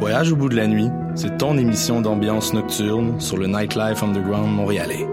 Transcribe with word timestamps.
Voyage 0.00 0.32
au 0.32 0.36
bout 0.36 0.48
de 0.48 0.56
la 0.56 0.66
nuit, 0.66 0.88
c'est 1.14 1.38
ton 1.38 1.56
émission 1.56 2.00
d'ambiance 2.00 2.52
nocturne 2.52 3.20
sur 3.20 3.36
le 3.36 3.46
Nightlife 3.46 4.02
Underground 4.02 4.50
montréalais. 4.54 5.06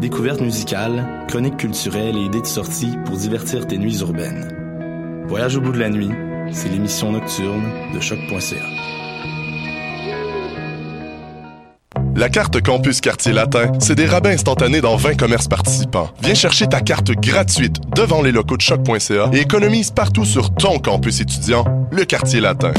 Découvertes 0.00 0.40
musicales, 0.40 1.24
chroniques 1.26 1.56
culturelles 1.56 2.16
et 2.16 2.24
idées 2.24 2.42
de 2.42 2.46
sortie 2.46 2.92
pour 3.06 3.16
divertir 3.16 3.66
tes 3.66 3.78
nuits 3.78 4.00
urbaines. 4.00 5.24
Voyage 5.26 5.56
au 5.56 5.60
bout 5.60 5.72
de 5.72 5.78
la 5.78 5.88
nuit, 5.88 6.10
c'est 6.52 6.68
l'émission 6.68 7.12
nocturne 7.12 7.64
de 7.94 8.00
choc.ca. 8.00 8.56
La 12.14 12.28
carte 12.28 12.60
Campus 12.60 13.00
Quartier 13.00 13.32
Latin, 13.32 13.72
c'est 13.78 13.94
des 13.94 14.06
rabais 14.06 14.34
instantanés 14.34 14.82
dans 14.82 14.96
20 14.96 15.14
commerces 15.14 15.48
participants. 15.48 16.10
Viens 16.22 16.34
chercher 16.34 16.66
ta 16.66 16.82
carte 16.82 17.12
gratuite 17.12 17.76
devant 17.96 18.20
les 18.20 18.32
locaux 18.32 18.58
de 18.58 18.62
choc.ca 18.62 19.30
et 19.32 19.40
économise 19.40 19.90
partout 19.90 20.26
sur 20.26 20.54
ton 20.54 20.78
campus 20.78 21.20
étudiant, 21.20 21.64
le 21.90 22.04
Quartier 22.04 22.40
Latin. 22.40 22.72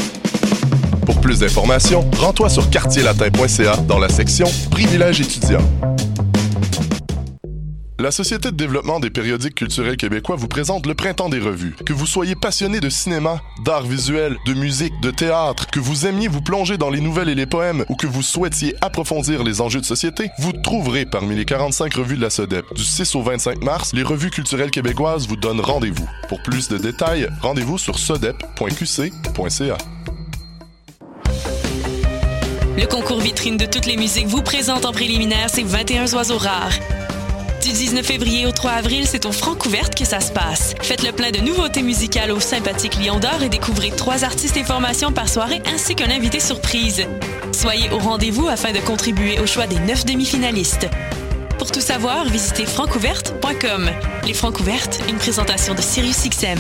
Pour 1.22 1.28
plus 1.28 1.40
d'informations, 1.42 2.04
rends-toi 2.18 2.50
sur 2.50 2.68
quartierlatin.ca 2.72 3.78
dans 3.88 4.00
la 4.00 4.10
section 4.10 4.48
Privilèges 4.72 5.22
étudiants. 5.22 5.62
La 8.00 8.10
Société 8.10 8.50
de 8.50 8.56
développement 8.56 9.00
des 9.00 9.12
périodiques 9.12 9.54
culturels 9.54 9.98
québécois 9.98 10.36
vous 10.36 10.48
présente 10.48 10.88
le 10.88 10.96
Printemps 10.96 11.30
des 11.30 11.40
revues. 11.40 11.76
Que 11.86 11.94
vous 11.94 12.08
soyez 12.08 12.34
passionné 12.34 12.80
de 12.80 12.90
cinéma, 12.90 13.40
d'art 13.64 13.84
visuel, 13.84 14.36
de 14.48 14.56
musique, 14.56 15.00
de 15.04 15.12
théâtre, 15.12 15.68
que 15.68 15.80
vous 15.80 16.08
aimiez 16.08 16.28
vous 16.28 16.42
plonger 16.42 16.80
dans 16.80 16.90
les 16.90 17.02
nouvelles 17.02 17.30
et 17.30 17.36
les 17.36 17.46
poèmes 17.46 17.86
ou 17.90 17.96
que 17.96 18.08
vous 18.08 18.24
souhaitiez 18.24 18.74
approfondir 18.82 19.44
les 19.44 19.62
enjeux 19.62 19.80
de 19.80 19.86
société, 19.86 20.32
vous 20.40 20.54
trouverez 20.54 21.06
parmi 21.06 21.36
les 21.36 21.46
45 21.46 21.94
revues 21.94 22.18
de 22.18 22.22
la 22.24 22.32
SODEP. 22.32 22.66
Du 22.74 22.84
6 22.84 23.14
au 23.14 23.22
25 23.22 23.64
mars, 23.64 23.94
les 23.94 24.02
revues 24.02 24.32
culturelles 24.32 24.72
québécoises 24.72 25.28
vous 25.28 25.36
donnent 25.36 25.62
rendez-vous. 25.62 26.10
Pour 26.30 26.42
plus 26.42 26.68
de 26.68 26.80
détails, 26.80 27.30
rendez-vous 27.44 27.78
sur 27.78 28.00
sodep.qc.ca. 28.00 29.78
Le 32.82 32.88
concours 32.88 33.20
vitrine 33.20 33.58
de 33.58 33.68
toutes 33.68 33.86
les 33.86 33.96
musiques 33.96 34.26
vous 34.26 34.42
présente 34.42 34.86
en 34.86 34.92
préliminaire 34.92 35.52
ces 35.52 35.62
21 35.62 36.12
oiseaux 36.16 36.40
rares. 36.40 36.74
Du 37.62 37.70
19 37.70 38.04
février 38.04 38.48
au 38.48 38.52
3 38.52 38.72
avril, 38.72 39.06
c'est 39.06 39.28
au 39.28 39.32
Francouverte 39.32 39.94
que 39.94 40.04
ça 40.04 40.20
se 40.20 40.32
passe. 40.32 40.74
Faites 40.82 41.04
le 41.04 41.12
plein 41.12 41.30
de 41.30 41.38
nouveautés 41.42 41.84
musicales 41.84 42.32
au 42.32 42.40
sympathique 42.40 42.96
Lion 42.96 43.20
d'Or 43.20 43.44
et 43.44 43.50
découvrez 43.50 43.92
trois 43.92 44.24
artistes 44.24 44.58
et 44.58 44.64
formations 44.64 45.12
par 45.12 45.30
soirée 45.30 45.62
ainsi 45.72 45.94
qu'un 45.94 46.10
invité 46.10 46.40
surprise. 46.40 47.06
Soyez 47.52 47.92
au 47.92 48.00
rendez-vous 48.00 48.48
afin 48.48 48.72
de 48.72 48.80
contribuer 48.80 49.40
au 49.40 49.46
choix 49.46 49.68
des 49.68 49.80
neuf 49.80 50.04
demi-finalistes. 50.04 50.88
Pour 51.60 51.72
tout 51.72 51.82
savoir, 51.82 52.26
visitez 52.26 52.66
francouverte.com. 52.66 53.92
Les 54.26 54.34
Francouvertes, 54.34 55.00
une 55.08 55.18
présentation 55.18 55.76
de 55.76 55.82
SiriusXM. 55.82 56.58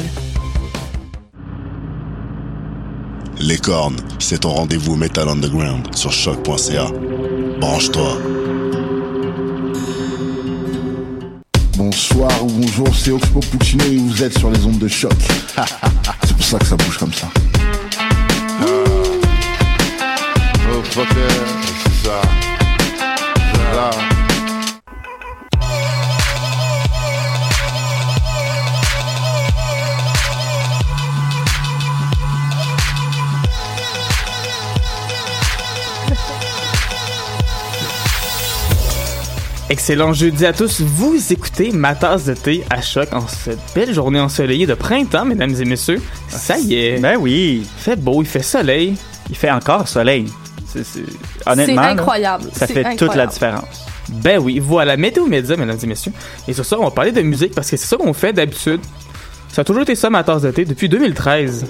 Les 3.43 3.57
cornes, 3.57 3.97
c'est 4.19 4.41
ton 4.41 4.51
rendez-vous 4.51 4.95
Metal 4.95 5.27
Underground 5.27 5.95
sur 5.95 6.11
choc.ca. 6.11 6.85
Branche-toi. 7.59 8.19
Bonsoir 11.75 12.31
ou 12.43 12.47
bonjour, 12.47 12.95
c'est 12.95 13.09
Oxpo 13.09 13.39
Puccino 13.39 13.83
et 13.85 13.97
vous 13.97 14.23
êtes 14.23 14.37
sur 14.37 14.51
les 14.51 14.63
ondes 14.63 14.77
de 14.77 14.87
choc. 14.87 15.11
c'est 16.23 16.35
pour 16.35 16.45
ça 16.45 16.59
que 16.59 16.65
ça 16.65 16.75
bouge 16.75 16.99
comme 16.99 17.13
ça. 17.13 17.29
Oh, 20.71 20.83
fucker, 20.83 21.09
c'est 22.03 22.11
Excellent 39.71 40.11
jeudi 40.11 40.45
à 40.45 40.51
tous. 40.51 40.81
Vous 40.81 41.15
écoutez 41.31 41.71
ma 41.71 41.95
tasse 41.95 42.25
de 42.25 42.33
thé 42.33 42.61
à 42.69 42.81
choc 42.81 43.07
en 43.13 43.25
cette 43.25 43.57
belle 43.73 43.93
journée 43.93 44.19
ensoleillée 44.19 44.65
de 44.65 44.73
printemps, 44.73 45.23
mesdames 45.23 45.55
et 45.57 45.63
messieurs. 45.63 46.01
Ça 46.27 46.57
y 46.59 46.75
est. 46.75 46.99
Ben 46.99 47.15
oui. 47.17 47.61
Il 47.63 47.81
fait 47.81 47.95
beau, 47.95 48.21
il 48.21 48.27
fait 48.27 48.41
soleil. 48.43 48.95
Il 49.29 49.37
fait 49.37 49.49
encore 49.49 49.87
soleil. 49.87 50.25
C'est, 50.67 50.83
c'est- 50.83 50.99
Honnêtement, 51.45 51.65
C'est 51.83 51.87
là, 51.87 51.89
incroyable. 51.93 52.49
ça 52.51 52.67
fait 52.67 52.97
toute 52.97 53.15
la 53.15 53.27
différence. 53.27 53.85
Ben 54.09 54.39
oui, 54.41 54.59
voilà, 54.59 54.97
météo 54.97 55.25
média, 55.25 55.55
mesdames 55.55 55.77
et 55.81 55.87
messieurs. 55.87 56.11
Et 56.49 56.53
sur 56.53 56.65
ça, 56.65 56.77
on 56.77 56.83
va 56.83 56.91
parler 56.91 57.13
de 57.13 57.21
musique 57.21 57.55
parce 57.55 57.71
que 57.71 57.77
c'est 57.77 57.87
ça 57.87 57.95
qu'on 57.95 58.11
fait 58.11 58.33
d'habitude. 58.33 58.81
Ça 59.47 59.61
a 59.61 59.63
toujours 59.63 59.83
été 59.83 59.95
ça, 59.95 60.09
ma 60.09 60.25
tasse 60.25 60.41
de 60.41 60.51
thé, 60.51 60.65
depuis 60.65 60.89
2013 60.89 61.65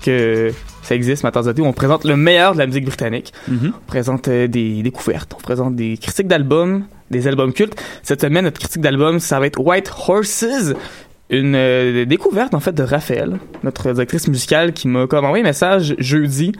que 0.00 0.52
ça 0.84 0.94
existe, 0.94 1.24
ma 1.24 1.32
tasse 1.32 1.46
de 1.46 1.52
thé, 1.52 1.60
où 1.60 1.66
on 1.66 1.72
présente 1.72 2.04
le 2.04 2.16
meilleur 2.16 2.52
de 2.52 2.58
la 2.58 2.66
musique 2.68 2.84
britannique. 2.84 3.32
Mhm. 3.48 3.72
On 3.76 3.86
présente 3.88 4.28
euh, 4.28 4.46
des 4.46 4.84
découvertes, 4.84 5.34
on 5.36 5.40
présente 5.42 5.74
des 5.74 5.96
critiques 5.98 6.28
d'albums, 6.28 6.84
des 7.10 7.26
albums 7.28 7.52
cultes. 7.52 7.80
Cette 8.02 8.20
semaine, 8.20 8.44
notre 8.44 8.58
critique 8.58 8.80
d'album, 8.82 9.18
ça 9.20 9.38
va 9.40 9.46
être 9.46 9.60
White 9.60 9.90
Horses, 10.08 10.44
une 11.28 11.54
euh, 11.54 12.04
découverte 12.04 12.54
en 12.54 12.60
fait 12.60 12.72
de 12.72 12.82
Raphaël, 12.82 13.38
notre 13.62 13.92
directrice 13.92 14.26
musicale, 14.28 14.72
qui 14.72 14.88
m'a 14.88 15.06
comme 15.06 15.24
envoyé 15.24 15.44
un 15.44 15.48
message 15.48 15.94
jeudi, 15.98 16.52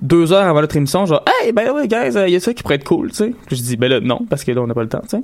deux 0.00 0.32
heures 0.32 0.46
avant 0.46 0.60
notre 0.60 0.76
émission, 0.76 1.06
genre 1.06 1.24
Hey, 1.42 1.52
ben 1.52 1.70
oui, 1.74 1.88
guys, 1.88 2.12
il 2.26 2.32
y 2.32 2.36
a 2.36 2.40
ça 2.40 2.52
qui 2.54 2.62
pourrait 2.62 2.76
être 2.76 2.84
cool, 2.84 3.10
tu 3.10 3.16
sais. 3.16 3.34
Puis 3.46 3.56
je 3.56 3.62
dis 3.62 3.76
Ben 3.76 3.88
là, 3.88 4.00
non, 4.00 4.20
parce 4.28 4.44
que 4.44 4.52
là, 4.52 4.60
on 4.60 4.66
n'a 4.66 4.74
pas 4.74 4.82
le 4.82 4.88
temps, 4.88 5.00
tu 5.02 5.08
sais. 5.16 5.22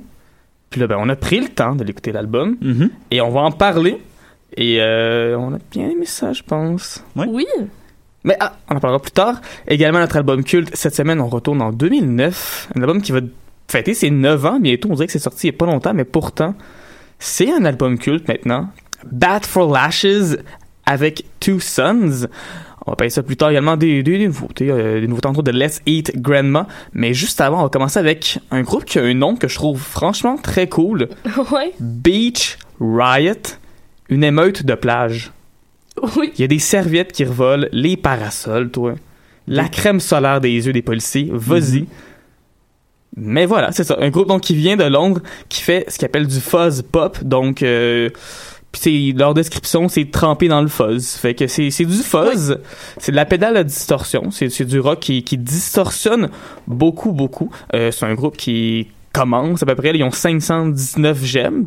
Puis 0.69 0.79
là, 0.81 0.87
ben, 0.87 0.97
on 0.99 1.09
a 1.09 1.15
pris 1.15 1.39
le 1.39 1.47
temps 1.49 1.75
de 1.75 1.83
l'écouter 1.83 2.11
l'album, 2.11 2.55
Mhm. 2.61 2.89
et 3.11 3.21
on 3.21 3.29
va 3.31 3.41
en 3.41 3.51
parler. 3.51 3.97
Et 4.57 4.77
euh, 4.81 5.37
on 5.37 5.53
a 5.53 5.57
bien 5.71 5.89
aimé 5.89 6.05
ça, 6.05 6.33
je 6.33 6.41
pense. 6.43 7.03
Oui. 7.15 7.45
Mais 8.23 8.35
ah, 8.39 8.53
on 8.69 8.75
en 8.75 8.79
parlera 8.79 9.01
plus 9.01 9.11
tard. 9.11 9.39
Également, 9.67 9.99
notre 9.99 10.17
album 10.17 10.43
culte, 10.43 10.71
cette 10.75 10.95
semaine, 10.95 11.21
on 11.21 11.27
retourne 11.27 11.61
en 11.61 11.71
2009. 11.71 12.69
Un 12.75 12.81
album 12.81 13.01
qui 13.01 13.11
va 13.11 13.19
fêter 13.69 13.93
ses 13.93 14.09
9 14.09 14.45
ans 14.45 14.59
bientôt. 14.59 14.89
On 14.91 14.95
dirait 14.95 15.07
que 15.07 15.13
c'est 15.13 15.19
sorti 15.19 15.47
il 15.47 15.51
n'y 15.51 15.55
a 15.55 15.57
pas 15.57 15.65
longtemps, 15.65 15.93
mais 15.93 16.05
pourtant, 16.05 16.55
c'est 17.19 17.51
un 17.51 17.65
album 17.65 17.97
culte 17.97 18.27
maintenant. 18.27 18.69
Bat 19.11 19.41
for 19.41 19.71
Lashes 19.71 20.37
avec 20.85 21.25
Two 21.39 21.59
Sons. 21.59 22.27
On 22.85 22.91
va 22.91 22.95
parler 22.95 23.11
ça 23.11 23.21
plus 23.21 23.37
tard 23.37 23.51
également 23.51 23.77
des, 23.77 24.01
des, 24.01 24.17
des 24.17 24.27
nouveautés, 24.27 24.71
euh, 24.71 24.99
des 24.99 25.07
nouveautés 25.07 25.27
entre 25.27 25.43
de 25.43 25.51
Let's 25.51 25.81
Eat 25.85 26.19
Grandma. 26.19 26.67
Mais 26.93 27.13
juste 27.13 27.39
avant, 27.39 27.59
on 27.59 27.63
va 27.63 27.69
commencer 27.69 27.99
avec 27.99 28.39
un 28.49 28.61
groupe 28.63 28.85
qui 28.85 28.97
a 28.97 29.03
un 29.03 29.13
nom 29.13 29.35
que 29.35 29.47
je 29.47 29.55
trouve 29.55 29.79
franchement 29.79 30.37
très 30.37 30.67
cool. 30.67 31.09
ouais. 31.51 31.73
Beach 31.79 32.57
Riot, 32.79 33.57
une 34.09 34.23
émeute 34.23 34.65
de 34.65 34.73
plage. 34.73 35.31
Oui. 36.17 36.31
Il 36.35 36.41
y 36.41 36.43
a 36.43 36.47
des 36.47 36.59
serviettes 36.59 37.11
qui 37.11 37.25
revolent, 37.25 37.69
les 37.71 37.97
parasols, 37.97 38.71
toi. 38.71 38.95
La 39.47 39.67
crème 39.67 39.99
solaire 39.99 40.41
des 40.41 40.49
yeux 40.49 40.73
des 40.73 40.81
policiers, 40.81 41.29
vas-y. 41.31 41.87
Mais 43.19 43.45
voilà, 43.45 43.71
c'est 43.71 43.83
ça. 43.83 43.97
Un 43.99 44.09
groupe 44.09 44.27
donc 44.27 44.41
qui 44.41 44.55
vient 44.55 44.77
de 44.77 44.83
Londres, 44.85 45.21
qui 45.49 45.61
fait 45.61 45.85
ce 45.89 45.97
qu'il 45.97 46.05
appelle 46.05 46.27
du 46.27 46.39
fuzz 46.39 46.81
pop. 46.83 47.23
Donc, 47.23 47.61
euh, 47.63 48.09
c'est 48.73 49.13
leur 49.15 49.33
description, 49.33 49.87
c'est 49.89 50.09
trempé 50.11 50.47
dans 50.47 50.61
le 50.61 50.67
fuzz. 50.67 51.05
Fait 51.15 51.33
que 51.33 51.47
c'est 51.47 51.69
c'est 51.71 51.85
du 51.85 51.97
fuzz, 51.97 52.59
c'est 52.97 53.11
de 53.11 53.15
la 53.15 53.25
pédale 53.25 53.57
à 53.57 53.63
distorsion. 53.63 54.31
C'est 54.31 54.49
c'est 54.49 54.65
du 54.65 54.79
rock 54.79 54.99
qui, 54.99 55.23
qui 55.23 55.37
distorsionne 55.37 56.29
beaucoup, 56.67 57.11
beaucoup. 57.11 57.49
Euh, 57.73 57.91
c'est 57.91 58.05
un 58.05 58.13
groupe 58.13 58.37
qui 58.37 58.87
commence 59.13 59.63
à 59.63 59.65
peu 59.65 59.75
près. 59.75 59.91
Ils 59.95 60.03
ont 60.03 60.11
519 60.11 61.23
j'aime. 61.23 61.65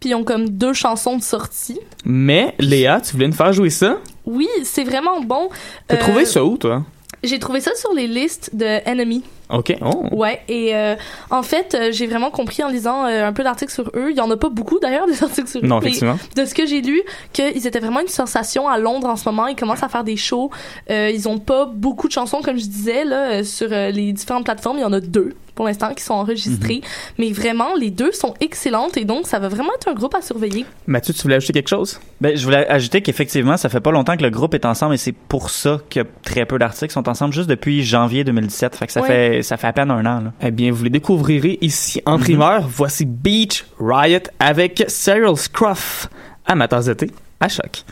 Puis 0.00 0.10
ils 0.10 0.14
ont 0.14 0.24
comme 0.24 0.48
deux 0.48 0.72
chansons 0.72 1.18
de 1.18 1.22
sortie. 1.22 1.78
Mais 2.06 2.54
Léa, 2.58 3.02
tu 3.02 3.12
voulais 3.12 3.26
nous 3.28 3.34
faire 3.34 3.52
jouer 3.52 3.68
ça? 3.68 3.98
Oui, 4.24 4.48
c'est 4.64 4.84
vraiment 4.84 5.20
bon. 5.20 5.50
T'as 5.88 5.96
Euh, 5.96 5.98
trouvé 5.98 6.24
ça 6.24 6.42
où, 6.42 6.56
toi? 6.56 6.84
J'ai 7.22 7.38
trouvé 7.38 7.60
ça 7.60 7.74
sur 7.74 7.92
les 7.92 8.06
listes 8.06 8.50
de 8.54 8.80
Enemy. 8.88 9.22
Ok. 9.50 9.76
Oh. 9.82 10.04
Ouais, 10.12 10.40
et 10.48 10.74
euh, 10.74 10.94
en 11.30 11.42
fait, 11.42 11.74
euh, 11.74 11.92
j'ai 11.92 12.06
vraiment 12.06 12.30
compris 12.30 12.62
en 12.62 12.68
lisant 12.68 13.04
euh, 13.04 13.26
un 13.26 13.32
peu 13.32 13.42
l'article 13.42 13.72
sur 13.72 13.90
eux. 13.94 14.10
Il 14.10 14.16
y 14.16 14.20
en 14.20 14.30
a 14.30 14.36
pas 14.36 14.48
beaucoup 14.48 14.78
d'ailleurs 14.78 15.06
des 15.08 15.22
articles 15.22 15.48
sur 15.48 15.60
eux. 15.60 15.66
Non, 15.66 15.80
mais 15.80 15.88
effectivement. 15.88 16.18
De 16.36 16.44
ce 16.44 16.54
que 16.54 16.66
j'ai 16.66 16.80
lu, 16.80 17.02
qu'ils 17.32 17.66
étaient 17.66 17.80
vraiment 17.80 18.00
une 18.00 18.08
sensation 18.08 18.68
à 18.68 18.78
Londres 18.78 19.08
en 19.08 19.16
ce 19.16 19.28
moment. 19.28 19.48
Ils 19.48 19.56
commencent 19.56 19.82
à 19.82 19.88
faire 19.88 20.04
des 20.04 20.16
shows. 20.16 20.50
Ils 20.88 21.28
ont 21.28 21.38
pas 21.38 21.66
beaucoup 21.66 22.08
de 22.08 22.12
chansons, 22.12 22.40
comme 22.42 22.58
je 22.58 22.66
disais 22.66 23.04
là, 23.04 23.44
sur 23.44 23.68
les 23.68 24.12
différentes 24.12 24.44
plateformes. 24.44 24.78
Il 24.78 24.82
y 24.82 24.84
en 24.84 24.92
a 24.92 25.00
deux 25.00 25.34
pour 25.60 25.66
l'instant 25.66 25.92
qui 25.92 26.02
sont 26.02 26.14
enregistrées. 26.14 26.76
Mhm. 26.76 26.88
Mais 27.18 27.32
vraiment, 27.32 27.74
les 27.78 27.90
deux 27.90 28.12
sont 28.12 28.32
excellentes 28.40 28.96
et 28.96 29.04
donc 29.04 29.26
ça 29.26 29.38
va 29.38 29.48
vraiment 29.50 29.68
être 29.74 29.88
un 29.88 29.92
groupe 29.92 30.14
à 30.14 30.22
surveiller. 30.22 30.64
Mathieu, 30.86 31.12
tu 31.12 31.20
voulais 31.20 31.34
ajouter 31.34 31.52
quelque 31.52 31.68
chose? 31.68 32.00
Ben, 32.22 32.34
je 32.34 32.42
voulais 32.42 32.66
ajouter 32.66 33.02
qu'effectivement, 33.02 33.58
ça 33.58 33.68
fait 33.68 33.80
pas 33.80 33.90
longtemps 33.90 34.16
que 34.16 34.22
le 34.22 34.30
groupe 34.30 34.54
est 34.54 34.64
ensemble 34.64 34.94
et 34.94 34.96
c'est 34.96 35.12
pour 35.12 35.50
ça 35.50 35.78
que 35.90 36.00
très 36.22 36.46
peu 36.46 36.58
d'articles 36.58 36.94
sont 36.94 37.06
ensemble 37.10 37.34
juste 37.34 37.50
depuis 37.50 37.84
janvier 37.84 38.24
2017. 38.24 38.74
Fait 38.74 38.86
que 38.86 38.92
ça 38.92 39.02
Ouais. 39.02 39.06
fait, 39.06 39.42
ça 39.42 39.58
fait 39.58 39.66
à 39.66 39.74
peine 39.74 39.90
un 39.90 40.06
an, 40.06 40.20
là. 40.22 40.32
Eh 40.40 40.50
bien, 40.50 40.72
vous 40.72 40.82
les 40.84 40.88
découvrirez 40.88 41.58
ici 41.60 42.00
en 42.06 42.18
primeur. 42.18 42.66
Voici 42.66 43.04
Beach 43.04 43.66
Riot 43.78 44.20
avec 44.38 44.82
Cyril 44.88 45.36
Scruff. 45.36 46.08
Amateurs 46.46 46.84
d'été, 46.84 47.10
à 47.38 47.50
choc. 47.50 47.84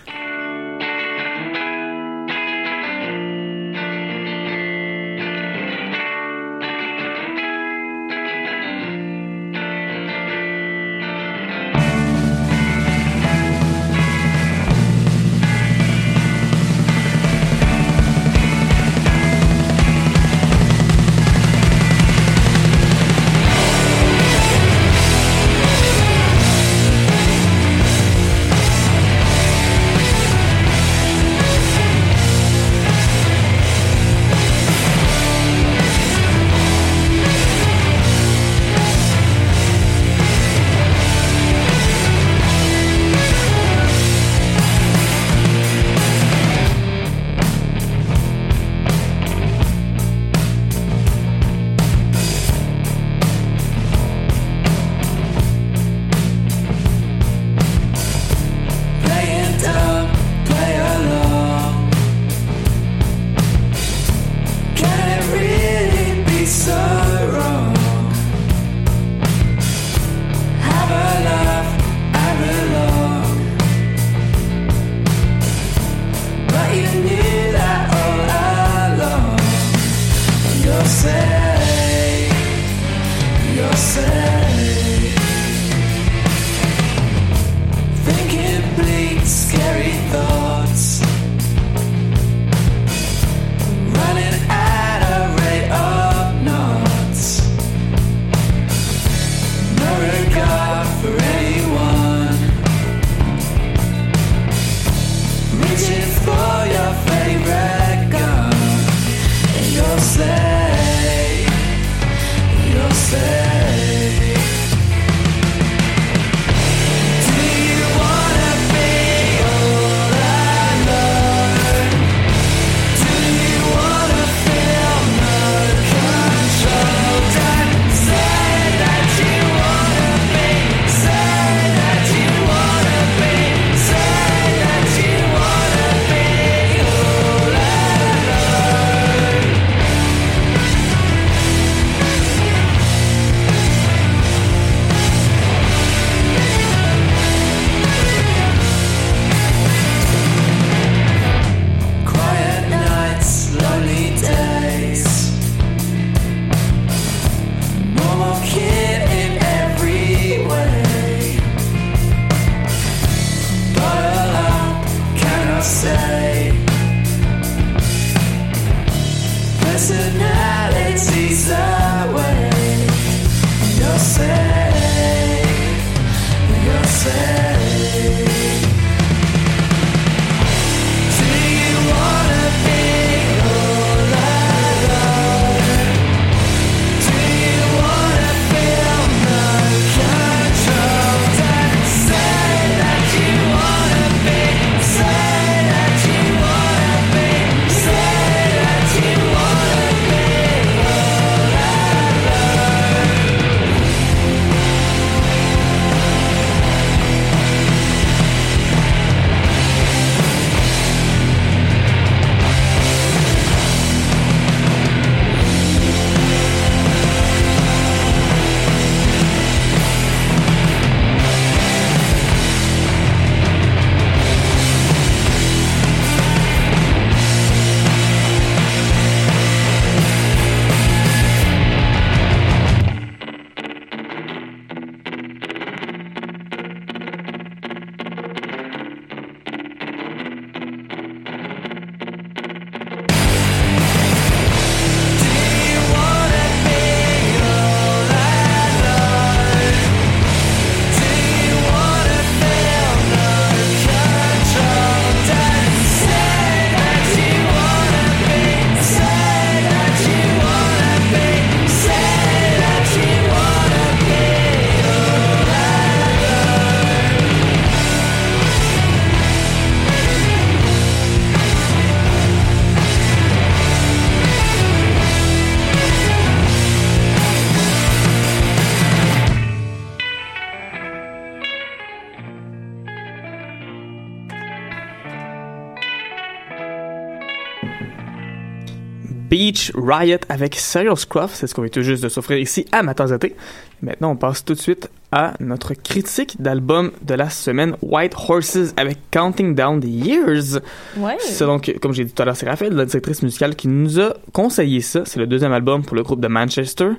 Riot 289.89 290.19
avec 290.29 290.55
Serial 290.55 290.97
Scruff. 290.97 291.35
C'est 291.35 291.47
ce 291.47 291.55
qu'on 291.55 291.63
vient 291.63 291.71
tout 291.71 291.83
juste 291.83 292.03
de 292.03 292.09
s'offrir 292.09 292.39
ici 292.39 292.67
à 292.73 292.83
ma 292.83 292.95
tasse 292.95 293.11
de 293.11 293.17
thé. 293.17 293.35
Maintenant, 293.83 294.11
on 294.11 294.17
passe 294.17 294.45
tout 294.45 294.55
de 294.55 294.59
suite 294.59 294.91
à 295.13 295.35
notre 295.41 295.75
critique 295.75 296.37
d'album 296.41 296.91
de 297.03 297.15
la 297.15 297.31
semaine 297.31 297.77
White 297.81 298.15
Horses 298.29 298.75
avec 298.77 298.99
Counting 299.11 299.55
Down 299.55 299.81
the 299.81 299.87
Years. 299.87 300.61
Ouais. 300.97 301.17
C'est 301.21 301.47
donc, 301.47 301.75
comme 301.81 301.93
j'ai 301.93 302.05
dit 302.05 302.13
tout 302.13 302.23
à 302.23 302.27
l'heure, 302.27 302.37
c'est 302.37 302.49
Raphaël, 302.49 302.75
la 302.75 302.85
directrice 302.85 303.23
musicale, 303.23 303.57
qui 303.57 303.69
nous 303.69 304.01
a 304.01 304.15
conseillé 304.33 304.81
ça. 304.81 305.05
C'est 305.05 305.19
le 305.19 305.27
deuxième 305.27 305.53
album 305.53 305.85
pour 305.85 305.97
le 305.97 306.03
groupe 306.03 306.21
de 306.21 306.29
Manchester. 306.29 306.91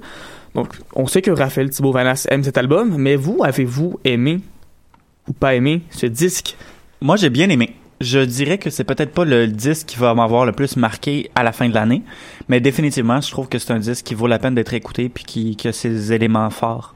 Donc, 0.56 0.74
on 0.96 1.06
sait 1.06 1.22
que 1.22 1.32
Raphaël 1.32 1.70
Thibault 1.70 1.92
Vanas 1.92 2.26
aime 2.30 2.44
cet 2.44 2.58
album, 2.58 2.96
mais 2.98 3.16
vous, 3.16 3.44
avez-vous 3.44 4.00
aimé 4.04 4.40
ou 5.28 5.34
pas 5.34 5.54
aimé 5.54 5.84
ce 5.92 6.08
disque? 6.08 6.56
Moi, 7.02 7.16
j'ai 7.18 7.30
bien 7.30 7.50
aimé. 7.50 7.76
Je 8.02 8.20
dirais 8.20 8.58
que 8.58 8.70
c'est 8.70 8.86
peut-être 8.86 9.12
pas 9.12 9.26
le 9.26 9.48
disque 9.48 9.88
qui 9.88 9.98
va 9.98 10.14
m'avoir 10.14 10.46
le 10.46 10.54
plus 10.54 10.78
marqué 10.78 11.30
à 11.36 11.44
la 11.44 11.52
fin 11.52 11.68
de 11.68 11.74
l'année, 11.74 12.02
mais 12.48 12.62
définitivement, 12.62 13.20
je 13.20 13.30
trouve 13.30 13.50
que 13.50 13.60
c'est 13.60 13.74
un 13.74 13.80
disque 13.80 14.06
qui 14.06 14.14
vaut 14.14 14.28
la 14.28 14.40
peine 14.40 14.56
d'être 14.56 14.74
écouté 14.74 15.10
puis 15.10 15.26
qui, 15.26 15.56
qui 15.58 15.68
a 15.68 15.74
ses 15.74 16.14
éléments 16.14 16.50
forts. 16.50 16.96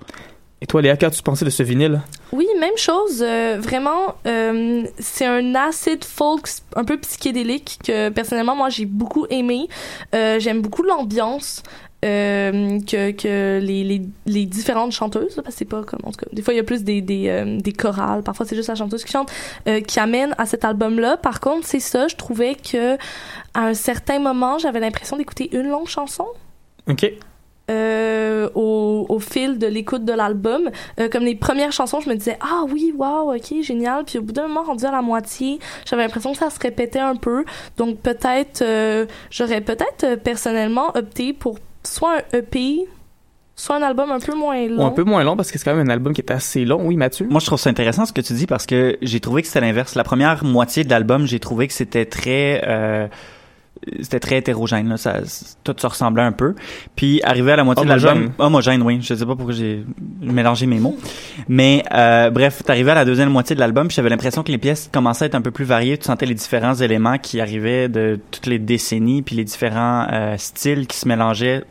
Et 0.61 0.65
toi, 0.65 0.81
Léa, 0.81 0.95
qu'as-tu 0.95 1.21
pensé 1.21 1.43
de 1.43 1.49
ce 1.49 1.61
vinyle? 1.61 1.99
Oui, 2.31 2.47
même 2.57 2.77
chose. 2.77 3.21
Euh, 3.21 3.57
vraiment, 3.59 4.15
euh, 4.25 4.85
c'est 4.97 5.25
un 5.25 5.55
acid 5.55 6.05
folk 6.05 6.47
un 6.77 6.85
peu 6.85 6.97
psychédélique 6.99 7.79
que 7.83 8.07
personnellement, 8.07 8.55
moi, 8.55 8.69
j'ai 8.69 8.85
beaucoup 8.85 9.25
aimé. 9.29 9.67
Euh, 10.15 10.39
J'aime 10.39 10.61
beaucoup 10.61 10.83
l'ambiance. 10.83 11.63
Euh, 12.03 12.79
que, 12.81 13.11
que 13.11 13.59
les, 13.61 13.85
les, 13.85 14.01
les 14.25 14.45
différentes 14.45 14.91
chanteuses, 14.91 15.35
parce 15.35 15.47
que 15.47 15.53
c'est 15.53 15.65
pas 15.65 15.83
comme, 15.83 16.01
en 16.03 16.11
tout 16.11 16.17
cas, 16.17 16.25
des 16.33 16.41
fois 16.41 16.53
il 16.53 16.57
y 16.57 16.59
a 16.59 16.63
plus 16.63 16.83
des, 16.83 17.01
des, 17.01 17.29
euh, 17.29 17.57
des 17.59 17.71
chorales, 17.71 18.23
parfois 18.23 18.45
c'est 18.45 18.57
juste 18.57 18.67
la 18.67 18.75
chanteuse 18.75 19.05
qui 19.05 19.11
chante, 19.13 19.31
euh, 19.69 19.79
qui 19.79 20.01
amène 20.01 20.35
à 20.37 20.45
cet 20.45 20.65
album-là. 20.65 21.15
Par 21.15 21.39
contre, 21.39 21.65
c'est 21.65 21.79
ça, 21.79 22.09
je 22.09 22.17
trouvais 22.17 22.55
que 22.55 22.95
à 23.53 23.67
un 23.67 23.73
certain 23.73 24.19
moment, 24.19 24.57
j'avais 24.57 24.81
l'impression 24.81 25.15
d'écouter 25.15 25.49
une 25.55 25.69
longue 25.69 25.87
chanson. 25.87 26.25
OK. 26.89 27.09
Euh, 27.71 28.49
au, 28.55 29.05
au 29.07 29.19
fil 29.19 29.57
de 29.57 29.67
l'écoute 29.67 30.03
de 30.03 30.11
l'album. 30.11 30.69
Euh, 30.99 31.07
comme 31.07 31.23
les 31.23 31.35
premières 31.35 31.71
chansons, 31.71 32.01
je 32.01 32.09
me 32.09 32.15
disais 32.15 32.37
ah 32.41 32.63
oui, 32.69 32.93
wow, 32.97 33.33
ok, 33.33 33.61
génial. 33.61 34.03
Puis 34.03 34.17
au 34.17 34.21
bout 34.21 34.33
d'un 34.33 34.49
moment, 34.49 34.63
rendu 34.63 34.83
à 34.83 34.91
la 34.91 35.01
moitié, 35.01 35.59
j'avais 35.85 36.03
l'impression 36.03 36.33
que 36.33 36.39
ça 36.39 36.49
se 36.49 36.59
répétait 36.59 36.99
un 36.99 37.15
peu. 37.15 37.45
Donc 37.77 37.99
peut-être, 37.99 38.61
euh, 38.61 39.05
j'aurais 39.29 39.61
peut-être 39.61 40.15
personnellement 40.15 40.91
opté 40.95 41.31
pour 41.31 41.57
soit 41.85 42.17
un 42.17 42.37
EP, 42.37 42.85
soit 43.55 43.77
un 43.77 43.81
album 43.81 44.11
un 44.11 44.19
peu 44.19 44.35
moins 44.35 44.67
long. 44.67 44.83
Ou 44.83 44.85
un 44.85 44.91
peu 44.91 45.03
moins 45.03 45.23
long 45.23 45.35
parce 45.35 45.51
que 45.51 45.57
c'est 45.59 45.65
quand 45.65 45.75
même 45.75 45.87
un 45.87 45.93
album 45.93 46.13
qui 46.13 46.21
est 46.21 46.31
assez 46.31 46.65
long. 46.65 46.81
Oui, 46.85 46.97
Mathieu? 46.97 47.27
Moi, 47.29 47.39
je 47.39 47.45
trouve 47.45 47.59
ça 47.59 47.69
intéressant 47.69 48.05
ce 48.05 48.13
que 48.13 48.21
tu 48.21 48.33
dis 48.33 48.47
parce 48.47 48.65
que 48.65 48.97
j'ai 49.01 49.19
trouvé 49.19 49.41
que 49.41 49.47
c'était 49.47 49.61
l'inverse. 49.61 49.95
La 49.95 50.03
première 50.03 50.43
moitié 50.43 50.83
de 50.83 50.89
l'album, 50.89 51.25
j'ai 51.25 51.39
trouvé 51.39 51.67
que 51.67 51.73
c'était 51.73 52.05
très... 52.05 52.61
Euh, 52.67 53.07
c'était 54.01 54.19
très 54.19 54.37
hétérogène 54.37 54.87
là, 54.87 54.97
ça 54.97 55.19
tout 55.63 55.75
se 55.77 55.87
ressemblait 55.87 56.23
un 56.23 56.31
peu 56.31 56.55
puis 56.95 57.21
arrivé 57.23 57.51
à 57.51 57.55
la 57.55 57.63
moitié 57.63 57.83
Homogène. 57.83 58.13
de 58.13 58.19
l'album 58.19 58.33
homogène 58.37 58.81
oui 58.81 58.99
je 59.01 59.13
sais 59.13 59.25
pas 59.25 59.35
pourquoi 59.35 59.53
j'ai 59.53 59.83
mélangé 60.21 60.65
mes 60.67 60.79
mots 60.79 60.97
mais 61.47 61.83
euh, 61.93 62.29
bref 62.29 62.63
t'arrivais 62.63 62.91
à 62.91 62.95
la 62.95 63.05
deuxième 63.05 63.29
moitié 63.29 63.55
de 63.55 63.59
l'album 63.59 63.87
puis 63.87 63.95
j'avais 63.95 64.09
l'impression 64.09 64.43
que 64.43 64.51
les 64.51 64.57
pièces 64.57 64.89
commençaient 64.91 65.25
à 65.25 65.27
être 65.27 65.35
un 65.35 65.41
peu 65.41 65.51
plus 65.51 65.65
variées 65.65 65.97
tu 65.97 66.05
sentais 66.05 66.25
les 66.25 66.35
différents 66.35 66.75
éléments 66.75 67.17
qui 67.17 67.41
arrivaient 67.41 67.89
de 67.89 68.19
toutes 68.31 68.45
les 68.45 68.59
décennies 68.59 69.21
puis 69.21 69.35
les 69.35 69.43
différents 69.43 70.07
euh, 70.11 70.35
styles 70.37 70.87
qui 70.87 70.97
se 70.97 71.07
mélangeaient 71.07 71.63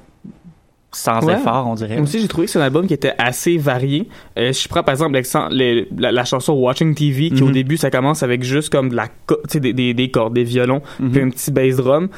sans 0.94 1.24
Ouais. 1.24 1.34
effort 1.34 1.66
on 1.68 1.74
dirait 1.74 1.94
Moi 1.94 2.02
aussi, 2.02 2.18
j'ai 2.20 2.28
trouvé 2.28 2.46
que 2.46 2.52
c'est 2.52 2.58
un 2.58 2.62
album 2.62 2.86
qui 2.86 2.92
était 2.94 3.14
assez 3.18 3.56
varié. 3.56 4.08
Euh, 4.38 4.52
je 4.52 4.68
prends 4.68 4.82
par 4.82 4.92
exemple 4.92 5.18
les- 5.50 5.88
la, 5.96 6.12
la 6.12 6.24
chanson 6.24 6.52
Watching 6.52 6.94
TV, 6.94 7.30
qui 7.30 7.42
au 7.42 7.46
Mhm. 7.46 7.52
début, 7.52 7.76
ça 7.78 7.90
commence 7.90 8.22
avec 8.22 8.42
juste 8.42 8.70
comme 8.70 8.90
de 8.90 8.96
la, 8.96 9.08
des, 9.54 9.72
des, 9.72 9.94
des 9.94 10.10
cordes, 10.10 10.34
des 10.34 10.44
violons, 10.44 10.82
Mhm. 11.00 11.10
puis 11.10 11.20
un 11.22 11.30
petit 11.30 11.50
bass 11.50 11.76
drum. 11.76 12.08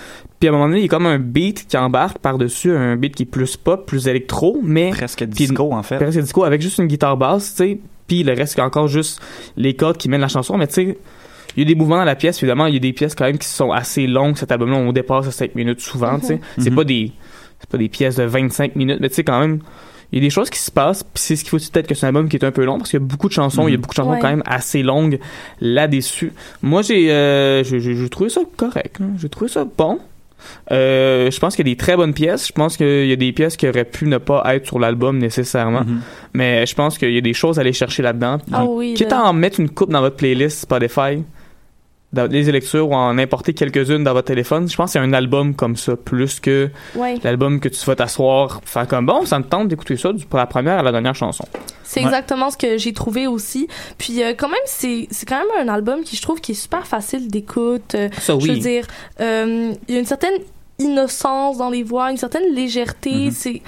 Puis 0.40 0.48
à 0.48 0.52
un 0.52 0.54
moment 0.56 0.66
donné, 0.66 0.80
il 0.80 0.82
y 0.82 0.86
a 0.86 0.88
comme 0.88 1.06
un 1.06 1.18
beat 1.18 1.66
qui 1.68 1.76
embarque 1.76 2.18
par-dessus, 2.18 2.72
un 2.72 2.96
beat 2.96 3.14
qui 3.14 3.22
est 3.22 3.26
plus 3.26 3.56
pop, 3.56 3.86
plus 3.86 4.08
électro, 4.08 4.58
mais 4.62 4.90
presque 4.90 5.24
disco 5.24 5.72
en 5.72 5.82
fait 5.82 5.96
presque 5.98 6.18
disco 6.20 6.42
avec 6.44 6.60
juste 6.60 6.78
une 6.78 6.86
guitare 6.86 7.16
basse, 7.16 7.50
tu 7.54 7.56
sais. 7.64 7.78
Puis 8.08 8.22
le 8.24 8.32
reste, 8.34 8.54
c'est 8.56 8.60
encore 8.60 8.88
juste 8.88 9.20
les 9.56 9.74
cordes 9.74 9.96
qui 9.96 10.08
mènent 10.08 10.20
la 10.20 10.28
chanson. 10.28 10.58
Mais 10.58 10.66
tu 10.66 10.74
sais, 10.74 10.98
il 11.56 11.62
y 11.62 11.66
a 11.66 11.68
des 11.68 11.74
mouvements 11.74 11.96
dans 11.96 12.04
la 12.04 12.16
pièce, 12.16 12.42
évidemment. 12.42 12.66
Il 12.66 12.74
y 12.74 12.76
a 12.76 12.80
des 12.80 12.92
pièces 12.92 13.14
quand 13.14 13.24
même 13.24 13.38
qui 13.38 13.48
sont 13.48 13.70
assez 13.70 14.06
longues. 14.06 14.36
Cet 14.36 14.50
album-là, 14.52 14.76
on 14.76 14.92
dépasse 14.92 15.28
à 15.28 15.30
5 15.30 15.54
minutes 15.54 15.80
souvent, 15.80 16.18
tu 16.18 16.26
sais. 16.26 16.40
C'est 16.58 16.70
Mhm. 16.70 16.76
pas 16.76 16.84
des 16.84 17.12
c'est 17.64 17.70
pas 17.70 17.78
des 17.78 17.88
pièces 17.88 18.16
de 18.16 18.24
25 18.24 18.76
minutes, 18.76 18.98
mais 19.00 19.08
tu 19.08 19.14
sais, 19.16 19.24
quand 19.24 19.40
même, 19.40 19.58
il 20.12 20.18
y 20.18 20.20
a 20.20 20.24
des 20.26 20.30
choses 20.30 20.50
qui 20.50 20.58
se 20.60 20.70
passent, 20.70 21.02
puis 21.02 21.10
c'est 21.16 21.34
ce 21.36 21.42
qu'il 21.42 21.50
faut 21.50 21.56
aussi 21.56 21.70
peut-être 21.70 21.88
que 21.88 21.94
c'est 21.94 22.04
un 22.06 22.10
album 22.10 22.28
qui 22.28 22.36
est 22.36 22.44
un 22.44 22.52
peu 22.52 22.64
long, 22.64 22.78
parce 22.78 22.90
qu'il 22.90 23.00
y 23.00 23.02
a 23.02 23.06
beaucoup 23.06 23.28
de 23.28 23.32
chansons, 23.32 23.66
il 23.66 23.72
y 23.72 23.74
a 23.74 23.76
Mhm. 23.76 23.80
beaucoup 23.82 23.94
de 23.94 23.96
chansons 23.96 24.10
Ouais. 24.10 24.18
quand 24.20 24.28
même 24.28 24.42
assez 24.46 24.82
longues 24.82 25.18
là-dessus. 25.60 26.32
Moi, 26.62 26.82
j'ai 26.82 27.10
euh, 27.10 27.64
j'ai- 27.64 27.80
j'ai 27.80 27.96
j'ai 27.96 28.08
trouvé 28.08 28.30
ça 28.30 28.42
correct, 28.56 28.98
hein. 29.00 29.08
j'ai 29.18 29.28
trouvé 29.28 29.48
ça 29.50 29.64
bon. 29.76 29.98
Euh, 30.72 31.30
je 31.30 31.40
pense 31.40 31.56
qu'il 31.56 31.66
y 31.66 31.70
a 31.70 31.72
des 31.72 31.78
très 31.78 31.96
bonnes 31.96 32.12
pièces. 32.12 32.46
Je 32.48 32.52
pense 32.52 32.76
qu'il 32.76 33.06
y 33.06 33.12
a 33.12 33.16
des 33.16 33.32
pièces 33.32 33.56
qui 33.56 33.66
auraient 33.66 33.86
pu 33.86 34.04
ne 34.06 34.18
pas 34.18 34.42
être 34.54 34.66
sur 34.66 34.78
l'album 34.78 35.16
nécessairement. 35.18 35.80
Mhm. 35.84 36.00
Mais 36.34 36.66
je 36.66 36.74
pense 36.74 36.98
qu'il 36.98 37.12
y 37.12 37.16
a 37.18 37.22
des 37.22 37.32
choses 37.32 37.58
à 37.58 37.62
aller 37.62 37.72
chercher 37.72 38.02
là-dedans. 38.02 38.38
Ah 38.52 38.66
oui, 38.66 38.92
Quitte 38.94 39.10
là. 39.10 39.20
à 39.24 39.28
en 39.30 39.32
mettre 39.32 39.58
une 39.58 39.70
coupe 39.70 39.90
dans 39.90 40.02
votre 40.02 40.16
playlist 40.16 40.58
Spotify, 40.60 41.22
dans 42.14 42.30
les 42.30 42.44
lectures 42.50 42.88
ou 42.88 42.94
en 42.94 43.18
importer 43.18 43.52
quelques-unes 43.52 44.04
dans 44.04 44.12
votre 44.12 44.28
téléphone, 44.28 44.68
je 44.68 44.76
pense 44.76 44.86
que 44.86 44.92
c'est 44.92 44.98
un 44.98 45.12
album 45.12 45.54
comme 45.54 45.76
ça, 45.76 45.96
plus 45.96 46.40
que 46.40 46.70
Ouais. 46.94 47.16
l'album 47.22 47.60
que 47.60 47.68
tu 47.68 47.84
vas 47.84 47.96
t'asseoir, 47.96 48.60
faire 48.64 48.88
comme 48.88 49.06
bon, 49.06 49.24
ça 49.26 49.38
me 49.38 49.44
tente 49.44 49.68
d'écouter 49.68 49.96
ça 49.96 50.12
du- 50.12 50.24
pour 50.24 50.38
la 50.38 50.46
première 50.46 50.78
à 50.78 50.82
la 50.82 50.92
dernière 50.92 51.14
chanson. 51.14 51.44
C'est 51.82 52.00
Ouais. 52.00 52.06
exactement 52.06 52.50
ce 52.50 52.56
que 52.56 52.78
j'ai 52.78 52.92
trouvé 52.92 53.26
aussi. 53.26 53.68
Puis 53.98 54.22
euh, 54.22 54.32
quand 54.36 54.48
même, 54.48 54.58
c'est 54.64 55.06
c'est 55.10 55.26
quand 55.26 55.38
même 55.38 55.68
un 55.68 55.72
album 55.72 56.02
qui 56.02 56.16
je 56.16 56.22
trouve 56.22 56.40
qui 56.40 56.52
est 56.52 56.54
super 56.54 56.86
facile 56.86 57.28
d'écoute. 57.28 57.94
Euh, 57.94 58.08
Ça, 58.20 58.34
Je 58.38 58.46
veux 58.46 58.52
oui. 58.54 58.58
dire, 58.60 58.86
euh, 59.20 59.72
il 59.88 59.94
y 59.94 59.96
a 59.96 60.00
une 60.00 60.06
certaine 60.06 60.34
innocence 60.78 61.58
dans 61.58 61.70
les 61.70 61.82
voix, 61.82 62.10
une 62.10 62.16
certaine 62.16 62.54
légèreté. 62.54 63.30
C'est, 63.30 63.62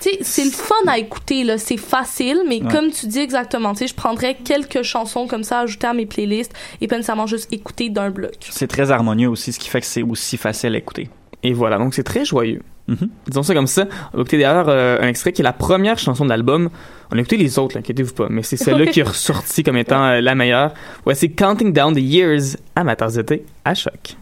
tu 0.00 0.10
sais, 0.10 0.18
c'est 0.22 0.44
le 0.44 0.50
fun 0.50 0.74
à 0.86 0.98
écouter 0.98 1.44
là. 1.44 1.58
C'est 1.58 1.76
facile, 1.76 2.42
mais 2.48 2.62
Ouais. 2.62 2.70
comme 2.70 2.90
tu 2.90 3.06
dis 3.06 3.20
exactement, 3.20 3.72
tu 3.72 3.78
sais, 3.80 3.86
je 3.88 3.94
prendrais 3.94 4.34
quelques 4.42 4.82
chansons 4.82 5.26
comme 5.26 5.44
ça 5.44 5.60
ajoutées 5.60 5.86
à 5.86 5.94
mes 5.94 6.06
playlists 6.06 6.52
et 6.80 6.88
pas 6.88 6.96
nécessairement 6.96 7.26
juste 7.26 7.52
écouter 7.52 7.90
d'un 7.90 8.10
bloc. 8.10 8.32
c'est 8.50 8.66
très 8.66 8.90
harmonieux 8.90 9.28
aussi 9.28 9.52
ce 9.52 9.58
qui 9.58 9.68
fait 9.68 9.80
que 9.80 9.86
c'est 9.86 10.02
aussi 10.02 10.36
facile 10.36 10.74
à 10.74 10.78
écouter 10.78 11.08
Et 11.42 11.52
voilà, 11.52 11.78
donc 11.78 11.94
c'est 11.94 12.02
très 12.04 12.24
joyeux. 12.24 12.62
Mhm. 12.88 13.08
Disons 13.28 13.42
ça 13.42 13.54
comme 13.54 13.66
ça. 13.66 13.84
On 14.12 14.16
va 14.16 14.22
écouter 14.22 14.38
d'ailleurs 14.38 14.68
euh, 14.68 14.98
un 15.00 15.08
extrait 15.08 15.32
qui 15.32 15.42
est 15.42 15.44
la 15.44 15.52
première 15.52 15.98
chanson 15.98 16.24
de 16.24 16.30
l'album. 16.30 16.70
On 17.12 17.16
a 17.16 17.20
écouté 17.20 17.36
les 17.36 17.58
autres, 17.58 17.76
inquiétez-vous 17.76 18.14
pas, 18.14 18.26
mais 18.30 18.42
c'est 18.42 18.56
celle-là 18.56 18.86
qui 18.92 19.00
est 19.00 19.08
ressortie 19.08 19.62
comme 19.62 19.76
étant 19.76 20.02
euh, 20.04 20.20
la 20.22 20.34
meilleure. 20.34 20.72
Voici 21.04 21.30
Counting 21.32 21.72
Down 21.72 21.94
the 21.94 21.98
Years 22.00 22.56
à 22.74 22.84
ma 22.84 22.96
tasse 22.96 23.14
de 23.14 23.22
thé 23.22 23.44
à 23.64 23.74
choc. 23.74 24.16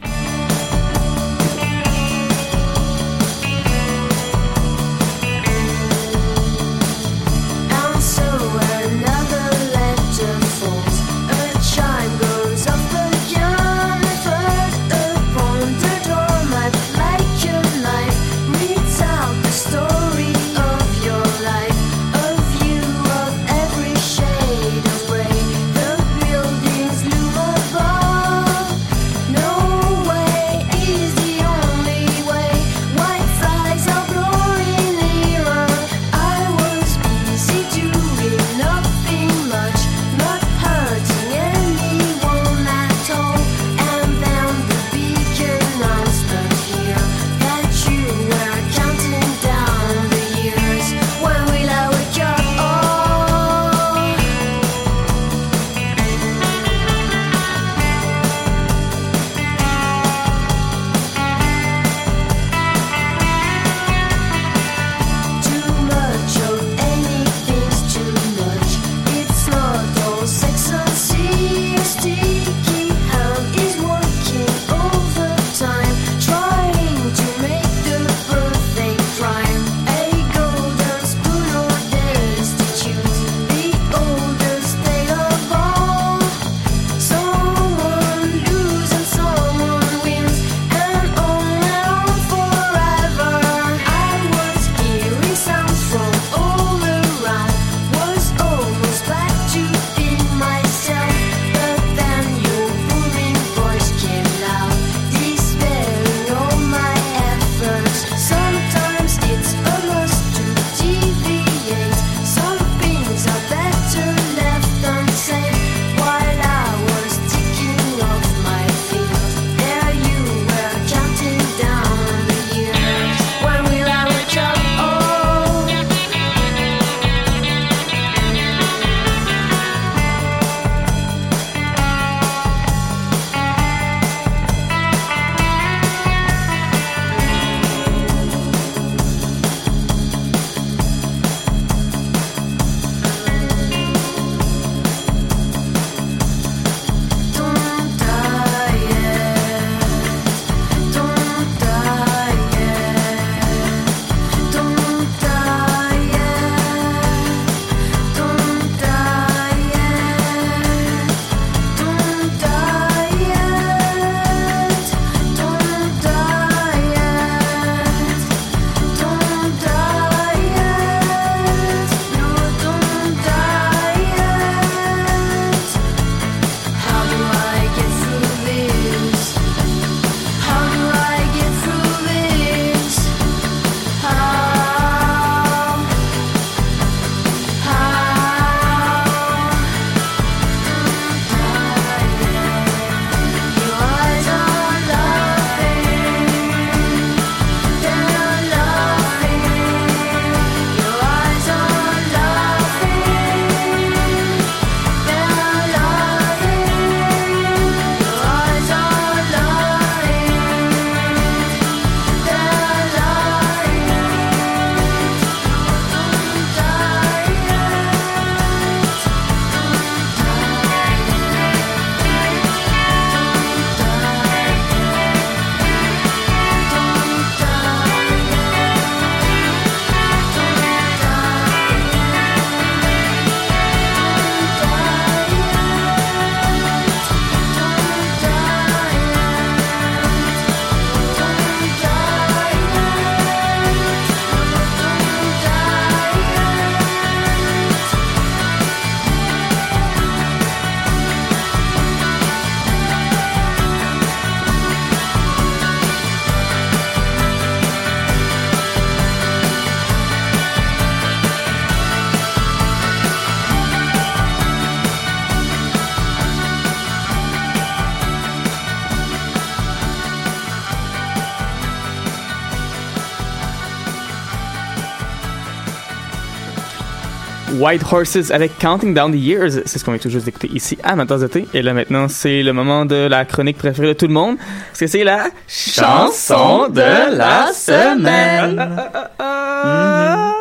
White 277.66 277.82
Horses 277.90 278.30
avec 278.30 278.58
Counting 278.58 278.94
Down 278.94 279.10
the 279.10 279.16
Years. 279.16 279.50
C'est 279.66 279.80
ce 279.80 279.84
qu'on 279.84 279.90
vient 279.90 279.98
tout 279.98 280.08
juste 280.08 280.24
d'écouter 280.24 280.48
ici 280.54 280.78
à 280.84 280.94
Matin 280.94 281.18
d'été. 281.18 281.48
Et 281.52 281.62
là 281.62 281.74
maintenant, 281.74 282.06
c'est 282.06 282.44
le 282.44 282.52
moment 282.52 282.86
de 282.86 282.94
la 282.94 283.24
chronique 283.24 283.58
préférée 283.58 283.88
de 283.88 283.92
tout 283.94 284.06
le 284.06 284.12
monde. 284.12 284.36
Parce 284.68 284.78
que 284.78 284.86
c'est 284.86 285.02
la 285.02 285.30
chanson 285.48 286.68
de 286.68 287.16
la 287.16 287.52
semaine. 287.52 288.84
Mm-hmm. 289.18 290.32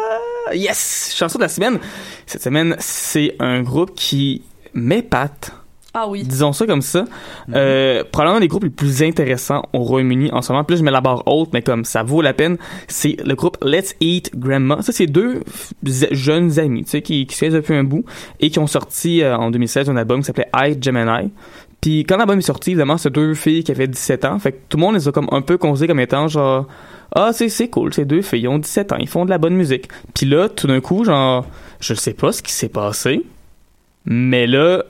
Yes! 0.54 1.16
Chanson 1.18 1.40
de 1.40 1.44
la 1.44 1.50
semaine. 1.50 1.80
Cette 2.28 2.44
semaine, 2.44 2.76
c'est 2.78 3.36
un 3.40 3.64
groupe 3.64 3.96
qui 3.96 4.44
m'épate. 4.76 5.52
Ah 5.98 6.10
oui. 6.10 6.24
Disons 6.24 6.52
ça 6.52 6.68
comme 6.68 6.82
ça. 6.82 7.06
Euh, 7.54 8.04
probablement 8.12 8.38
un 8.38 8.42
des 8.42 8.50
groupes 8.50 8.66
les 8.66 8.70
plus 8.70 9.02
intéressants 9.02 9.64
au 9.72 9.80
Royaume-Uni 9.80 10.30
en 10.34 10.42
ce 10.42 10.52
moment. 10.52 10.66
Plus 10.66 10.76
je 10.76 10.84
mets 10.84 10.92
la 10.92 11.00
barre 11.00 11.24
haute, 11.26 11.54
mais 11.54 11.62
comme 11.62 11.86
ça 11.86 12.04
vaut 12.04 12.22
la 12.22 12.34
peine, 12.34 12.58
c'est 12.90 13.16
le 13.26 13.34
groupe 13.34 13.58
Let's 13.64 13.96
Eat 14.02 14.38
Grandma. 14.38 14.82
Ça, 14.82 14.92
c'est 14.92 15.08
deux 15.08 15.42
jeunes 16.12 16.60
amis, 16.60 16.84
tu 16.84 16.90
sais, 16.90 17.02
qui, 17.02 17.26
qui 17.26 17.34
se 17.34 17.40
connaissent 17.40 17.56
depuis 17.56 17.76
un 17.76 17.86
bout 17.86 18.04
et 18.42 18.50
qui 18.50 18.60
ont 18.60 18.68
sorti 18.68 19.24
euh, 19.24 19.38
en 19.38 19.52
2016 19.52 19.90
un 19.90 19.96
album 19.96 20.20
qui 20.20 20.26
s'appelait 20.26 20.50
I 20.54 20.78
Gemini. 20.80 21.32
Puis 21.80 22.04
quand 22.04 22.18
l'album 22.18 22.40
est 22.40 22.42
sorti, 22.42 22.72
évidemment, 22.72 22.98
c'est 22.98 23.10
deux 23.10 23.34
filles 23.34 23.64
qui 23.64 23.72
avaient 23.72 23.88
17 23.88 24.26
ans. 24.26 24.38
Fait 24.38 24.52
que 24.52 24.58
tout 24.68 24.76
le 24.76 24.82
monde 24.82 24.96
les 24.96 25.08
a 25.08 25.14
comme 25.14 25.30
un 25.32 25.42
peu 25.42 25.58
considéré 25.58 25.88
comme 25.88 26.02
étant 26.02 26.28
genre 26.28 26.68
ah 27.14 27.32
c'est 27.32 27.48
c'est 27.48 27.70
cool, 27.70 27.94
ces 27.94 28.04
deux 28.04 28.22
filles 28.22 28.42
ils 28.42 28.48
ont 28.50 28.58
17 28.58 28.92
ans, 28.92 28.98
ils 29.00 29.08
font 29.08 29.24
de 29.24 29.30
la 29.30 29.38
bonne 29.38 29.56
musique. 29.56 29.88
Puis 30.14 30.26
là, 30.26 30.50
tout 30.50 30.68
d'un 30.68 30.82
coup, 30.82 31.06
genre 31.06 31.46
je 31.80 31.94
sais 31.94 32.14
pas 32.14 32.34
ce 32.34 32.42
qui 32.42 32.52
s'est 32.52 32.68
passé, 32.68 33.24
mais 34.04 34.46
là 34.46 34.84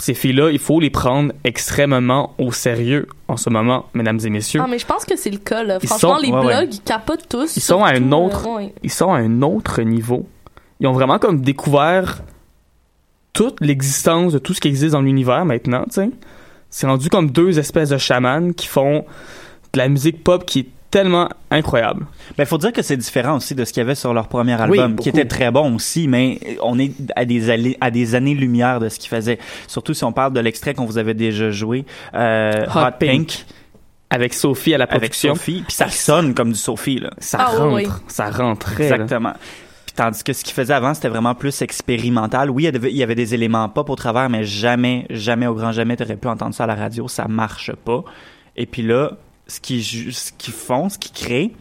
ces 0.00 0.14
filles-là, 0.14 0.50
il 0.50 0.58
faut 0.58 0.80
les 0.80 0.90
prendre 0.90 1.32
extrêmement 1.44 2.34
au 2.38 2.52
sérieux 2.52 3.06
en 3.26 3.36
ce 3.36 3.50
moment, 3.50 3.86
mesdames 3.94 4.18
et 4.24 4.30
messieurs. 4.30 4.60
Ah, 4.62 4.68
mais 4.68 4.78
je 4.78 4.86
pense 4.86 5.04
que 5.04 5.16
c'est 5.16 5.30
le 5.30 5.38
cas, 5.38 5.62
là. 5.64 5.78
Ils 5.82 5.88
Franchement, 5.88 6.16
sont- 6.16 6.22
les 6.22 6.30
ouais, 6.30 6.38
ouais. 6.38 6.56
blogs, 6.60 6.74
ils 6.74 6.80
capotent 6.82 7.28
tous. 7.28 7.56
Ils 7.56 7.60
sont 7.60 7.82
à 7.84 7.90
un 7.94 8.12
autre, 8.12 8.46
euh, 8.46 8.56
ouais. 8.56 8.74
ils 8.82 8.90
sont 8.92 9.12
à 9.12 9.18
un 9.18 9.42
autre 9.42 9.82
niveau. 9.82 10.26
Ils 10.80 10.86
ont 10.86 10.92
vraiment 10.92 11.18
comme 11.18 11.40
découvert 11.40 12.22
toute 13.32 13.60
l'existence 13.60 14.32
de 14.32 14.38
tout 14.38 14.54
ce 14.54 14.60
qui 14.60 14.68
existe 14.68 14.92
dans 14.92 15.02
l'univers 15.02 15.44
maintenant, 15.44 15.84
tu 15.84 15.94
sais. 15.94 16.10
C'est 16.70 16.86
rendu 16.86 17.08
comme 17.08 17.30
deux 17.30 17.58
espèces 17.58 17.88
de 17.90 17.98
chamans 17.98 18.52
qui 18.52 18.66
font 18.66 19.04
de 19.72 19.78
la 19.78 19.88
musique 19.88 20.22
pop 20.22 20.44
qui 20.44 20.60
est 20.60 20.66
tellement 20.90 21.28
incroyable. 21.50 22.06
Ben, 22.36 22.44
faut 22.46 22.58
dire 22.58 22.72
que 22.72 22.82
c'est 22.82 22.96
différent 22.96 23.36
aussi 23.36 23.54
de 23.54 23.64
ce 23.64 23.72
qu'il 23.72 23.80
y 23.80 23.84
avait 23.84 23.94
sur 23.94 24.14
leur 24.14 24.28
premier 24.28 24.60
album, 24.60 24.96
qui 24.96 25.08
était 25.10 25.24
très 25.26 25.50
bon 25.50 25.74
aussi, 25.74 26.08
mais 26.08 26.38
on 26.62 26.78
est 26.78 26.92
à 27.16 27.24
des, 27.24 27.50
allées- 27.50 27.76
à 27.80 27.90
des 27.90 28.14
années-lumière 28.14 28.80
de 28.80 28.88
ce 28.88 28.98
qu'ils 28.98 29.10
faisaient. 29.10 29.38
Surtout 29.66 29.92
si 29.94 30.04
on 30.04 30.12
parle 30.12 30.32
de 30.32 30.40
l'extrait 30.40 30.72
qu'on 30.74 30.86
vous 30.86 30.98
avait 30.98 31.14
déjà 31.14 31.50
joué, 31.50 31.84
euh, 32.14 32.64
Hot 32.74 32.78
Hot, 32.78 32.90
Pink. 32.98 33.10
Pink. 33.28 33.44
Avec 34.10 34.32
Sophie 34.32 34.72
à 34.74 34.78
la 34.78 34.84
Avec 34.84 35.00
production. 35.00 35.34
Sophie, 35.34 35.62
puis 35.66 35.74
ça 35.76 35.90
sonne 35.90 36.32
comme 36.32 36.52
du 36.52 36.58
Sophie, 36.58 36.98
là. 36.98 37.10
Ça 37.18 37.38
Ah, 37.42 37.46
rentre, 37.58 37.74
oui, 37.74 37.86
ça 38.06 38.30
rentrait. 38.30 38.88
là. 38.88 38.94
Exactement. 38.96 39.32
Puis 39.84 39.94
tandis 39.94 40.24
que 40.24 40.32
ce 40.32 40.42
qu'il 40.44 40.54
faisait 40.54 40.72
avant, 40.72 40.94
c'était 40.94 41.08
vraiment 41.10 41.34
plus 41.34 41.60
expérimental. 41.60 42.48
Oui, 42.48 42.62
il 42.62 42.66
y 42.66 42.68
avait- 42.76 42.90
il 42.90 42.96
y 42.96 43.02
avait 43.02 43.14
des 43.14 43.34
éléments 43.34 43.68
pop 43.68 43.90
au 43.90 43.96
travers, 43.96 44.30
mais 44.30 44.44
jamais, 44.44 45.04
jamais, 45.10 45.46
au 45.46 45.52
grand 45.54 45.72
jamais, 45.72 45.94
t'aurais 45.96 46.16
pu 46.16 46.26
entendre 46.28 46.54
ça 46.54 46.64
à 46.64 46.66
la 46.66 46.74
radio. 46.74 47.06
Ça 47.06 47.26
marche 47.28 47.70
pas. 47.84 48.02
Et 48.56 48.64
puis 48.64 48.80
là, 48.80 49.12
ce 49.48 49.60
qu'ils 49.60 50.12
ce 50.14 50.32
qu'ils 50.32 50.54
font, 50.54 50.88
ce 50.88 50.98
qu'ils 50.98 51.12
créent, 51.12 51.52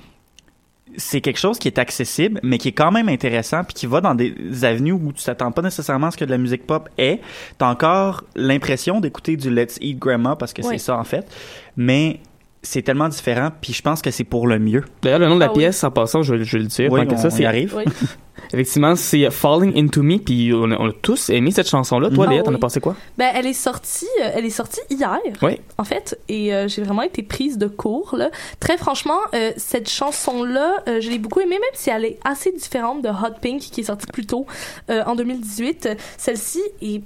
c'est 0.98 1.22
quelque 1.22 1.40
chose 1.40 1.60
qui 1.60 1.68
est 1.68 1.80
accessible, 1.80 2.40
mais 2.44 2.58
qui 2.58 2.70
est 2.70 2.74
quand 2.74 2.92
même 2.92 3.10
intéressant, 3.10 3.64
puis 3.64 3.74
qui 3.74 3.86
va 3.86 4.02
dans 4.02 4.16
des 4.16 4.34
avenues 4.64 4.94
où 4.94 5.14
tu 5.14 5.24
t'attends 5.24 5.52
pas 5.52 5.62
nécessairement 5.62 6.08
à 6.08 6.12
ce 6.12 6.18
que 6.18 6.26
de 6.26 6.32
la 6.32 6.38
musique 6.38 6.66
pop 6.66 6.90
est. 6.98 7.22
T'as 7.58 7.70
encore 7.70 8.24
l'impression 8.36 9.00
d'écouter 9.00 9.38
du 9.38 9.50
Let's 9.50 9.78
Eat 9.82 10.00
Grandma, 10.00 10.36
parce 10.36 10.54
que 10.54 10.62
c'est 10.62 10.78
ça 10.78 10.98
en 10.98 11.04
fait, 11.04 11.28
mais 11.76 12.20
c'est 12.68 12.82
tellement 12.82 13.10
différent, 13.10 13.50
puis 13.62 13.74
je 13.74 13.82
pense 13.82 14.02
que 14.02 14.12
c'est 14.12 14.24
pour 14.24 14.48
le 14.48 14.60
mieux. 14.60 14.84
D'ailleurs, 15.02 15.20
le 15.20 15.28
nom 15.28 15.36
de 15.36 15.40
la 15.40 15.48
Ah 15.48 15.52
oui. 15.54 15.60
pièce, 15.60 15.84
en 15.84 15.92
passant, 15.92 16.22
je, 16.22 16.36
vais- 16.36 16.44
je 16.44 16.58
vais 16.58 16.64
le 16.64 16.68
dire. 16.70 16.92
Oui, 16.92 17.02
on- 17.10 17.18
ça, 17.18 17.28
on 17.28 17.30
c'est 17.30 17.44
y 17.44 17.46
arrive. 17.46 17.74
Oui. 17.76 17.84
Effectivement, 18.54 18.96
c'est 18.96 19.30
Falling 19.32 19.74
Into 19.78 20.04
Me, 20.04 20.20
puis 20.20 20.52
on 20.54 20.72
a, 20.72 20.76
on 20.80 20.90
a 20.90 20.94
tous 21.02 21.30
aimé 21.32 21.52
cette 21.52 21.68
chanson-là. 21.68 22.10
Toi, 22.10 22.26
Mhm. 22.28 22.32
Léa, 22.32 22.42
Ah 22.42 22.46
t'en 22.46 22.54
as 22.56 22.60
pensé 22.60 22.80
quoi? 22.80 22.96
Ben, 23.18 23.30
elle 23.36 23.46
est 23.48 23.52
sortie, 23.54 24.06
euh, 24.24 24.30
elle 24.36 24.46
est 24.46 24.50
sortie 24.52 24.80
hier. 24.90 25.18
Oui. 25.42 25.60
En 25.78 25.84
fait, 25.84 26.18
et 26.30 26.54
euh, 26.54 26.68
j'ai 26.68 26.82
vraiment 26.84 27.02
été 27.02 27.24
prise 27.24 27.58
de 27.58 27.68
court, 27.68 28.16
là. 28.18 28.30
Très 28.60 28.78
franchement, 28.78 29.20
euh, 29.34 29.52
cette 29.58 29.90
chanson-là, 29.90 30.76
euh, 30.88 31.02
je 31.02 31.10
l'ai 31.10 31.18
beaucoup 31.20 31.40
aimée, 31.42 31.58
même 31.60 31.62
si 31.74 31.90
elle 31.90 32.06
est 32.06 32.20
assez 32.24 32.52
différente 32.52 33.02
de 33.02 33.10
Hot 33.10 33.36
Pink, 33.42 33.60
qui 33.60 33.82
est 33.82 33.86
sortie 33.86 34.08
plus 34.14 34.26
tôt, 34.26 34.46
euh, 34.92 35.04
en 35.06 35.16
2018. 35.16 35.90
Celle-ci 36.18 36.62
est 36.82 37.02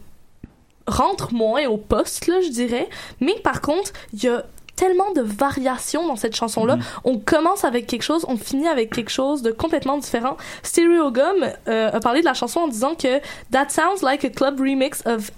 rentre 0.88 1.34
moins 1.34 1.65
au 1.67 1.78
poste, 1.78 2.28
là, 2.28 2.41
je 2.43 2.50
dirais. 2.50 2.88
Mais 3.19 3.36
par 3.43 3.62
contre, 3.62 3.93
il 4.13 4.24
y 4.24 4.28
a 4.28 4.43
tellement 4.81 5.11
de 5.13 5.21
variations 5.21 6.07
dans 6.07 6.15
cette 6.15 6.35
chanson-là. 6.35 6.79
On 7.03 7.19
commence 7.19 7.63
avec 7.65 7.85
quelque 7.85 8.01
chose, 8.01 8.25
on 8.27 8.35
finit 8.35 8.67
avec 8.67 8.91
quelque 8.91 9.11
chose 9.11 9.43
de 9.43 9.51
complètement 9.51 9.97
différent. 9.99 10.37
Stereogum 10.63 11.45
euh, 11.67 11.91
a 11.93 11.99
parlé 11.99 12.21
de 12.21 12.25
la 12.25 12.33
chanson 12.33 12.61
en 12.61 12.67
disant 12.67 12.95
que 12.95 13.19
That 13.51 13.69
sounds 13.69 14.01
like 14.01 14.25
a 14.25 14.29
club 14.29 14.59
remix 14.59 15.03
of 15.05 15.29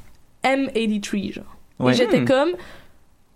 M83, 0.45 1.33
genre. 1.33 1.43
Ouais. 1.79 1.91
Et 1.91 1.95
j'étais 1.95 2.21
Hmm. 2.21 2.25
comme, 2.25 2.49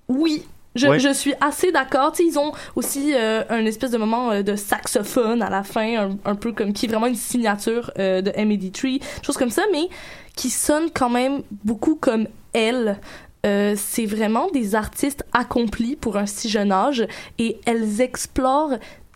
oui. 0.07 0.43
Je, 0.75 0.87
Ouais. 0.87 0.99
je 0.99 1.11
suis 1.11 1.33
assez 1.41 1.71
d'accord. 1.71 2.13
Ils 2.19 2.37
ont 2.37 2.51
aussi 2.75 3.13
euh, 3.15 3.43
un 3.49 3.65
espèce 3.65 3.91
de 3.91 3.97
moment 3.97 4.29
euh, 4.31 4.43
de 4.43 4.55
saxophone 4.55 5.41
à 5.41 5.49
la 5.49 5.63
fin, 5.63 5.97
un, 6.09 6.17
un 6.23 6.35
peu 6.35 6.51
comme 6.51 6.71
qui 6.71 6.85
est 6.85 6.89
vraiment 6.89 7.07
une 7.07 7.15
signature 7.15 7.91
euh, 7.97 8.21
de 8.21 8.29
M83, 8.31 9.01
chose 9.25 9.37
comme 9.37 9.49
ça, 9.49 9.63
mais 9.71 9.89
qui 10.35 10.49
sonne 10.51 10.89
quand 10.93 11.09
même 11.09 11.41
beaucoup 11.65 11.95
comme 11.95 12.27
elle. 12.53 12.99
Euh, 13.45 13.76
c'est 13.78 14.06
vraiment 14.06 14.50
des 14.52 14.76
artistes 14.76 15.23
accomplis 15.32 15.95
pour 15.95 16.17
un 16.17 16.26
si 16.26 16.50
jeune 16.50 16.71
âge 16.71 17.06
et 17.38 17.60
elles 17.65 18.02
explorent 18.02 18.73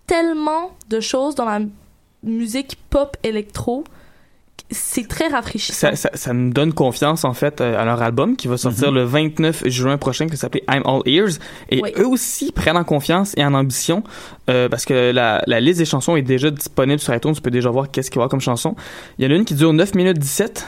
tellement 0.07 0.71
de 0.89 0.99
choses 0.99 1.35
dans 1.35 1.45
la 1.45 1.59
musique 2.23 2.77
pop 2.89 3.17
électro. 3.23 3.83
C'est 4.73 5.05
très 5.09 5.27
rafraîchissant. 5.27 5.73
Ça, 5.89 5.95
ça, 5.97 6.09
ça 6.13 6.31
nous 6.33 6.51
donne 6.53 6.71
confiance, 6.71 7.25
en 7.25 7.33
fait, 7.33 7.59
euh, 7.59 7.77
à 7.77 7.83
leur 7.83 8.01
album 8.01 8.37
qui 8.37 8.47
va 8.47 8.55
sortir 8.55 8.89
le 8.91 9.03
29 9.03 9.67
juin 9.67 9.97
prochain, 9.97 10.27
qui 10.27 10.37
s'appelle 10.37 10.61
I'm 10.69 10.83
All 10.85 11.01
Ears. 11.05 11.39
Et 11.69 11.81
Oui. 11.81 11.91
eux 11.97 12.07
aussi 12.07 12.53
prennent 12.53 12.77
en 12.77 12.85
confiance 12.85 13.33
et 13.35 13.43
en 13.43 13.53
ambition, 13.53 14.01
euh, 14.49 14.69
parce 14.69 14.85
que 14.85 15.11
la, 15.11 15.43
la 15.45 15.59
liste 15.59 15.79
des 15.79 15.85
chansons 15.85 16.15
est 16.15 16.21
déjà 16.21 16.51
disponible 16.51 17.01
sur 17.01 17.13
iTunes. 17.13 17.33
Tu 17.33 17.41
peux 17.41 17.51
déjà 17.51 17.69
voir 17.69 17.91
qu'est-ce 17.91 18.09
qu'il 18.09 18.19
va 18.19 18.21
y 18.21 18.23
avoir 18.23 18.29
comme 18.29 18.39
chanson. 18.39 18.75
Il 19.17 19.25
y 19.25 19.27
en 19.27 19.31
a 19.31 19.35
une 19.35 19.43
qui 19.43 19.55
dure 19.55 19.73
9 19.73 19.93
minutes 19.95 20.19
17 20.19 20.65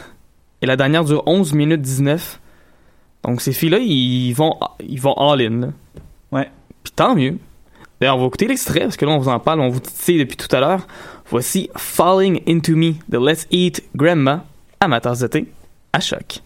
et 0.64 0.66
la 0.66 0.76
dernière 0.76 1.06
dure 1.06 1.24
11 1.26 1.54
minutes 1.54 1.82
19. 1.82 2.42
Donc 3.24 3.42
ces 3.42 3.54
filles-là, 3.54 3.80
ils 3.80 4.34
vont, 4.34 4.58
ils 4.80 5.00
vont 5.00 5.14
all-in. 5.14 5.72
Ouais. 6.32 6.50
Puis 6.84 6.94
tant 6.96 7.16
mieux. 7.16 7.38
D'ailleurs, 8.00 8.18
on 8.18 8.22
va 8.22 8.28
écouter 8.28 8.48
l'extrait, 8.48 8.82
parce 8.82 8.98
que 8.98 9.06
là, 9.06 9.14
on 9.14 9.20
vous 9.20 9.30
en 9.30 9.40
parle, 9.40 9.62
on 9.62 9.70
vous 9.70 9.80
titille 9.80 10.20
depuis 10.20 10.36
tout 10.36 10.54
à 10.54 10.60
l'heure. 10.60 10.88
Voici 11.30 11.70
Falling 11.78 12.42
Into 12.48 12.76
Me 12.76 12.94
de 13.08 13.18
Let's 13.18 13.48
Eat 13.50 13.84
Grandma, 13.96 14.44
d'été, 15.20 15.48
à 15.94 16.00
choc. 16.02 16.42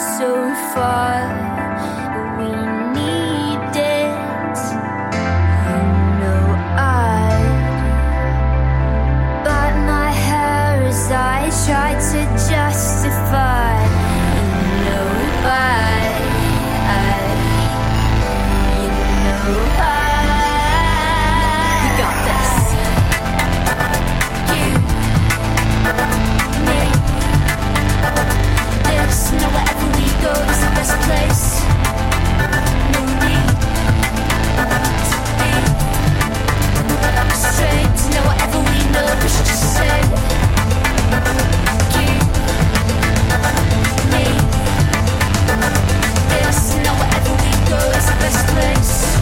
So 0.00 0.32
far, 0.72 1.69
the 48.60 49.19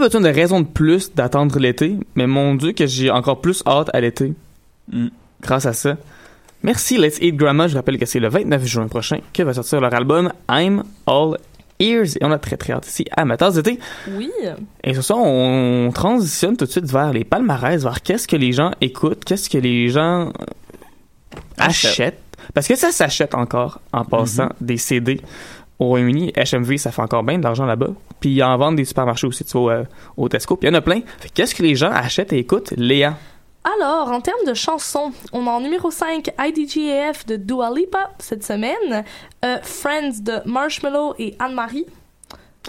besoin 0.00 0.20
de 0.20 0.28
raison 0.28 0.60
de 0.60 0.66
plus 0.66 1.14
d'attendre 1.14 1.58
l'été, 1.58 1.96
mais 2.14 2.26
mon 2.26 2.54
Dieu 2.54 2.72
que 2.72 2.86
j'ai 2.86 3.10
encore 3.10 3.40
plus 3.40 3.62
hâte 3.66 3.90
à 3.92 4.00
l'été. 4.00 4.34
Mm. 4.92 5.08
Grâce 5.42 5.66
à 5.66 5.72
ça. 5.72 5.96
Merci 6.62 6.98
Let's 6.98 7.18
Eat 7.20 7.36
Grandma. 7.36 7.68
Je 7.68 7.76
rappelle 7.76 7.98
que 7.98 8.04
c'est 8.04 8.20
le 8.20 8.28
29 8.28 8.64
juin 8.66 8.88
prochain 8.88 9.18
que 9.32 9.42
va 9.42 9.54
sortir 9.54 9.80
leur 9.80 9.94
album 9.94 10.32
I'm 10.50 10.82
All 11.06 11.38
Ears. 11.78 12.16
Et 12.20 12.24
on 12.24 12.30
a 12.30 12.38
très 12.38 12.56
très 12.56 12.74
hâte 12.74 12.86
ici 12.86 13.06
à 13.12 13.22
Amateurs 13.22 13.52
d'été. 13.52 13.78
Oui. 14.10 14.30
Et 14.84 14.92
ce 14.92 15.00
soir, 15.00 15.20
on 15.22 15.90
transitionne 15.94 16.56
tout 16.56 16.66
de 16.66 16.70
suite 16.70 16.90
vers 16.90 17.12
les 17.12 17.24
palmarès, 17.24 17.82
vers 17.82 18.02
qu'est-ce 18.02 18.28
que 18.28 18.36
les 18.36 18.52
gens 18.52 18.72
écoutent, 18.80 19.24
qu'est-ce 19.24 19.48
que 19.48 19.58
les 19.58 19.88
gens 19.88 20.32
achètent. 21.56 22.20
Parce 22.52 22.68
que 22.68 22.76
ça 22.76 22.90
s'achète 22.90 23.34
encore 23.34 23.80
en 23.92 24.04
passant 24.04 24.50
des 24.60 24.76
CD 24.76 25.20
au 25.78 25.86
Royaume-Uni. 25.86 26.32
HMV, 26.36 26.76
ça 26.76 26.90
fait 26.90 27.02
encore 27.02 27.22
bien 27.22 27.38
de 27.38 27.44
l'argent 27.44 27.64
là-bas. 27.64 27.90
Puis 28.20 28.30
ils 28.30 28.42
en 28.42 28.56
vendent 28.56 28.76
des 28.76 28.84
supermarchés 28.84 29.26
aussi, 29.26 29.44
tu 29.44 29.58
vois, 29.58 29.72
euh, 29.72 29.84
au 30.16 30.28
Tesco. 30.28 30.56
Puis 30.56 30.68
il 30.68 30.72
y 30.72 30.74
en 30.74 30.78
a 30.78 30.82
plein. 30.82 31.00
Fait 31.18 31.30
qu'est-ce 31.30 31.54
que 31.54 31.62
les 31.62 31.74
gens 31.74 31.90
achètent 31.90 32.32
et 32.32 32.38
écoutent, 32.38 32.72
Léa? 32.76 33.14
Alors, 33.64 34.10
en 34.10 34.20
termes 34.20 34.44
de 34.46 34.54
chansons, 34.54 35.12
on 35.32 35.46
a 35.46 35.50
en 35.50 35.60
numéro 35.60 35.90
5 35.90 36.30
IDGAF 36.38 37.26
de 37.26 37.36
Dua 37.36 37.70
Lipa 37.74 38.10
cette 38.18 38.42
semaine, 38.42 39.04
euh, 39.44 39.58
Friends 39.62 40.20
de 40.22 40.40
Marshmello 40.46 41.14
et 41.18 41.34
Anne-Marie. 41.38 41.84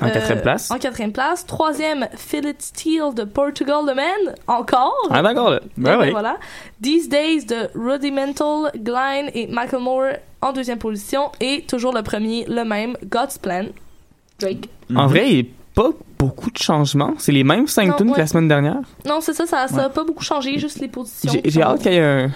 En 0.02 0.10
quatrième 0.10 0.42
place. 0.42 0.72
En 0.72 0.78
quatrième 0.80 1.12
place. 1.12 1.46
Troisième, 1.46 2.08
Feel 2.16 2.48
It 2.48 2.62
Steel 2.62 3.14
de 3.14 3.24
Portugal 3.24 3.82
The 3.86 3.96
Man. 3.96 4.36
Encore. 4.48 4.96
Ah, 5.10 5.22
d'accord, 5.22 5.52
là. 5.52 5.60
Ben 5.78 5.98
Ben 5.98 6.00
oui. 6.00 6.12
Voilà. 6.12 6.38
These 6.82 7.10
Days 7.10 7.46
de 7.46 7.70
Rudimental, 7.76 8.72
Glyne 8.76 9.30
et 9.34 9.48
Macklemore 9.48 10.14
en 10.42 10.54
deuxième 10.54 10.80
position. 10.80 11.32
Et 11.40 11.64
toujours 11.68 11.94
le 11.94 12.04
premier, 12.04 12.46
le 12.48 12.64
même, 12.64 12.96
God's 13.06 13.38
Plan, 13.38 13.66
Drake. 14.42 14.70
En 14.96 15.08
vrai, 15.08 15.30
il 15.30 15.36
n'y 15.36 15.42
a 15.42 15.46
pas 15.74 15.90
beaucoup 16.20 16.52
de 16.52 16.58
changements. 16.58 17.14
C'est 17.18 17.32
les 17.32 17.44
mêmes 17.44 17.68
cinq 17.68 17.88
Non, 17.90 17.96
tunes 17.96 18.08
que 18.08 18.12
ouais. 18.14 18.20
la 18.20 18.28
semaine 18.28 18.48
dernière. 18.48 18.80
Non, 19.08 19.20
c'est 19.22 19.34
ça, 19.34 19.46
ça 19.46 19.66
n'a 19.68 19.88
Ouais. 19.88 19.90
pas 19.94 20.04
beaucoup 20.04 20.24
changé, 20.24 20.58
juste 20.60 20.80
les 20.80 20.88
positions. 20.88 21.32
J'ai 21.34 21.42
j'ai 21.50 21.62
hâte 21.62 21.82
qu'il 21.82 21.94
y 21.94 21.96
ait 21.96 22.02
un. 22.04 22.32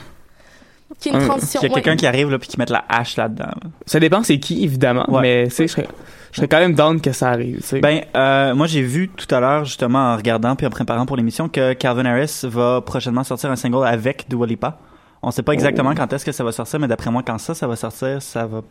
Qu'il 0.99 1.11
y 1.11 1.15
ait 1.15 1.17
une 1.17 1.23
un- 1.25 1.27
transition. 1.27 1.59
Qu'il 1.59 1.69
y 1.69 1.71
a 1.71 1.75
ouais. 1.75 1.81
quelqu'un 1.81 1.97
qui 1.97 2.07
arrive 2.07 2.29
là 2.31 2.39
puis 2.39 2.47
qui 2.47 2.57
mette 2.57 2.69
la 2.69 2.85
hache 2.87 3.17
là-dedans. 3.17 3.45
là. 3.45 3.69
Ça 3.85 3.99
dépend 3.99 4.23
c'est 4.23 4.39
qui, 4.39 4.63
évidemment. 4.63 5.05
Ouais. 5.11 5.21
Mais, 5.21 5.43
tu 5.47 5.55
sais, 5.55 5.67
je 5.67 5.71
serais, 5.73 5.87
je 6.31 6.37
serais 6.37 6.47
quand 6.47 6.59
même 6.59 6.73
down 6.75 7.01
que 7.01 7.11
ça 7.11 7.29
arrive. 7.31 7.61
Ben, 7.81 8.01
euh, 8.15 8.55
moi 8.55 8.67
j'ai 8.67 8.81
vu 8.83 9.09
tout 9.09 9.33
à 9.33 9.39
l'heure 9.39 9.65
justement 9.65 9.99
en 10.13 10.15
regardant 10.15 10.55
puis 10.55 10.65
en 10.65 10.69
préparant 10.69 11.05
pour 11.05 11.17
l'émission 11.17 11.49
que 11.49 11.73
Calvin 11.73 12.05
Harris 12.05 12.41
va 12.43 12.81
prochainement 12.81 13.23
sortir 13.23 13.51
un 13.51 13.55
single 13.55 13.85
avec 13.85 14.25
Dua 14.29 14.45
Lipa. 14.47 14.77
On 15.21 15.31
sait 15.31 15.43
pas 15.43 15.53
exactement 15.53 15.89
Oh. 15.91 15.97
quand 15.97 16.13
est-ce 16.13 16.23
que 16.23 16.31
ça 16.31 16.43
va 16.43 16.51
sortir, 16.51 16.79
mais 16.79 16.87
d'après 16.87 17.09
moi 17.11 17.23
quand 17.25 17.39
ça, 17.39 17.55
ça 17.55 17.67
va 17.67 17.75
sortir, 17.75 18.21
ça 18.21 18.45
va 18.45 18.61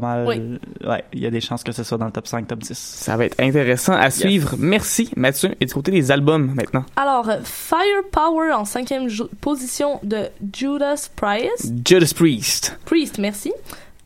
mal. 0.00 0.26
Oui. 0.26 0.58
Ouais, 0.88 1.04
il 1.12 1.20
y 1.20 1.26
a 1.26 1.30
des 1.30 1.40
chances 1.40 1.62
que 1.62 1.72
ce 1.72 1.82
soit 1.84 1.98
dans 1.98 2.06
le 2.06 2.12
top 2.12 2.26
5, 2.26 2.46
top 2.46 2.58
10. 2.60 2.76
Ça 2.76 3.16
va 3.16 3.26
être 3.26 3.38
intéressant 3.40 3.94
à 3.94 4.10
suivre. 4.10 4.54
Merci, 4.58 5.10
Mathieu. 5.16 5.54
Et 5.60 5.66
du 5.66 5.74
côté 5.74 5.90
des 5.90 6.10
albums 6.10 6.52
maintenant. 6.54 6.84
Alors, 6.96 7.28
Firepower 7.44 8.52
en 8.52 8.64
cinquième 8.64 9.08
position 9.40 10.00
de 10.02 10.28
Judas 10.52 11.08
Priest. 11.14 11.72
Judas 11.86 12.12
Priest. 12.14 12.78
Priest, 12.84 13.18
merci. 13.18 13.52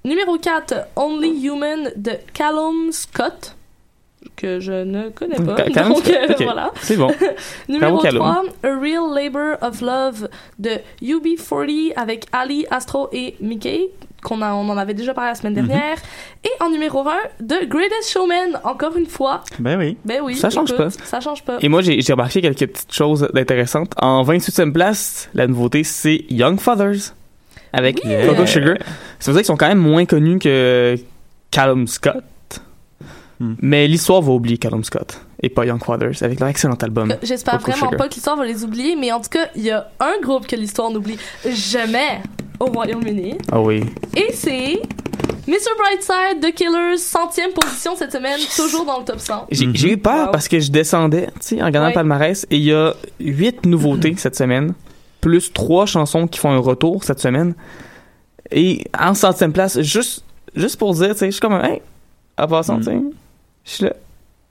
Numéro 0.05 0.39
4, 0.39 0.75
Only 0.97 1.47
Human 1.47 1.91
de 1.97 2.13
Callum 2.33 2.93
Scott, 2.93 3.57
que 4.37 4.61
je 4.61 4.73
ne 4.85 5.09
connais 5.11 5.37
pas. 5.37 5.55
Donc, 5.69 5.99
Scott, 5.99 6.09
euh, 6.41 6.45
voilà. 6.45 6.71
C'est 6.81 6.97
bon. 6.97 7.09
Numéro 7.69 7.97
Bravo, 7.99 8.03
Callum. 8.03 8.23
3, 8.63 8.71
A 8.71 8.81
Real 8.81 9.15
Labor 9.15 9.57
of 9.63 9.81
Love 9.81 10.29
de 10.59 10.71
UB40 11.03 11.93
avec 11.97 12.27
Ali, 12.33 12.67
Astro 12.71 13.09
et 13.13 13.35
Mickey, 13.41 13.89
qu'on 14.23 14.43
a, 14.43 14.53
on 14.55 14.69
en 14.69 14.77
avait 14.77 14.95
déjà 14.95 15.15
parlé 15.15 15.31
la 15.31 15.35
semaine 15.37 15.55
Mhm. 15.61 15.67
dernière. 15.69 15.97
Et 16.45 16.51
en 16.63 16.71
numéro 16.71 17.01
1, 17.07 17.13
The 17.47 17.69
Greatest 17.69 18.11
Showman, 18.11 18.61
encore 18.65 18.97
une 18.97 19.07
fois. 19.07 19.43
Ben 19.59 19.79
oui. 19.79 19.97
Ben 20.05 20.21
oui. 20.23 20.35
Ça 20.37 20.51
change 20.51 20.71
écoute, 20.73 20.85
pas. 20.85 20.91
Ça 21.05 21.21
change 21.21 21.43
pas. 21.45 21.59
Et 21.61 21.69
moi, 21.69 21.81
j'ai 21.83 22.01
remarqué 22.13 22.41
quelques 22.41 22.67
petites 22.67 22.93
choses 22.93 23.29
intéressantes. 23.35 23.93
En 24.01 24.23
28e 24.25 24.73
place, 24.73 25.29
la 25.35 25.47
nouveauté, 25.47 25.85
c'est 25.85 26.25
Young 26.31 26.59
Fathers 26.61 27.15
avec 27.73 28.01
Oui. 28.05 28.11
Coco. 28.27 28.47
Sugar. 28.47 28.77
Ça 29.19 29.31
veut 29.31 29.35
dire 29.37 29.41
qu'ils 29.43 29.45
sont 29.47 29.57
quand 29.57 29.69
même 29.69 29.79
moins 29.79 30.05
connus 30.07 30.39
que 30.39 30.97
Callum 31.51 31.87
Scott. 31.87 32.17
Hmm. 33.41 33.55
Mais 33.63 33.87
l'histoire 33.87 34.21
va 34.21 34.33
oublier 34.33 34.59
Callum 34.59 34.83
Scott 34.83 35.21
et 35.43 35.49
pas 35.49 35.65
Young 35.65 35.83
Fathers 35.83 36.23
avec 36.23 36.41
leur 36.41 36.49
excellent 36.49 36.75
album. 36.75 37.11
Euh, 37.13 37.15
J'espère 37.23 37.59
vraiment 37.61 37.77
Sugar. 37.77 37.97
pas 37.97 38.09
que 38.09 38.15
l'histoire 38.15 38.37
va 38.37 38.45
les 38.45 38.65
oublier, 38.65 38.97
mais 38.97 39.13
en 39.13 39.21
tout 39.21 39.29
cas, 39.31 39.47
il 39.55 39.63
y 39.63 39.71
a 39.71 39.89
un 40.01 40.21
groupe 40.21 40.47
que 40.47 40.57
l'histoire 40.57 40.91
n'oublie 40.91 41.17
jamais 41.49 42.21
au 42.59 42.67
Royaume-Uni. 42.67 43.39
Ah 43.53 43.61
oui. 43.61 43.85
Et 44.17 44.33
c'est 44.33 44.81
Mr. 45.47 45.71
Brightside, 45.79 46.41
The 46.43 46.53
Killers, 46.55 46.99
centième 46.99 47.53
position 47.53 47.95
cette 47.97 48.11
semaine, 48.13 48.41
toujours 48.57 48.85
dans 48.85 48.99
le 48.99 49.05
top 49.05 49.21
100. 49.21 49.47
J'ai 49.53 49.69
j'ai 49.73 49.93
eu 49.93 49.97
peur 49.99 50.27
Wow. 50.27 50.33
parce 50.33 50.49
que 50.49 50.59
je 50.59 50.71
descendais, 50.73 51.27
tu 51.27 51.33
sais, 51.41 51.63
en 51.63 51.67
regardant 51.67 51.87
Ouais. 51.87 51.93
le 51.93 51.95
palmarès, 51.95 52.45
et 52.51 52.57
il 52.57 52.65
y 52.65 52.73
a 52.73 52.93
huit 53.21 53.65
nouveautés 53.65 54.15
cette 54.19 54.35
semaine, 54.37 54.75
plus 55.21 55.53
trois 55.53 55.87
chansons 55.87 56.27
qui 56.27 56.39
font 56.41 56.51
un 56.51 56.59
retour 56.59 57.05
cette 57.05 57.21
semaine. 57.21 57.55
Et 58.51 58.85
en 58.99 59.15
centième 59.15 59.53
place, 59.53 59.81
juste, 59.81 60.25
juste 60.57 60.77
pour 60.79 60.93
dire, 60.95 61.13
tu 61.13 61.19
sais, 61.19 61.27
je 61.27 61.31
suis 61.33 61.41
comme, 61.41 61.53
un, 61.55 61.63
hey, 61.65 61.81
en 62.37 62.47
passant, 62.49 62.79
tu 62.79 62.85
sais, 62.85 62.99
je 63.69 63.73
suis 63.75 63.85
là. 63.85 63.93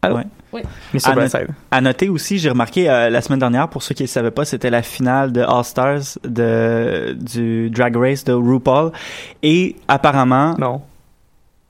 Allô? 0.01 0.15
Ouais. 0.17 0.23
Oui. 0.53 0.61
Mr. 0.93 0.99
À, 1.05 1.09
no- 1.09 1.15
Brightside. 1.15 1.47
à 1.71 1.81
noter 1.81 2.07
aussi, 2.07 2.37
j'ai 2.39 2.49
remarqué 2.49 2.89
euh, 2.89 3.09
la 3.09 3.21
semaine 3.21 3.39
dernière, 3.39 3.67
pour 3.67 3.83
ceux 3.83 3.93
qui 3.95 4.03
ne 4.03 4.07
savaient 4.07 4.31
pas, 4.31 4.45
c'était 4.45 4.69
la 4.69 4.81
finale 4.81 5.31
de 5.33 5.41
All 5.41 5.63
Stars 5.65 6.17
de, 6.23 7.17
du 7.19 7.69
Drag 7.69 7.95
Race 7.97 8.23
de 8.23 8.31
RuPaul. 8.33 8.91
Et 9.43 9.75
apparemment, 9.89 10.55
non. 10.57 10.81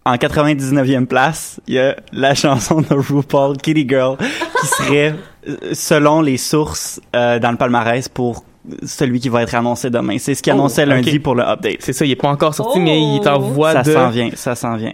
en 0.06 0.14
99e 0.16 1.06
place, 1.08 1.60
il 1.68 1.74
y 1.76 1.80
a 1.80 1.96
la 2.12 2.36
chanson 2.36 2.82
de 2.82 2.94
RuPaul, 2.94 3.58
Kitty 3.58 3.88
Girl, 3.90 4.18
qui 4.62 4.68
serait, 4.68 5.16
euh, 5.48 5.56
selon 5.74 6.22
les 6.22 6.38
sources 6.38 7.02
euh, 7.16 7.40
dans 7.40 7.52
le 7.52 7.58
palmarès, 7.58 8.08
pour 8.10 8.44
celui 8.86 9.20
qui 9.22 9.30
va 9.30 9.42
être 9.44 9.56
annoncé 9.56 9.90
demain. 9.90 10.18
C'est 10.20 10.36
ce 10.36 10.44
qu'il 10.44 10.52
Oh, 10.54 10.58
annonçait 10.58 10.86
lundi 10.86 11.20
pour 11.20 11.34
le 11.36 11.44
update. 11.44 11.78
C'est 11.80 11.94
ça, 11.94 12.06
il 12.06 12.12
est 12.12 12.16
pas 12.18 12.28
encore 12.30 12.54
sorti, 12.54 12.78
Oh! 12.80 12.84
mais 12.84 13.02
il 13.02 13.22
est 13.24 13.28
en 13.28 13.40
voie 13.40 13.72
Ça 13.72 13.82
de... 13.82 13.94
s'en 13.94 14.10
vient, 14.10 14.30
ça 14.36 14.54
s'en 14.56 14.76
vient. 14.76 14.92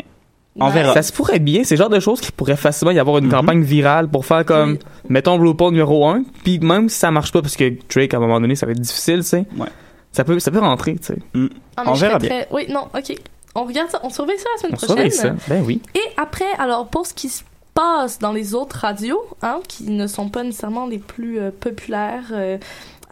On 0.60 0.70
verra. 0.70 0.94
Ça 0.94 1.02
se 1.02 1.12
pourrait 1.12 1.40
bien, 1.40 1.64
c'est 1.64 1.76
le 1.76 1.80
genre 1.80 1.90
de 1.90 2.00
choses 2.00 2.22
qui 2.22 2.32
pourrait 2.32 2.56
facilement 2.56 2.92
y 2.92 3.00
avoir 3.00 3.18
une 3.18 3.26
Mhm. 3.26 3.32
campagne 3.32 3.64
virale 3.64 4.08
pour 4.08 4.26
faire 4.26 4.46
comme, 4.46 4.78
mettons 5.10 5.38
RuPaul 5.40 5.72
numéro 5.72 6.06
1, 6.08 6.24
puis 6.44 6.60
même 6.60 6.90
si 6.90 7.00
ça 7.00 7.10
marche 7.10 7.32
pas, 7.32 7.42
parce 7.42 7.56
que 7.56 7.74
Drake, 7.94 8.14
à 8.14 8.18
un 8.18 8.20
moment 8.20 8.40
donné, 8.40 8.56
ça 8.56 8.66
va 8.68 8.74
être 8.74 8.80
difficile, 8.82 9.18
tu 9.20 9.24
sais. 9.24 9.46
Ouais. 9.58 9.68
Ça 10.12 10.24
peut, 10.24 10.38
ça 10.40 10.52
peut 10.52 10.60
rentrer, 10.60 10.96
tu 10.98 11.06
sais. 11.06 11.18
Mm. 11.34 11.48
Ah, 11.76 11.84
mais 11.86 11.92
On 11.92 11.96
je 11.96 12.02
verra 12.06 12.20
bien. 12.20 12.30
très- 12.30 12.48
Oui, 12.52 12.68
non, 12.70 12.88
ok. 12.96 13.16
On 13.56 13.64
regarde 13.66 13.90
ça, 13.90 14.00
on 14.04 14.10
surveille 14.10 14.38
ça 14.38 14.46
la 14.56 14.62
semaine 14.62 14.74
On 14.74 14.78
prochaine. 14.78 15.10
surveille 15.12 15.38
ça. 15.40 15.48
Ben 15.48 15.64
oui. 15.66 15.82
Et 15.96 16.02
après, 16.18 16.46
alors 16.60 16.88
pour 16.88 17.06
ce 17.08 17.14
qui 17.16 17.30
se 17.30 17.42
passe 17.74 18.20
dans 18.20 18.32
les 18.32 18.54
autres 18.54 18.76
radios, 18.78 19.20
hein, 19.42 19.60
qui 19.68 19.90
ne 19.90 20.06
sont 20.06 20.30
pas 20.30 20.44
nécessairement 20.44 20.86
les 20.86 21.00
plus 21.00 21.40
euh, 21.40 21.50
populaires, 21.60 22.26
euh, 22.32 22.60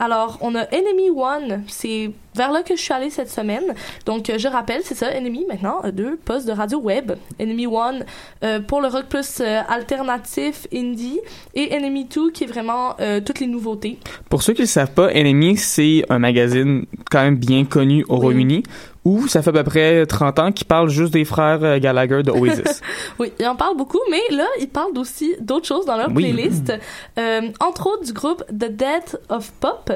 alors 0.02 0.40
on 0.42 0.56
a 0.56 0.64
Enemy 0.74 1.12
One, 1.16 1.64
c'est 1.68 2.10
vers 2.36 2.52
là 2.52 2.64
que 2.64 2.76
je 2.76 2.82
suis 2.82 2.92
allée 2.92 3.12
cette 3.12 3.30
semaine. 3.30 3.76
Donc 4.08 4.30
euh, 4.30 4.40
je 4.40 4.48
rappelle, 4.48 4.82
c'est 4.84 4.96
ça, 4.96 5.16
Enemy 5.16 5.46
maintenant, 5.48 5.80
a 5.82 5.92
deux 5.92 6.18
postes 6.18 6.48
de 6.48 6.52
radio 6.52 6.80
web. 6.80 7.12
Enemy 7.40 7.68
One 7.68 8.06
euh, 8.44 8.60
pour 8.60 8.82
le 8.82 8.88
rock 8.88 9.06
plus 9.10 9.42
euh, 9.42 9.62
alternatif 9.70 10.66
indie 10.74 11.20
et 11.54 11.76
Enemy 11.76 12.06
2 12.06 12.32
qui 12.32 12.46
est 12.46 12.48
vraiment 12.48 12.96
euh, 13.00 13.22
toutes 13.24 13.40
les 13.40 13.48
nouveautés. 13.48 14.00
Pour 14.28 14.42
ceux 14.42 14.54
qui 14.54 14.62
le 14.62 14.68
savent 14.68 14.94
pas, 14.94 15.12
Enemy, 15.14 15.58
c'est 15.58 16.04
un 16.10 16.18
magazine 16.18 16.86
quand 17.12 17.22
même 17.22 17.38
bien 17.38 17.64
connu 17.66 18.04
au 18.10 18.16
Oui. 18.16 18.22
Royaume-Uni, 18.22 18.64
où 19.04 19.28
ça 19.28 19.42
fait 19.42 19.50
à 19.50 19.54
peu 19.54 19.64
près 19.64 20.06
30 20.06 20.40
ans 20.40 20.52
qu'ils 20.52 20.68
parlent 20.68 20.90
juste 20.90 21.14
des 21.14 21.26
frères 21.26 21.64
euh, 21.64 21.80
Gallagher 21.80 22.22
de 22.24 22.32
Oasis. 22.32 22.82
Oui, 23.20 23.32
ils 23.40 23.48
en 23.48 23.56
parlent 23.56 23.78
beaucoup, 23.78 24.00
mais 24.12 24.22
là, 24.36 24.46
ils 24.60 24.70
parlent 24.70 24.98
aussi 24.98 25.36
d'autres 25.40 25.66
choses 25.68 25.86
dans 25.86 25.98
leur 25.98 26.10
Oui. 26.10 26.32
playlist. 26.32 26.72
Euh, 27.18 27.42
entre 27.60 27.88
autres 27.88 28.04
du 28.06 28.14
groupe 28.14 28.44
The 28.50 28.70
Death 28.72 29.18
of 29.30 29.52
Pop, 29.60 29.92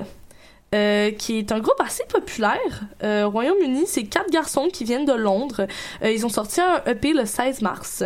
euh, 0.73 1.11
qui 1.11 1.37
est 1.37 1.51
un 1.51 1.59
groupe 1.59 1.79
assez 1.79 2.03
populaire 2.05 2.81
euh, 3.03 3.25
au 3.25 3.29
Royaume-Uni. 3.29 3.83
C'est 3.87 4.03
quatre 4.03 4.29
garçons 4.31 4.67
qui 4.71 4.83
viennent 4.83 5.05
de 5.05 5.13
Londres. 5.13 5.67
Euh, 6.03 6.11
ils 6.11 6.25
ont 6.25 6.29
sorti 6.29 6.59
un 6.59 6.81
EP 6.85 7.13
le 7.13 7.25
16 7.25 7.61
mars. 7.61 8.03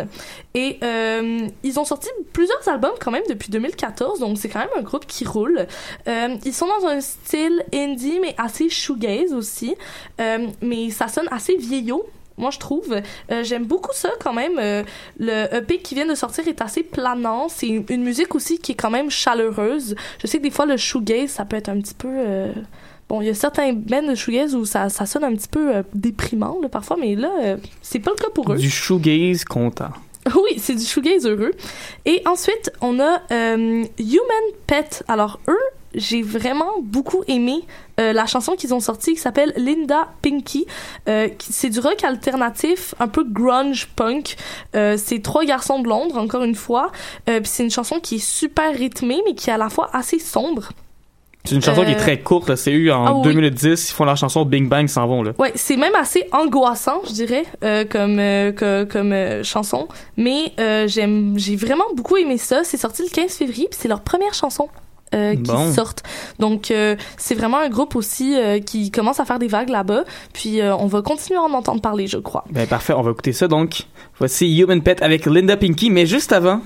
Et 0.54 0.78
euh, 0.82 1.48
ils 1.62 1.80
ont 1.80 1.84
sorti 1.84 2.08
plusieurs 2.32 2.68
albums 2.68 2.94
quand 3.00 3.10
même 3.10 3.24
depuis 3.28 3.50
2014, 3.50 4.20
donc 4.20 4.38
c'est 4.38 4.48
quand 4.48 4.58
même 4.60 4.68
un 4.76 4.82
groupe 4.82 5.06
qui 5.06 5.24
roule. 5.24 5.66
Euh, 6.08 6.36
ils 6.44 6.54
sont 6.54 6.66
dans 6.66 6.86
un 6.86 7.00
style 7.00 7.64
indie, 7.72 8.18
mais 8.20 8.34
assez 8.36 8.68
shoegaze 8.68 9.32
aussi. 9.32 9.74
Euh, 10.20 10.48
mais 10.60 10.90
ça 10.90 11.08
sonne 11.08 11.28
assez 11.30 11.56
vieillot. 11.56 12.04
Moi, 12.40 12.50
je 12.50 12.58
trouve. 12.58 13.00
Euh, 13.30 13.44
J'aime 13.44 13.66
beaucoup 13.66 13.92
ça 13.92 14.10
quand 14.22 14.32
même. 14.32 14.58
Euh, 14.58 14.82
le 15.18 15.54
EP 15.54 15.78
qui 15.78 15.94
vient 15.94 16.06
de 16.06 16.14
sortir 16.14 16.48
est 16.48 16.60
assez 16.60 16.82
planant. 16.82 17.48
C'est 17.48 17.68
une, 17.68 17.84
une 17.88 18.02
musique 18.02 18.34
aussi 18.34 18.58
qui 18.58 18.72
est 18.72 18.74
quand 18.74 18.90
même 18.90 19.10
chaleureuse. 19.10 19.94
Je 20.20 20.26
sais 20.26 20.38
que 20.38 20.42
des 20.42 20.50
fois, 20.50 20.66
le 20.66 20.76
shoegaze, 20.76 21.30
ça 21.30 21.44
peut 21.44 21.56
être 21.56 21.68
un 21.68 21.80
petit 21.80 21.94
peu... 21.94 22.08
euh, 22.10 22.52
Bon, 23.08 23.20
il 23.20 23.26
y 23.26 23.30
a 23.30 23.34
certains 23.34 23.72
bands 23.72 24.04
de 24.06 24.14
shoegaze 24.14 24.54
où 24.54 24.64
ça, 24.64 24.88
ça 24.88 25.04
sonne 25.04 25.24
un 25.24 25.34
petit 25.34 25.48
peu 25.48 25.82
déprimant 25.94 26.58
là, 26.62 26.68
parfois, 26.68 26.96
mais 27.00 27.16
là, 27.16 27.56
c'est 27.82 27.98
pas 27.98 28.12
le 28.12 28.16
cas 28.16 28.30
pour 28.32 28.52
eux. 28.52 28.56
du 28.56 28.70
shoegaze 28.70 29.44
content. 29.44 29.90
Oui, 30.36 30.58
c'est 30.58 30.76
du 30.76 30.84
shoegaze 30.84 31.26
heureux. 31.26 31.50
Et 32.04 32.22
ensuite, 32.26 32.70
on 32.80 33.00
a 33.00 33.20
Human 33.30 34.46
Pet. 34.68 35.02
Alors, 35.08 35.40
eux, 35.48 35.58
j'ai 35.94 36.22
vraiment 36.22 36.80
beaucoup 36.82 37.22
aimé 37.26 37.64
euh, 37.98 38.12
la 38.12 38.26
chanson 38.26 38.52
qu'ils 38.52 38.72
ont 38.72 38.80
sortie 38.80 39.14
qui 39.14 39.20
s'appelle 39.20 39.52
Linda 39.56 40.08
Pinky. 40.22 40.66
Euh, 41.08 41.28
c'est 41.38 41.70
du 41.70 41.80
rock 41.80 42.04
alternatif, 42.04 42.94
un 43.00 43.08
peu 43.08 43.24
grunge 43.24 43.88
punk. 43.96 44.36
Euh, 44.76 44.96
c'est 44.96 45.20
trois 45.20 45.44
garçons 45.44 45.80
de 45.80 45.88
Londres, 45.88 46.16
encore 46.16 46.44
une 46.44 46.54
fois. 46.54 46.92
Puis 47.26 47.40
c'est 47.44 47.64
une 47.64 47.70
chanson 47.70 48.00
qui 48.00 48.16
est 48.16 48.24
super 48.24 48.72
rythmée, 48.74 49.20
mais 49.26 49.34
qui 49.34 49.50
est 49.50 49.52
à 49.52 49.58
la 49.58 49.68
fois 49.68 49.90
assez 49.92 50.18
sombre. 50.18 50.70
C'est 51.44 51.54
une 51.54 51.62
chanson 51.62 51.84
qui 51.84 51.92
est 51.92 51.96
très 51.96 52.20
courte, 52.20 52.54
c'est 52.54 52.70
eu 52.70 52.90
en 52.90 53.06
ah 53.06 53.12
oui. 53.14 53.22
2010, 53.22 53.88
ils 53.90 53.94
font 53.94 54.04
leur 54.04 54.16
chanson 54.18 54.44
Bing 54.44 54.68
Bang, 54.68 54.88
s'en 54.88 55.06
vont 55.06 55.22
là. 55.22 55.32
Ouais, 55.38 55.52
c'est 55.54 55.78
même 55.78 55.94
assez 55.94 56.28
angoissant, 56.32 57.00
je 57.06 57.12
dirais, 57.12 57.44
euh, 57.64 57.86
comme 57.86 58.18
euh, 58.18 58.52
que- 58.52 58.84
comme 58.84 59.42
chanson. 59.42 59.88
Mais 60.18 60.52
j'aime, 60.86 61.38
j'ai 61.38 61.56
vraiment 61.56 61.86
beaucoup 61.96 62.18
aimé 62.18 62.36
ça. 62.36 62.62
C'est 62.62 62.76
sorti 62.76 63.02
le 63.02 63.08
15 63.08 63.32
février, 63.32 63.68
puis 63.70 63.78
c'est 63.80 63.88
leur 63.88 64.02
première 64.02 64.34
chanson. 64.34 64.68
Euh, 65.14 65.34
qui 65.34 65.42
Bon. 65.42 65.72
sortent. 65.72 66.02
Donc 66.38 66.70
euh, 66.70 66.96
c'est 67.16 67.34
vraiment 67.34 67.58
un 67.58 67.68
groupe 67.68 67.96
aussi 67.96 68.36
euh, 68.36 68.60
qui 68.60 68.90
commence 68.90 69.20
à 69.20 69.24
faire 69.24 69.38
des 69.38 69.48
vagues 69.48 69.70
là-bas. 69.70 70.04
Puis 70.32 70.60
on 70.62 70.86
va 70.86 71.02
continuer 71.02 71.38
à 71.38 71.42
en 71.42 71.52
entendre 71.52 71.80
parler, 71.80 72.06
je 72.06 72.18
crois. 72.18 72.44
Ben 72.50 72.66
parfait, 72.66 72.92
on 72.92 73.02
va 73.02 73.10
écouter 73.10 73.32
ça 73.32 73.48
donc. 73.48 73.82
Voici 74.18 74.56
Human 74.58 74.82
Pet 74.82 75.02
avec 75.02 75.26
Linda 75.26 75.56
Pinky, 75.56 75.90
mais 75.90 76.06
juste 76.06 76.32
avant. 76.32 76.60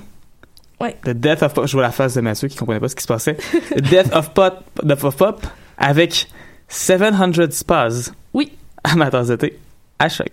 Ouais. 0.81 0.97
The 1.05 1.11
Death 1.11 1.43
of 1.43 1.55
Pop. 1.55 1.67
Je 1.67 1.73
vois 1.73 1.83
la 1.83 1.93
face 1.93 2.15
de 2.15 2.21
Mathieu 2.21 2.49
qui 2.49 2.57
comprenait 2.57 2.81
pas 2.81 2.89
ce 2.89 2.97
qui 2.97 3.03
se 3.03 3.09
passait. 3.09 3.37
The 3.77 3.81
Death 3.81 4.15
of 4.15 4.31
Pop, 4.31 4.63
Death 4.83 5.05
of 5.05 5.17
Pop 5.17 5.47
avec 5.79 6.29
700 6.69 7.33
Spas. 7.51 8.11
Oui. 8.33 8.53
Amateurs 8.83 9.25
d'été. 9.27 9.59
À 9.99 10.09
choc. 10.09 10.33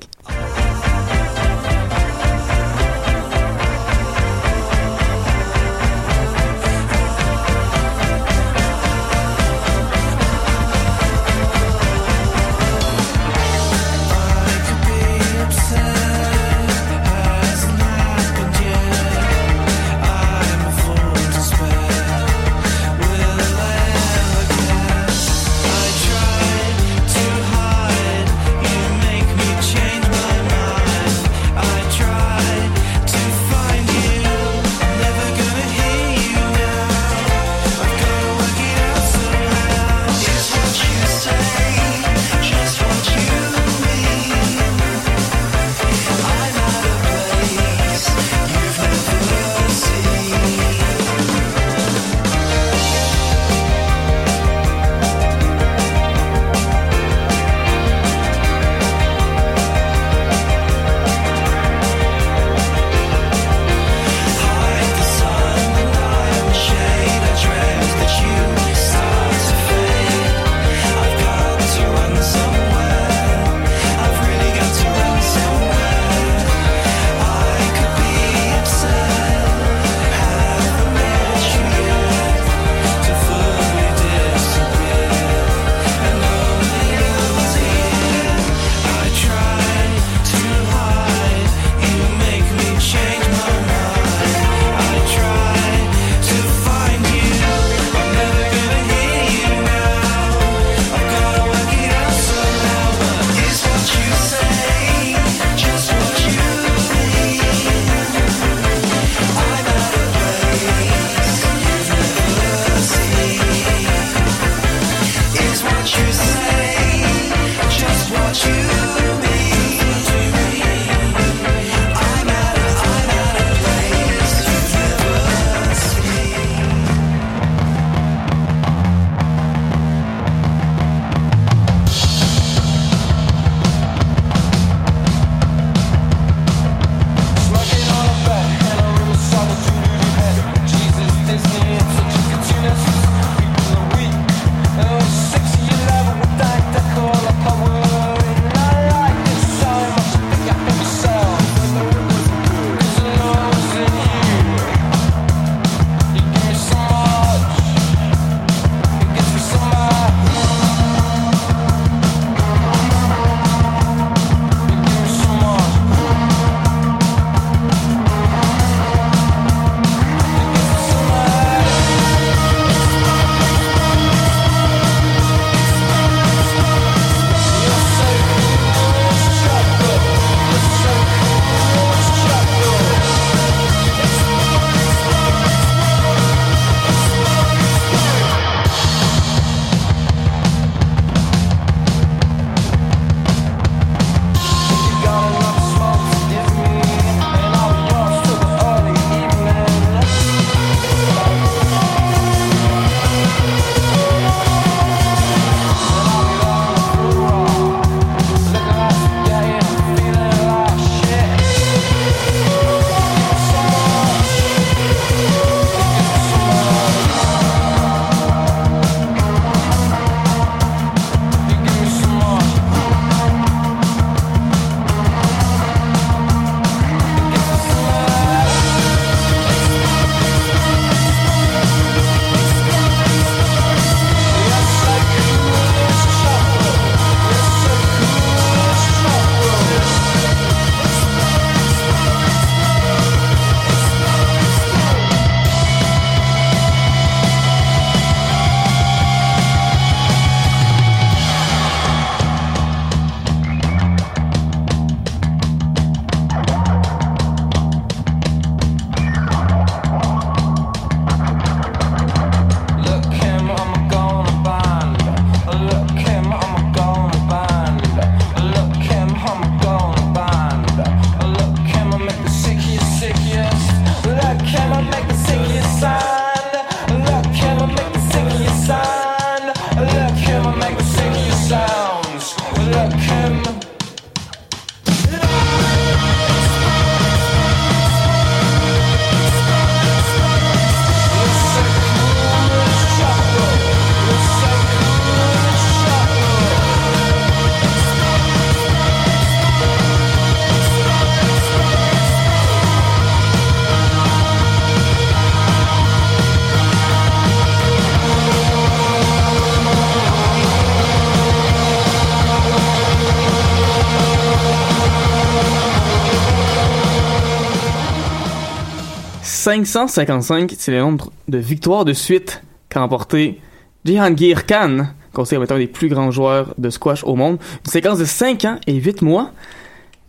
555, 319.52 320.54
c'est 320.58 320.72
le 320.72 320.80
nombre 320.80 321.12
de 321.28 321.38
victoires 321.38 321.84
de 321.84 321.92
suite 321.92 322.42
qu'a 322.70 322.80
remporté 322.80 323.42
Jihangir 323.84 324.46
Khan, 324.46 324.88
considéré 325.12 325.46
comme 325.46 325.58
un 325.58 325.60
des 325.60 325.68
plus 325.68 325.90
grands 325.90 326.10
joueurs 326.10 326.54
de 326.58 326.70
squash 326.70 327.04
au 327.04 327.16
monde. 327.16 327.38
Une 327.66 327.72
séquence 327.72 328.00
de 328.00 328.06
5 328.06 328.46
ans 328.46 328.60
et 328.66 328.76
8 328.76 329.02
mois. 329.02 329.32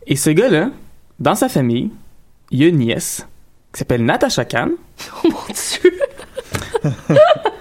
Et 0.06 0.14
ce 0.14 0.30
gars-là, 0.30 0.70
dans 1.18 1.34
sa 1.34 1.48
famille, 1.48 1.90
il 2.52 2.60
y 2.60 2.64
a 2.64 2.68
une 2.68 2.78
nièce 2.78 3.26
qui 3.72 3.80
s'appelle 3.80 4.04
Natasha 4.04 4.44
Khan. 4.44 4.68
Oh 5.24 5.28
mon 5.28 5.52
dieu! 5.52 5.98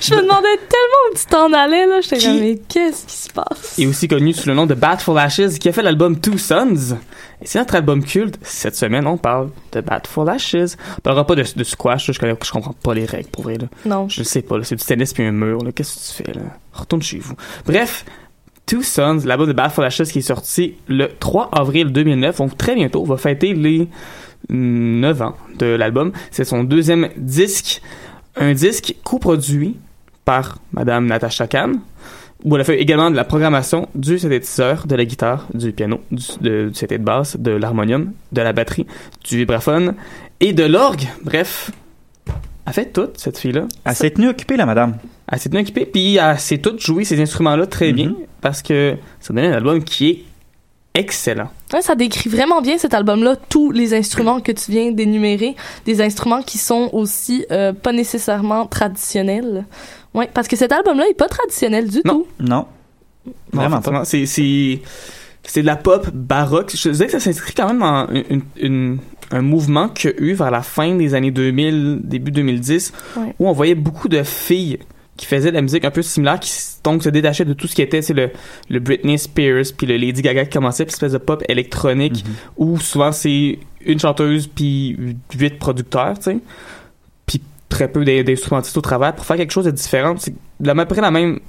je 0.00 0.14
me 0.14 0.22
demandais 0.22 0.56
tellement 0.56 1.10
où 1.10 1.16
tu 1.16 1.24
t'en 1.26 1.52
allais, 1.52 1.86
là. 1.86 2.00
J'étais 2.00 2.18
comme, 2.18 2.40
mais 2.40 2.58
qu'est-ce 2.68 3.06
qui 3.06 3.16
se 3.16 3.30
passe? 3.30 3.78
est 3.78 3.86
aussi 3.86 4.08
connu 4.08 4.32
sous 4.32 4.48
le 4.48 4.54
nom 4.54 4.66
de 4.66 4.74
Batful 4.74 5.16
Ashes, 5.18 5.58
qui 5.58 5.68
a 5.68 5.72
fait 5.72 5.82
l'album 5.82 6.18
Two 6.20 6.38
Sons. 6.38 6.96
Et 7.40 7.46
c'est 7.46 7.58
notre 7.58 7.74
album 7.74 8.04
culte. 8.04 8.38
Cette 8.42 8.76
semaine, 8.76 9.06
on 9.06 9.16
parle 9.16 9.50
de 9.72 9.80
Batful 9.80 10.28
Ashes. 10.28 10.76
On 10.98 11.00
parlera 11.02 11.26
pas 11.26 11.34
de, 11.34 11.44
de 11.56 11.64
squash, 11.64 12.08
là. 12.08 12.14
je, 12.14 12.18
connais, 12.20 12.34
je 12.42 12.50
comprends 12.50 12.72
pas 12.74 12.94
les 12.94 13.04
règles, 13.04 13.28
pour 13.30 13.44
vrai. 13.44 13.58
Là. 13.58 13.66
Non. 13.84 14.08
Je 14.08 14.20
le 14.20 14.24
sais 14.24 14.42
pas, 14.42 14.58
là. 14.58 14.64
c'est 14.64 14.76
du 14.76 14.84
tennis 14.84 15.12
puis 15.12 15.24
un 15.24 15.32
mur. 15.32 15.62
là. 15.64 15.72
Qu'est-ce 15.72 15.94
que 16.14 16.22
tu 16.22 16.24
fais, 16.24 16.38
là? 16.38 16.44
Retourne 16.72 17.02
chez 17.02 17.18
vous. 17.18 17.34
Bref, 17.66 18.04
Two 18.66 18.82
Sons, 18.82 19.18
l'album 19.24 19.48
de 19.48 19.52
Batful 19.52 19.84
Ashes 19.84 20.04
qui 20.12 20.20
est 20.20 20.22
sorti 20.22 20.76
le 20.88 21.08
3 21.18 21.50
avril 21.52 21.88
2009, 21.92 22.38
donc 22.38 22.56
très 22.56 22.74
bientôt, 22.74 23.02
on 23.02 23.06
va 23.06 23.16
fêter 23.16 23.54
les 23.54 23.88
9 24.48 25.22
ans 25.22 25.36
de 25.58 25.66
l'album. 25.66 26.12
C'est 26.30 26.44
son 26.44 26.64
deuxième 26.64 27.08
disque, 27.16 27.82
un 28.36 28.52
disque 28.52 28.94
coproduit 29.04 29.76
par 30.24 30.58
Madame 30.72 31.06
Natasha 31.06 31.46
Khan, 31.46 31.72
où 32.44 32.54
elle 32.54 32.60
a 32.60 32.64
fait 32.64 32.80
également 32.80 33.10
de 33.10 33.16
la 33.16 33.24
programmation 33.24 33.88
du 33.94 34.18
synthétiseur, 34.18 34.86
de 34.86 34.96
la 34.96 35.04
guitare, 35.04 35.46
du 35.54 35.72
piano, 35.72 36.00
du, 36.10 36.24
de, 36.40 36.68
du 36.68 36.74
synthé 36.74 36.98
de 36.98 37.04
basse, 37.04 37.36
de 37.36 37.52
l'harmonium, 37.52 38.12
de 38.32 38.42
la 38.42 38.52
batterie, 38.52 38.86
du 39.24 39.36
vibraphone 39.36 39.94
et 40.40 40.52
de 40.52 40.64
l'orgue. 40.64 41.06
Bref, 41.22 41.70
elle 42.66 42.72
fait 42.72 42.92
tout, 42.92 43.08
cette 43.16 43.38
fille-là. 43.38 43.66
Elle 43.84 43.94
s'est 43.94 44.10
tenue 44.10 44.28
occupée, 44.28 44.56
la 44.56 44.66
madame. 44.66 44.96
Elle 45.30 45.38
s'est 45.38 45.48
tenue 45.48 45.62
occupée, 45.62 45.86
puis 45.86 46.16
elle 46.16 46.38
sait 46.38 46.58
tout 46.58 46.76
jouer 46.78 47.04
ces 47.04 47.20
instruments-là 47.20 47.66
très 47.66 47.92
bien, 47.92 48.14
parce 48.40 48.62
que 48.62 48.96
ça 49.20 49.32
donne 49.32 49.44
un 49.44 49.52
album 49.52 49.82
qui 49.82 50.10
est 50.10 50.24
excellent. 50.94 51.50
Ouais, 51.72 51.82
ça 51.82 51.94
décrit 51.94 52.28
vraiment 52.28 52.60
bien 52.60 52.78
cet 52.78 52.92
album-là, 52.94 53.36
tous 53.48 53.70
les 53.70 53.94
instruments 53.94 54.40
que 54.40 54.52
tu 54.52 54.70
viens 54.70 54.92
d'énumérer, 54.92 55.56
des 55.86 56.00
instruments 56.02 56.42
qui 56.42 56.58
sont 56.58 56.90
aussi 56.92 57.46
euh, 57.50 57.72
pas 57.72 57.92
nécessairement 57.92 58.66
traditionnels. 58.66 59.64
Ouais, 60.14 60.28
parce 60.32 60.48
que 60.48 60.56
cet 60.56 60.72
album-là 60.72 61.04
est 61.08 61.14
pas 61.14 61.28
traditionnel 61.28 61.88
du 61.88 62.02
tout. 62.02 62.26
Non. 62.40 62.66
Vraiment 63.52 63.80
pas. 63.80 64.04
C'est, 64.04 64.26
c'est, 64.26 64.80
c'est 65.44 65.62
de 65.62 65.66
la 65.66 65.76
pop 65.76 66.10
baroque. 66.12 66.72
Je 66.76 66.88
disais 66.90 67.06
que 67.06 67.12
ça 67.12 67.20
s'inscrit 67.20 67.54
quand 67.54 67.68
même 67.68 67.78
dans 67.80 68.08
une, 68.28 68.42
une- 68.60 68.98
un 69.30 69.40
mouvement 69.40 69.88
qu'il 69.88 70.10
y 70.10 70.12
a 70.12 70.16
eu 70.20 70.32
vers 70.34 70.50
la 70.50 70.60
fin 70.60 70.94
des 70.94 71.14
années 71.14 71.30
2000, 71.30 72.00
début 72.04 72.30
2010, 72.32 72.92
Ouais. 73.16 73.34
où 73.38 73.48
on 73.48 73.52
voyait 73.52 73.74
beaucoup 73.74 74.08
de 74.08 74.22
filles 74.24 74.78
qui 75.16 75.26
faisaient 75.26 75.50
de 75.50 75.56
la 75.56 75.62
musique 75.62 75.84
un 75.84 75.90
peu 75.90 76.02
similaire, 76.02 76.40
qui 76.40 76.50
donc 76.82 77.02
se 77.02 77.08
détachaient 77.10 77.44
de 77.44 77.52
tout 77.52 77.66
ce 77.68 77.74
qui 77.74 77.82
était 77.82 78.00
c'est 78.02 78.14
le, 78.14 78.30
le 78.70 78.80
Britney 78.80 79.18
Spears, 79.18 79.64
puis 79.76 79.86
le 79.86 79.96
Lady 79.96 80.22
Gaga 80.22 80.44
qui 80.46 80.50
commençait, 80.50 80.84
puis 80.84 80.92
une 80.92 80.94
espèce 80.96 81.12
de 81.12 81.18
pop 81.18 81.42
électronique, 81.48 82.24
où 82.56 82.78
souvent 82.80 83.12
c'est 83.12 83.58
une 83.84 83.98
chanteuse 84.00 84.46
puis 84.48 84.96
huit 85.38 85.58
producteurs, 85.58 86.16
tu 86.18 86.22
sais, 86.24 86.38
puis 87.26 87.40
très 87.68 87.88
peu 87.88 88.04
d'in- 88.04 88.22
d'instrumentistes 88.22 88.76
au 88.76 88.80
travers 88.80 89.14
pour 89.14 89.24
faire 89.26 89.36
quelque 89.36 89.52
chose 89.52 89.66
de 89.66 89.70
différent. 89.70 90.14
C'est 90.18 90.34
la- 90.60 90.72
à 90.72 90.86
peu 90.86 90.94
près 90.94 91.00
la 91.02 91.10
même 91.10 91.40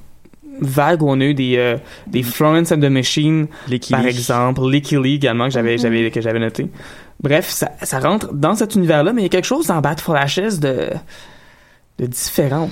vague 0.61 1.01
où 1.01 1.09
on 1.09 1.19
a 1.19 1.23
eu 1.25 1.33
des, 1.33 1.55
euh, 1.57 1.77
des 2.07 2.21
Florence 2.21 2.71
and 2.71 2.79
the 2.79 2.85
Machine, 2.89 3.47
par 3.89 4.01
Lee. 4.03 4.07
exemple, 4.09 4.61
Licky 4.69 4.97
Lee 4.97 5.15
également, 5.15 5.45
que 5.45 5.51
j'avais, 5.53 5.77
Mhm. 5.77 6.11
que 6.11 6.21
j'avais 6.21 6.39
noté. 6.39 6.67
Bref, 7.21 7.49
ça, 7.49 7.71
ça 7.81 7.99
rentre 7.99 8.33
dans 8.33 8.53
cet 8.55 8.75
univers-là, 8.75 9.13
mais 9.13 9.21
il 9.21 9.23
y 9.23 9.27
a 9.27 9.29
quelque 9.29 9.45
chose 9.45 9.67
dans 9.67 9.79
Bad 9.81 9.99
for 9.99 10.15
Ashes 10.15 10.59
de, 10.59 10.89
de 11.99 12.05
différent. 12.05 12.69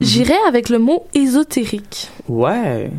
J'irais 0.00 0.38
avec 0.48 0.68
le 0.68 0.78
mot 0.78 1.06
ésotérique. 1.14 2.08
Ouais. 2.28 2.90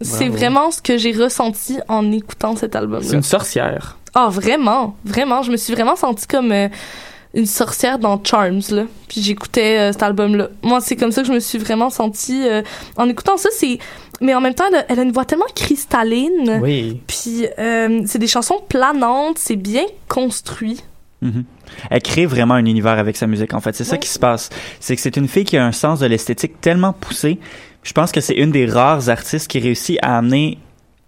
C'est 0.00 0.28
vraiment 0.28 0.70
ce 0.70 0.82
que 0.82 0.98
j'ai 0.98 1.12
ressenti 1.12 1.78
en 1.88 2.12
écoutant 2.12 2.56
cet 2.56 2.72
C'est 2.72 2.78
album-là. 2.78 3.12
une 3.12 3.22
sorcière. 3.22 3.96
Ah, 4.14 4.28
vraiment, 4.30 4.96
vraiment. 5.04 5.42
Je 5.42 5.50
me 5.50 5.56
suis 5.56 5.72
vraiment 5.72 5.96
sentie 5.96 6.26
comme 6.26 6.52
euh, 6.52 6.68
une 7.32 7.46
sorcière 7.46 7.98
dans 7.98 8.22
Charms, 8.22 8.60
là. 8.70 8.84
Puis 9.08 9.22
j'écoutais 9.22 9.78
euh, 9.78 9.92
cet 9.92 10.02
album-là. 10.02 10.48
Moi, 10.62 10.80
c'est 10.80 10.94
comme 10.96 11.10
ça 11.10 11.22
que 11.22 11.28
je 11.28 11.32
me 11.32 11.40
suis 11.40 11.58
vraiment 11.58 11.90
sentie 11.90 12.46
euh, 12.46 12.62
en 12.96 13.08
écoutant 13.08 13.36
ça. 13.36 13.48
C'est... 13.52 13.78
Mais 14.20 14.34
en 14.34 14.40
même 14.40 14.54
temps, 14.54 14.64
elle 14.68 14.76
a, 14.76 14.84
elle 14.88 15.00
a 15.00 15.02
une 15.02 15.10
voix 15.12 15.24
tellement 15.24 15.46
cristalline. 15.54 16.60
Oui. 16.62 17.00
Puis 17.08 17.46
euh, 17.58 18.02
c'est 18.06 18.18
des 18.18 18.28
chansons 18.28 18.60
planantes, 18.68 19.38
c'est 19.38 19.56
bien 19.56 19.84
construit. 20.08 20.80
Mhm. 21.22 21.44
Elle 21.90 22.02
crée 22.02 22.26
vraiment 22.26 22.54
un 22.54 22.64
univers 22.64 22.98
avec 22.98 23.16
sa 23.16 23.26
musique, 23.26 23.54
en 23.54 23.60
fait. 23.60 23.74
C'est 23.74 23.84
ça 23.84 23.96
qui 23.96 24.08
se 24.08 24.18
passe. 24.18 24.50
C'est 24.80 24.96
que 24.96 25.02
c'est 25.02 25.16
une 25.16 25.28
fille 25.28 25.44
qui 25.44 25.56
a 25.56 25.64
un 25.64 25.72
sens 25.72 26.00
de 26.00 26.06
l'esthétique 26.06 26.60
tellement 26.60 26.92
poussé. 26.92 27.38
Je 27.82 27.92
pense 27.92 28.12
que 28.12 28.20
c'est 28.20 28.34
une 28.34 28.50
des 28.50 28.66
rares 28.66 29.08
artistes 29.08 29.48
qui 29.48 29.58
réussit 29.58 29.98
à 30.02 30.18
amener 30.18 30.58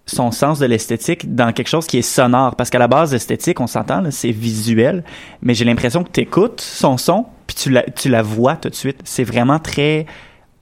son 0.06 0.30
sens 0.30 0.60
de 0.60 0.66
l'esthétique 0.66 1.34
dans 1.34 1.52
quelque 1.52 1.68
chose 1.68 1.86
qui 1.86 1.98
est 1.98 2.02
sonore. 2.02 2.54
Parce 2.54 2.70
qu'à 2.70 2.78
la 2.78 2.88
base, 2.88 3.12
l'esthétique, 3.12 3.60
on 3.60 3.66
s'entend, 3.66 4.02
c'est 4.10 4.30
visuel. 4.30 5.04
Mais 5.42 5.54
j'ai 5.54 5.64
l'impression 5.64 6.04
que 6.04 6.10
tu 6.10 6.20
écoutes 6.20 6.60
son 6.60 6.96
son, 6.96 7.26
puis 7.46 7.56
tu 7.56 7.70
la, 7.70 7.82
tu 7.82 8.08
la 8.08 8.22
vois 8.22 8.56
tout 8.56 8.68
de 8.68 8.74
suite. 8.74 9.00
C'est 9.04 9.24
vraiment 9.24 9.58
très 9.58 10.06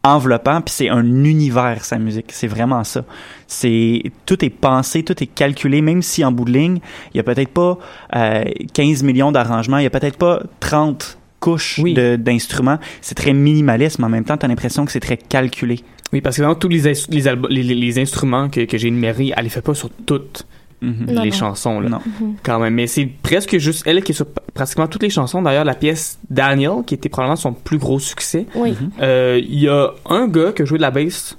enveloppant, 0.05 0.61
puis 0.61 0.73
c'est 0.75 0.89
un 0.89 1.05
univers, 1.25 1.85
sa 1.85 1.99
musique. 1.99 2.27
C'est 2.29 2.47
vraiment 2.47 2.85
ça. 2.85 3.05
C'est 3.49 4.03
Tout 4.27 4.45
est 4.45 4.51
pensé, 4.51 5.03
tout 5.03 5.21
est 5.23 5.27
calculé, 5.27 5.81
même 5.83 6.03
si 6.03 6.25
en 6.25 6.31
bout 6.33 6.45
de 6.45 6.53
ligne, 6.53 6.79
il 7.13 7.17
y 7.17 7.21
a 7.21 7.23
peut-être 7.23 7.49
pas 7.53 7.79
euh, 8.15 8.45
15 8.75 9.03
millions 9.03 9.33
d'arrangements, 9.33 9.79
il 9.79 9.85
y 9.85 9.87
a 9.87 9.91
peut-être 9.91 10.19
pas 10.19 10.43
30 10.61 11.19
couches 11.41 11.81
de- 11.95 12.17
d'instruments. 12.17 12.79
C'est 13.01 13.15
très 13.17 13.33
minimaliste, 13.33 13.99
mais 13.99 14.05
en 14.07 14.11
même 14.11 14.25
temps, 14.25 14.37
tu 14.37 14.45
as 14.45 14.49
l'impression 14.49 14.85
que 14.85 14.93
c'est 14.93 15.01
très 15.01 15.17
calculé. 15.17 15.81
Oui, 16.13 16.21
parce 16.21 16.37
que 16.37 16.43
dans 16.43 16.55
tous 16.55 16.69
les 16.69 17.99
instruments 17.99 18.49
que, 18.49 18.61
que 18.67 18.79
j'ai 18.79 18.89
énumérés, 18.89 19.33
elle 19.37 19.45
les 19.45 19.51
fait 19.51 19.63
pas 19.63 19.75
sur 19.75 19.91
toutes 20.07 20.47
Mhm. 20.85 21.07
Les 21.09 21.15
non. 21.15 21.31
chansons. 21.33 21.81
Là. 21.81 21.89
Non. 21.89 22.01
Mhm. 22.05 22.37
Quand 22.43 22.59
même. 22.59 22.75
Mais 22.75 22.87
c'est 22.87 23.07
presque 23.07 23.57
juste 23.59 23.83
elle 23.87 24.03
qui 24.03 24.13
est 24.13 24.15
sur 24.15 24.27
pratiquement 24.27 24.87
toutes 24.87 25.03
les 25.03 25.11
chansons. 25.11 25.43
D'ailleurs, 25.43 25.65
la 25.65 25.75
pièce 25.75 26.19
Daniel, 26.31 26.85
qui 26.87 26.95
était 26.95 27.09
probablement 27.09 27.37
son 27.37 27.53
plus 27.53 27.79
gros 27.79 27.99
succès. 27.99 28.47
Oui. 28.55 28.75
Euh, 29.01 29.41
Il 29.43 29.59
y 29.61 29.69
a 29.69 29.91
un 30.09 30.29
gars 30.29 30.53
qui 30.53 30.63
a 30.63 30.65
joué 30.65 30.79
de 30.79 30.83
la 30.83 30.91
bass, 30.91 31.37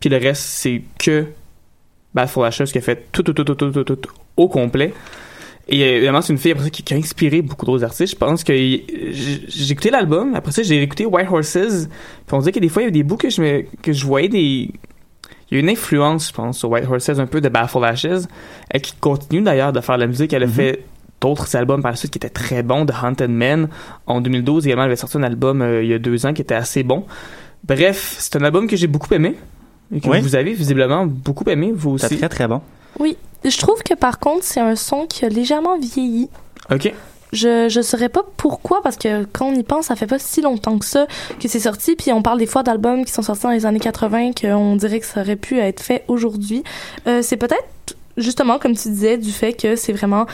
puis 0.00 0.08
le 0.10 0.16
reste, 0.16 0.42
c'est 0.42 0.82
que 0.98 1.26
Bad 2.14 2.28
for 2.28 2.44
Ashes 2.44 2.64
qui 2.72 2.78
a 2.78 2.80
fait 2.80 3.06
tout, 3.12 3.22
tout, 3.22 3.32
tout, 3.32 3.44
tout, 3.44 3.54
tout, 3.54 3.70
tout, 3.70 3.84
tout 3.96 4.10
au 4.36 4.48
complet. 4.48 4.92
Et 5.70 5.82
euh, 5.82 5.96
évidemment, 5.96 6.22
c'est 6.22 6.32
une 6.32 6.38
fille 6.38 6.52
après 6.52 6.64
ça 6.64 6.70
qui, 6.70 6.82
qui 6.82 6.94
a 6.94 6.96
inspiré 6.96 7.42
beaucoup 7.42 7.66
d'autres 7.66 7.84
artistes. 7.84 8.14
Je 8.14 8.16
pense 8.16 8.42
que 8.42 8.54
j'ai 8.56 9.70
écouté 9.70 9.90
l'album, 9.90 10.34
après 10.34 10.50
ça, 10.50 10.62
j'ai 10.62 10.82
écouté 10.82 11.04
White 11.04 11.28
Horses, 11.30 11.88
puis 12.26 12.32
on 12.32 12.38
dirait 12.38 12.52
que 12.52 12.60
des 12.60 12.70
fois, 12.70 12.82
il 12.82 12.86
y 12.86 12.88
a 12.88 12.90
des 12.90 13.02
bouts 13.02 13.18
que 13.18 13.28
je, 13.28 13.42
me, 13.42 13.64
que 13.82 13.92
je 13.92 14.06
voyais 14.06 14.28
des. 14.28 14.70
Il 15.50 15.54
y 15.54 15.56
a 15.58 15.60
une 15.62 15.70
influence, 15.70 16.28
je 16.28 16.32
pense, 16.32 16.58
sur 16.58 16.70
White 16.70 16.86
Horses, 16.90 17.08
un 17.18 17.26
peu 17.26 17.40
de 17.40 17.48
Bad 17.48 17.68
for 17.68 17.84
Ashes, 17.84 18.26
et 18.72 18.80
qui 18.80 18.92
continue 19.00 19.42
d'ailleurs 19.42 19.72
de 19.72 19.80
faire 19.80 19.94
de 19.96 20.00
la 20.02 20.06
musique. 20.06 20.32
Elle 20.32 20.42
a 20.42 20.48
fait 20.48 20.84
d'autres 21.20 21.56
albums 21.56 21.80
par 21.82 21.90
la 21.92 21.96
suite 21.96 22.12
qui 22.12 22.18
étaient 22.18 22.28
très 22.28 22.62
bons, 22.62 22.84
The 22.86 22.92
Haunted 23.02 23.30
Man. 23.30 23.68
En 24.06 24.20
2012, 24.20 24.66
également, 24.66 24.82
elle 24.84 24.88
avait 24.90 24.96
sorti 24.96 25.16
un 25.16 25.22
album 25.22 25.62
euh, 25.62 25.82
il 25.82 25.88
y 25.88 25.94
a 25.94 25.98
deux 25.98 26.26
ans 26.26 26.32
qui 26.34 26.42
était 26.42 26.54
assez 26.54 26.82
bon. 26.82 27.04
Bref, 27.64 28.16
c'est 28.18 28.36
un 28.36 28.44
album 28.44 28.66
que 28.66 28.76
j'ai 28.76 28.86
beaucoup 28.86 29.12
aimé. 29.14 29.36
Et 29.94 30.00
que 30.00 30.08
Oui. 30.08 30.20
vous 30.20 30.36
avez 30.36 30.52
visiblement 30.52 31.06
beaucoup 31.06 31.44
aimé, 31.48 31.72
vous 31.74 31.96
C'est 31.96 32.06
aussi. 32.06 32.18
très, 32.18 32.28
très 32.28 32.46
bon. 32.46 32.60
Oui. 32.98 33.16
Je 33.42 33.56
trouve 33.56 33.82
que 33.82 33.94
par 33.94 34.18
contre, 34.18 34.44
c'est 34.44 34.60
un 34.60 34.76
son 34.76 35.06
qui 35.06 35.24
a 35.24 35.28
légèrement 35.30 35.78
vieilli. 35.78 36.28
Ok. 36.70 36.92
Je 37.32 37.68
je 37.68 37.80
saurais 37.80 38.08
pas 38.08 38.22
pourquoi 38.36 38.82
parce 38.82 38.96
que 38.96 39.24
quand 39.32 39.46
on 39.46 39.54
y 39.54 39.62
pense, 39.62 39.86
ça 39.86 39.96
fait 39.96 40.06
pas 40.06 40.18
si 40.18 40.40
longtemps 40.40 40.78
que 40.78 40.86
ça 40.86 41.06
que 41.40 41.48
c'est 41.48 41.60
sorti 41.60 41.96
puis 41.96 42.12
on 42.12 42.22
parle 42.22 42.38
des 42.38 42.46
fois 42.46 42.62
d'albums 42.62 43.04
qui 43.04 43.12
sont 43.12 43.22
sortis 43.22 43.42
dans 43.42 43.50
les 43.50 43.66
années 43.66 43.80
80 43.80 44.32
qu'on 44.40 44.76
dirait 44.76 45.00
que 45.00 45.06
ça 45.06 45.20
aurait 45.20 45.36
pu 45.36 45.58
être 45.58 45.82
fait 45.82 46.04
aujourd'hui. 46.08 46.62
Euh, 47.06 47.22
c'est 47.22 47.36
peut-être 47.36 47.96
justement 48.16 48.58
comme 48.58 48.74
tu 48.76 48.88
disais 48.88 49.18
du 49.18 49.30
fait 49.30 49.52
que 49.52 49.76
c'est 49.76 49.92
vraiment 49.92 50.26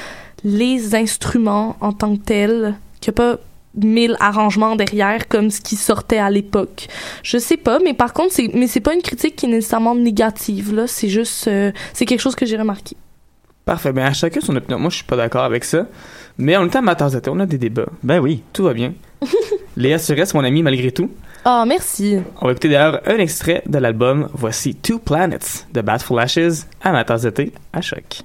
les 0.44 0.94
instruments 0.94 1.76
en 1.80 1.92
tant 1.92 2.16
que 2.16 2.22
tels 2.22 2.74
qu'il 3.00 3.12
n'y 3.12 3.20
a 3.22 3.34
pas 3.34 3.40
mille 3.76 4.16
arrangements 4.20 4.76
derrière 4.76 5.28
comme 5.28 5.50
ce 5.50 5.60
qui 5.60 5.76
sortait 5.76 6.18
à 6.18 6.30
l'époque. 6.30 6.86
Je 7.22 7.38
sais 7.38 7.56
pas, 7.56 7.78
mais 7.80 7.94
par 7.94 8.12
contre, 8.12 8.32
c'est 8.32 8.50
mais 8.54 8.66
c'est 8.66 8.80
pas 8.80 8.94
une 8.94 9.02
critique 9.02 9.36
qui 9.36 9.46
est 9.46 9.48
nécessairement 9.48 9.94
négative 9.94 10.74
là. 10.74 10.86
C'est 10.86 11.08
juste 11.08 11.48
euh, 11.48 11.72
c'est 11.92 12.06
quelque 12.06 12.20
chose 12.20 12.36
que 12.36 12.46
j'ai 12.46 12.56
remarqué. 12.56 12.96
Parfait. 13.64 13.92
Ben, 13.92 14.04
à 14.06 14.12
chacun 14.12 14.40
son 14.40 14.56
opinion. 14.56 14.78
Moi, 14.78 14.90
je 14.90 14.96
suis 14.96 15.04
pas 15.04 15.16
d'accord 15.16 15.44
avec 15.44 15.64
ça. 15.64 15.86
Mais 16.38 16.56
on 16.56 16.64
est 16.64 16.76
amateurs 16.76 17.10
de 17.10 17.18
thé, 17.18 17.30
on 17.30 17.40
a 17.40 17.46
des 17.46 17.58
débats. 17.58 17.86
Ben 18.02 18.20
oui. 18.20 18.42
Tout 18.52 18.64
va 18.64 18.74
bien. 18.74 18.92
Léa 19.76 19.98
Sureste, 19.98 20.34
mon 20.34 20.44
ami, 20.44 20.62
malgré 20.62 20.92
tout. 20.92 21.10
Ah, 21.44 21.64
merci. 21.66 22.18
On 22.40 22.46
va 22.46 22.52
écouter 22.52 22.68
d'ailleurs 22.68 23.00
un 23.06 23.18
extrait 23.18 23.62
de 23.66 23.78
l'album. 23.78 24.28
Voici 24.32 24.74
Two 24.74 24.98
Planets 24.98 25.66
de 25.72 25.80
Bad 25.80 26.00
for 26.00 26.18
Ashes, 26.18 26.66
amateurs 26.82 27.20
de 27.20 27.30
thé, 27.30 27.52
à 27.72 27.80
choc. 27.80 28.22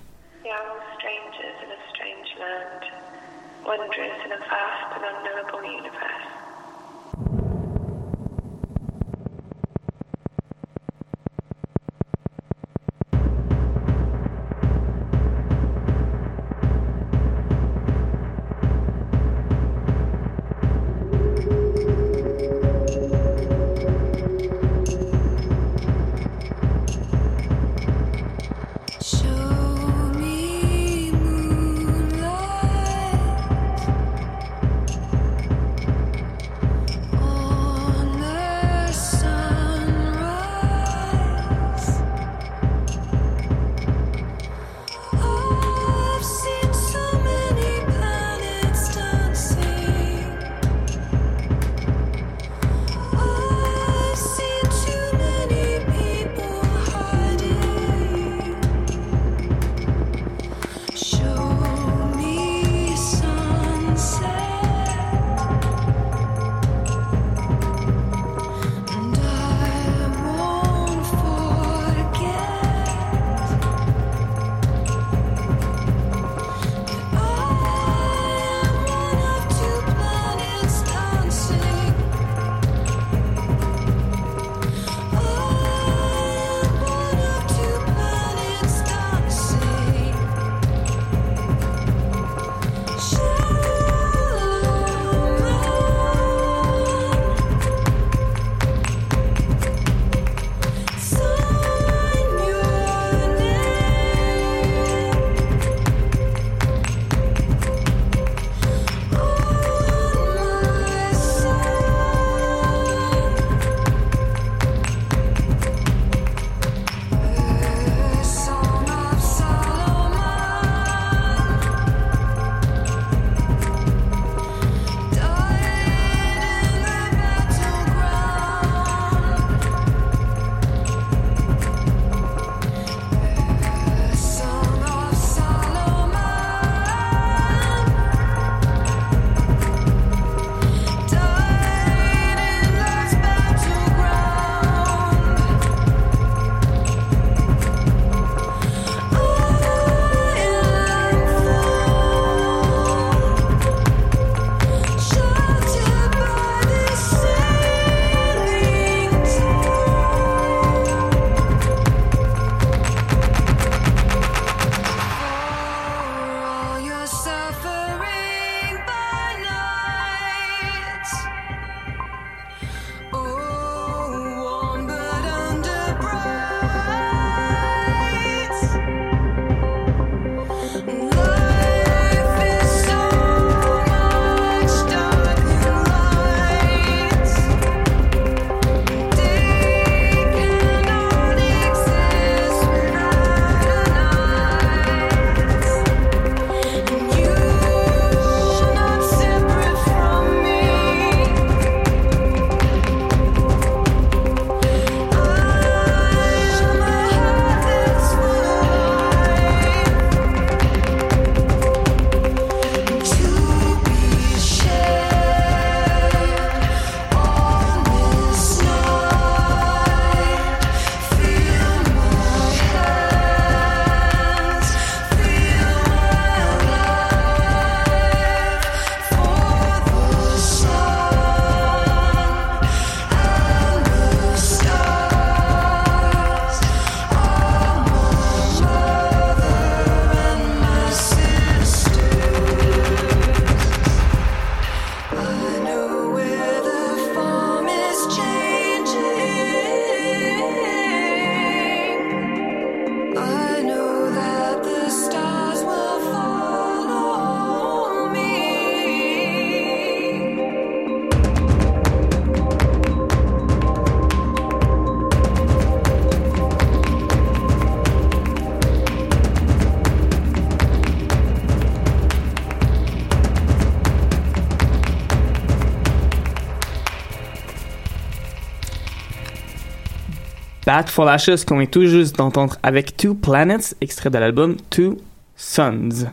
Bad 280.79 280.87
for 280.87 281.03
Lashes 281.03 281.43
qu'on 281.45 281.59
est 281.59 281.69
tout 281.69 281.85
juste 281.87 282.15
d'entendre 282.15 282.55
avec 282.63 282.95
Two 282.95 283.13
Planets, 283.13 283.75
extrait 283.81 284.09
de 284.09 284.17
l'album 284.17 284.55
Two 284.69 284.95
Suns. 285.35 286.05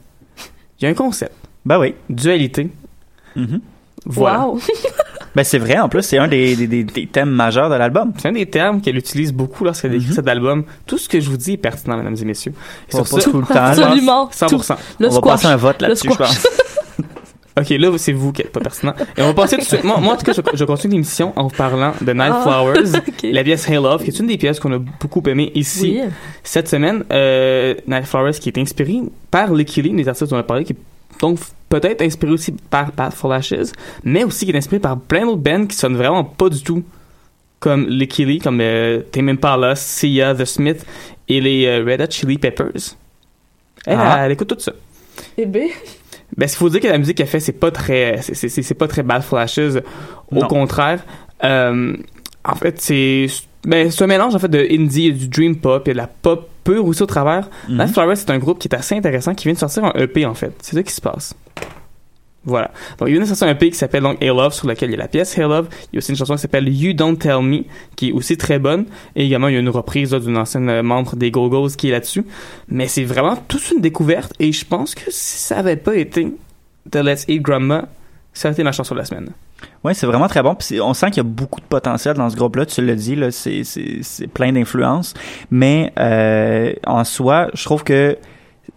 Il 0.81 0.85
y 0.85 0.87
a 0.87 0.91
un 0.91 0.95
concept. 0.95 1.31
Ben 1.65 1.79
oui. 1.79 1.95
Dualité. 2.11 2.69
Mhm. 3.37 3.61
Voilà. 4.07 4.49
Wow. 4.49 4.61
Ben 5.37 5.45
c'est 5.45 5.59
vrai, 5.59 5.79
en 5.79 5.89
plus, 5.91 6.03
c'est 6.03 6.17
un 6.19 6.27
des, 6.29 6.57
des, 6.57 6.67
des- 6.67 6.83
des 6.83 7.07
thèmes 7.07 7.29
majeurs 7.31 7.69
de 7.69 7.75
l'album. 7.75 8.13
C'est 8.17 8.29
un 8.29 8.33
des 8.33 8.47
termes 8.47 8.81
qu'elle 8.81 8.97
utilise 8.97 9.33
beaucoup 9.35 9.65
lorsqu'elle 9.65 9.91
Mhm. 9.93 10.01
écrit 10.01 10.15
cet 10.15 10.27
album. 10.29 10.65
Tout 10.87 10.97
ce 10.99 11.09
que 11.11 11.21
je 11.21 11.29
vous 11.31 11.37
dis 11.37 11.53
est 11.53 11.57
pertinent, 11.59 11.99
mesdames 11.99 12.17
et 12.21 12.25
messieurs. 12.25 12.53
Et 12.91 12.95
On 12.97 13.05
sur 13.05 13.07
ça, 13.07 13.17
pas 13.27 13.31
tout 13.31 13.41
le 13.43 13.47
temps, 13.47 13.55
là. 13.55 13.69
Absolument. 13.69 14.31
100%. 14.33 14.77
Le 14.99 15.09
On 15.09 15.11
va 15.11 15.21
passer 15.21 15.47
un 15.47 15.57
vote 15.57 15.81
là-dessus, 15.83 16.09
je 16.11 16.17
pense. 16.17 16.49
Ok, 17.59 17.71
là, 17.71 17.97
c'est 17.97 18.13
vous 18.13 18.33
qui 18.33 18.43
êtes 18.43 18.53
pas 18.53 18.61
pertinent. 18.61 18.93
Et 19.17 19.23
on 19.23 19.29
va 19.29 19.35
passer 19.35 19.57
tout 19.57 19.63
de 19.63 19.67
suite. 19.67 19.83
Moi, 19.85 19.99
moi, 19.99 20.13
en 20.13 20.17
tout 20.17 20.25
cas, 20.27 20.33
je, 20.35 20.43
je 20.53 20.65
continue 20.65 20.93
l'émission 20.93 21.33
en 21.37 21.45
vous 21.45 21.57
parlant 21.57 21.93
de 22.03 22.13
Night 22.13 22.33
Ah, 22.35 22.43
Flowers, 22.43 22.99
ok. 23.09 23.27
la 23.33 23.43
pièce 23.43 23.67
Hey 23.69 23.77
Love, 23.77 24.03
qui 24.05 24.11
est 24.11 24.19
une 24.19 24.27
des 24.27 24.37
pièces 24.37 24.61
qu'on 24.61 24.73
a 24.75 24.79
beaucoup 24.79 25.23
aimées 25.27 25.53
ici 25.55 26.01
Oui. 26.03 26.11
cette 26.45 26.69
semaine. 26.69 27.05
Euh, 27.11 27.75
Night 27.87 28.05
Flowers, 28.05 28.33
qui 28.33 28.51
est 28.51 28.59
inspirée 28.59 29.01
par 29.31 29.55
Licky 29.55 29.81
Lee, 29.81 29.95
des 29.95 30.07
artistes 30.07 30.31
dont 30.31 30.37
on 30.37 30.41
a 30.41 30.43
parlé, 30.43 30.65
qui 30.65 30.75
est 30.75 30.77
donc 31.21 31.39
peut-être 31.71 32.03
inspiré 32.03 32.33
aussi 32.33 32.53
par 32.53 32.93
Bad 32.93 33.13
for 33.15 33.31
Lashes, 33.31 33.73
mais 34.05 34.23
aussi 34.23 34.45
qui 34.45 34.51
est 34.53 34.57
inspiré 34.57 34.79
par 34.79 34.99
plein 34.99 35.25
d'autres 35.25 35.39
bands 35.41 35.67
qui 35.67 35.77
sonnent 35.77 35.97
vraiment 35.97 36.25
pas 36.25 36.51
du 36.51 36.63
tout 36.63 36.83
comme 37.59 37.87
Licky 37.89 38.27
Lee, 38.27 38.39
comme 38.39 38.61
euh, 38.61 39.01
Tame 39.11 39.31
Impala, 39.31 39.75
Sia, 39.77 40.35
The 40.35 40.45
Smith 40.45 40.85
et 41.27 41.41
les 41.41 41.65
euh, 41.65 41.83
Red 41.87 42.03
Hot 42.03 42.11
Chili 42.11 42.37
Peppers. 42.37 42.97
Elle, 43.87 43.97
Ah. 43.99 44.17
elle, 44.19 44.25
elle 44.27 44.33
écoute 44.33 44.49
tout 44.49 44.61
ça. 44.61 44.73
Eh 45.39 45.47
ben. 45.47 45.69
Ben, 46.37 46.47
il 46.47 46.57
faut 46.57 46.69
dire 46.69 46.81
que 46.81 46.89
la 46.89 46.99
musique 46.99 47.17
qu'elle 47.17 47.27
fait, 47.27 47.41
c'est 47.41 47.53
pas 47.53 47.71
très, 47.71 48.19
c'est, 48.23 48.35
c'est, 48.35 48.63
c'est 48.63 48.75
pas 48.75 48.89
très 48.89 49.03
bad 49.03 49.23
flashes. 49.23 49.59
Au 50.31 50.35
Non. 50.35 50.49
contraire, 50.49 51.05
euh, 51.45 51.97
en 52.45 52.55
fait, 52.57 52.81
c'est, 52.81 53.27
ben, 53.65 53.91
c'est 53.91 54.05
un 54.05 54.07
mélange 54.09 54.35
en 54.35 54.39
fait 54.39 54.49
de 54.49 54.67
indie 54.71 55.07
et 55.07 55.13
du 55.13 55.29
dream 55.29 55.57
pop 55.57 55.87
et 55.89 55.93
de 55.93 55.97
la 55.97 56.07
pop 56.09 56.49
pure 56.65 56.85
aussi 56.87 57.03
au 57.03 57.07
travers. 57.07 57.49
Night 57.69 57.93
Flowers, 57.93 58.17
c'est 58.17 58.31
un 58.31 58.39
groupe 58.39 58.59
qui 58.59 58.69
est 58.69 58.75
assez 58.75 58.95
intéressant, 58.97 59.35
qui 59.35 59.45
vient 59.45 59.55
de 59.55 59.59
sortir 59.59 59.85
un 59.85 59.93
EP 59.95 60.27
en 60.27 60.35
fait. 60.35 60.53
C'est 60.63 60.75
ça 60.77 60.83
qui 60.83 60.93
se 60.93 61.01
passe. 61.01 61.35
Voilà. 62.47 62.71
Donc, 62.99 63.09
il 63.09 63.13
vient 63.13 63.21
de 63.21 63.27
sortir 63.27 63.49
un 63.49 63.51
EP 63.51 63.71
qui 63.71 63.77
s'appelle 63.77 64.03
donc 64.03 64.23
Hey 64.23 64.29
Love, 64.29 64.55
sur 64.55 64.69
lequel 64.69 64.91
il 64.91 64.93
y 64.93 64.95
a 64.95 64.99
la 64.99 65.09
pièce 65.09 65.37
Hey 65.37 65.45
Love. 65.45 65.69
Il 65.93 65.97
y 65.97 65.97
a 65.97 65.99
aussi 65.99 66.13
une 66.13 66.17
chanson 66.17 66.35
qui 66.35 66.41
s'appelle 66.41 66.69
You 66.69 66.93
Don't 66.93 67.17
Tell 67.17 67.43
Me, 67.43 67.65
qui 67.97 68.11
est 68.11 68.13
aussi 68.13 68.37
très 68.37 68.59
bonne. 68.59 68.87
Et 69.17 69.27
également, 69.27 69.49
il 69.49 69.55
y 69.55 69.57
a 69.57 69.61
une 69.61 69.69
reprise 69.69 70.13
d'une 70.13 70.37
ancienne 70.39 70.71
euh, 70.71 70.83
membre 70.83 71.17
des 71.17 71.31
Go-Go's 71.31 71.77
qui 71.77 71.89
est 71.89 71.93
là-dessus. 71.93 72.25
Mais 72.69 72.87
c'est 72.87 73.05
vraiment 73.05 73.37
toute 73.49 73.71
une 73.73 73.81
découverte. 73.81 74.33
Et 74.39 74.53
je 74.53 74.65
pense 74.65 74.95
que 74.95 75.11
si 75.11 75.39
ça 75.39 75.59
avait 75.59 75.77
pas 75.77 75.97
été 75.97 76.33
de 76.91 77.01
Let's 77.01 77.25
Eat 77.29 77.43
Grandma, 77.43 77.89
ça 78.33 78.49
aurait 78.49 78.53
été 78.53 78.63
ma 78.63 78.73
chanson 78.73 78.95
de 78.95 79.01
la 79.01 79.07
semaine. 79.07 79.31
Ouais, 79.83 79.95
c'est 79.95 80.07
vraiment 80.07 80.29
très 80.29 80.43
bon. 80.43 80.57
On 80.83 80.95
sent 80.95 81.07
qu'il 81.07 81.17
y 81.19 81.21
a 81.21 81.29
beaucoup 81.29 81.61
de 81.61 81.67
potentiel 81.67 82.15
dans 82.15 82.29
ce 82.29 82.37
groupe-là. 82.37 82.67
Tu 82.67 82.85
l'as 82.85 82.95
dit, 82.95 83.17
c'est 83.31 84.27
plein 84.29 84.53
d'influences. 84.53 85.15
Mais 85.51 85.93
euh, 85.99 86.73
en 86.87 87.03
soi, 87.05 87.49
je 87.55 87.65
trouve 87.65 87.83
que 87.83 88.17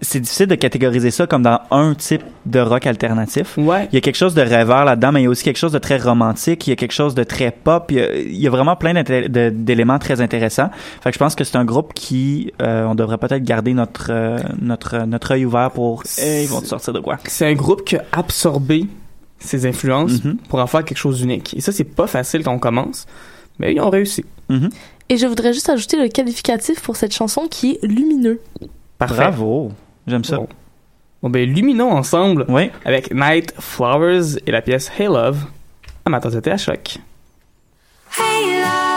c'est 0.01 0.19
difficile 0.21 0.47
de 0.47 0.55
catégoriser 0.55 1.11
ça 1.11 1.27
comme 1.27 1.41
dans 1.43 1.59
un 1.71 1.93
type 1.93 2.23
de 2.45 2.59
rock 2.59 2.87
alternatif. 2.87 3.57
Ouais. 3.57 3.87
Il 3.91 3.95
y 3.95 3.97
a 3.97 4.01
quelque 4.01 4.15
chose 4.15 4.33
de 4.33 4.41
rêveur 4.41 4.85
là-dedans, 4.85 5.11
mais 5.11 5.21
il 5.21 5.23
y 5.25 5.27
a 5.27 5.29
aussi 5.29 5.43
quelque 5.43 5.57
chose 5.57 5.73
de 5.73 5.77
très 5.79 5.97
romantique. 5.97 6.67
Il 6.67 6.69
y 6.69 6.73
a 6.73 6.75
quelque 6.77 6.93
chose 6.93 7.15
de 7.15 7.23
très 7.23 7.51
pop. 7.51 7.91
Il 7.91 7.97
y 7.97 8.01
a, 8.01 8.15
il 8.15 8.37
y 8.37 8.47
a 8.47 8.49
vraiment 8.49 8.75
plein 8.77 8.93
d'éléments 9.03 9.99
très 9.99 10.21
intéressants. 10.21 10.69
Fait 11.01 11.09
que 11.09 11.13
je 11.15 11.19
pense 11.19 11.35
que 11.35 11.43
c'est 11.43 11.57
un 11.57 11.65
groupe 11.65 11.93
qui, 11.93 12.53
euh, 12.61 12.85
on 12.85 12.95
devrait 12.95 13.17
peut-être 13.17 13.43
garder 13.43 13.73
notre 13.73 14.07
euh, 14.11 14.37
notre 14.61 15.05
notre 15.05 15.31
œil 15.31 15.45
ouvert 15.45 15.71
pour. 15.71 16.03
Eh, 16.21 16.43
ils 16.43 16.49
vont 16.49 16.63
sortir 16.63 16.93
de 16.93 16.99
quoi? 16.99 17.17
C'est 17.25 17.47
un 17.47 17.53
groupe 17.55 17.83
qui 17.83 17.97
a 17.97 18.03
absorbé 18.13 18.85
ses 19.39 19.65
influences 19.65 20.23
Mhm. 20.23 20.37
pour 20.49 20.59
en 20.59 20.67
faire 20.67 20.83
quelque 20.85 20.97
chose 20.97 21.19
d'unique. 21.19 21.53
Et 21.57 21.61
ça, 21.61 21.71
c'est 21.71 21.83
pas 21.83 22.07
facile 22.07 22.43
quand 22.43 22.53
on 22.53 22.59
commence. 22.59 23.05
Mais 23.57 23.73
ils 23.73 23.79
ont 23.81 23.89
réussi. 23.89 24.23
Mhm. 24.49 24.69
Et 25.09 25.17
je 25.17 25.25
voudrais 25.27 25.51
juste 25.53 25.69
ajouter 25.69 25.97
le 26.01 26.07
qualificatif 26.07 26.81
pour 26.81 26.95
cette 26.95 27.13
chanson 27.13 27.47
qui 27.49 27.71
est 27.81 27.85
lumineux. 27.85 28.39
Parfait. 28.97 29.15
Bravo, 29.15 29.71
j'aime 30.09 30.23
ça. 30.23 30.37
Bon. 30.37 30.47
Bon, 31.21 31.29
ben, 31.29 31.47
luminons 31.53 31.91
ensemble 31.91 32.45
Oui. 32.47 32.71
avec 32.85 33.13
Night 33.13 33.53
Flowers 33.59 34.37
et 34.47 34.51
la 34.51 34.61
pièce 34.61 34.89
Hey 34.97 35.07
Love 35.07 35.45
à 36.05 36.09
ma 36.09 36.19
à 36.51 36.57
choc. 36.57 36.97
Hey 38.17 38.61
love, 38.61 38.88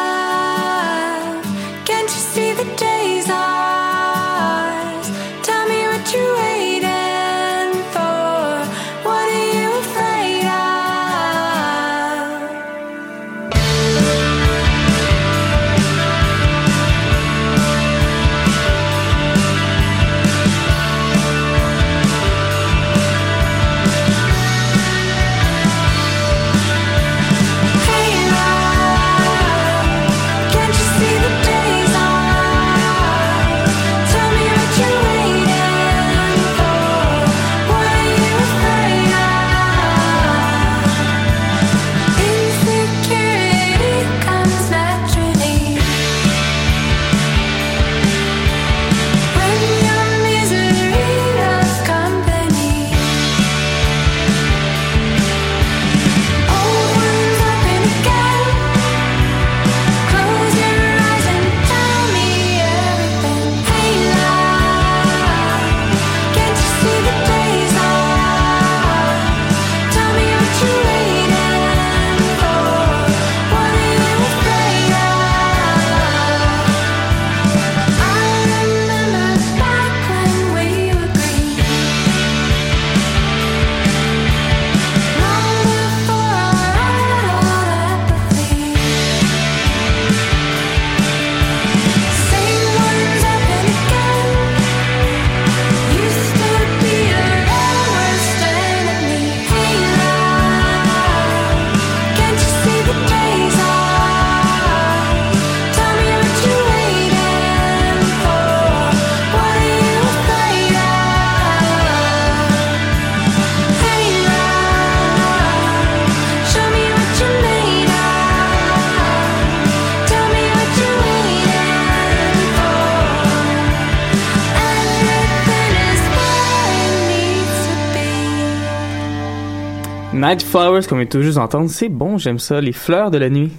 Night 130.33 130.43
Flowers, 130.43 130.83
comme 130.89 130.97
on 130.99 131.01
vient 131.03 131.09
tout 131.11 131.21
juste 131.23 131.37
d'entendre, 131.37 131.69
c'est 131.69 131.89
bon, 131.91 132.17
j'aime 132.17 132.39
ça. 132.39 132.61
Les 132.61 132.73
fleurs 132.73 133.11
de 133.11 133.19
la 133.19 133.29
nuit. 133.29 133.53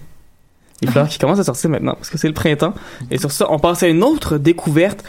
Les 0.81 0.87
fleurs 0.89 1.07
qui 1.07 1.19
commencent 1.19 1.39
à 1.39 1.43
sortir 1.43 1.69
maintenant, 1.69 1.93
parce 1.93 2.09
que 2.09 2.17
c'est 2.17 2.27
le 2.27 2.33
printemps. 2.33 2.73
Et 3.11 3.17
sur 3.19 3.31
ça, 3.31 3.45
on 3.51 3.59
passe 3.59 3.83
à 3.83 3.87
une 3.87 4.03
autre 4.03 4.37
découverte 4.37 5.03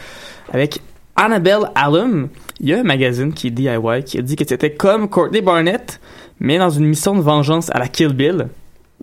avec 0.53 0.79
Annabelle 1.15 1.71
Allum. 1.73 2.29
Il 2.59 2.69
y 2.69 2.73
a 2.73 2.79
un 2.79 2.83
magazine 2.83 3.33
qui 3.33 3.47
est 3.47 3.51
DIY 3.51 4.03
qui 4.05 4.19
a 4.19 4.21
dit 4.21 4.35
que 4.35 4.45
c'était 4.47 4.71
comme 4.73 5.09
Courtney 5.09 5.41
Barnett, 5.41 5.99
mais 6.39 6.57
dans 6.59 6.69
une 6.69 6.85
mission 6.85 7.15
de 7.15 7.21
vengeance 7.21 7.69
à 7.73 7.79
la 7.79 7.87
Kill 7.87 8.09
Bill. 8.13 8.47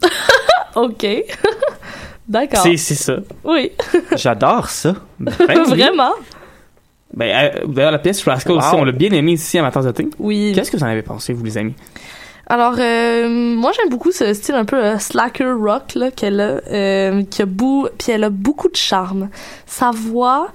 Ok. 0.75 1.05
D'accord. 2.29 2.63
C'est 2.63 2.79
c'est 2.79 2.95
ça. 2.95 3.17
Oui. 3.45 3.73
J'adore 4.17 4.71
ça. 4.71 4.95
Ben. 5.21 5.35
Vraiment? 5.67 6.13
Ben, 7.13 7.27
euh, 7.27 7.67
d'ailleurs, 7.67 7.93
la 7.93 7.99
pièce 7.99 8.25
Rascal 8.27 8.57
aussi, 8.57 8.75
Wow. 8.75 8.81
on 8.81 8.85
l'a 8.85 8.93
bien 8.93 9.11
aimé 9.11 9.33
ici 9.33 9.59
à 9.59 9.63
ma 9.63 9.71
tasse 9.71 9.85
de 9.85 9.91
thé. 9.91 10.09
Oui. 10.19 10.53
Qu'est-ce 10.55 10.71
que 10.71 10.79
vous 10.79 10.83
en 10.83 10.87
avez 10.87 11.03
pensé, 11.03 11.35
vous, 11.35 11.45
les 11.45 11.59
amis? 11.59 11.75
Alors, 12.47 12.75
euh, 12.79 13.29
moi, 13.29 13.73
j'aime 13.73 13.89
beaucoup 13.89 14.13
ce 14.13 14.35
style 14.35 14.55
un 14.55 14.65
peu 14.65 14.77
euh, 14.77 14.99
slacker 14.99 15.53
rock 15.53 15.97
qu'elle 16.17 16.41
a, 16.41 16.61
euh, 16.71 17.23
qui 17.25 17.43
a 17.43 17.47
beau, 17.47 17.89
puis 17.99 18.13
elle 18.13 18.25
a 18.25 18.31
beaucoup 18.31 18.69
de 18.69 18.77
charme. 18.77 19.29
Sa 19.67 19.91
voix 19.91 20.49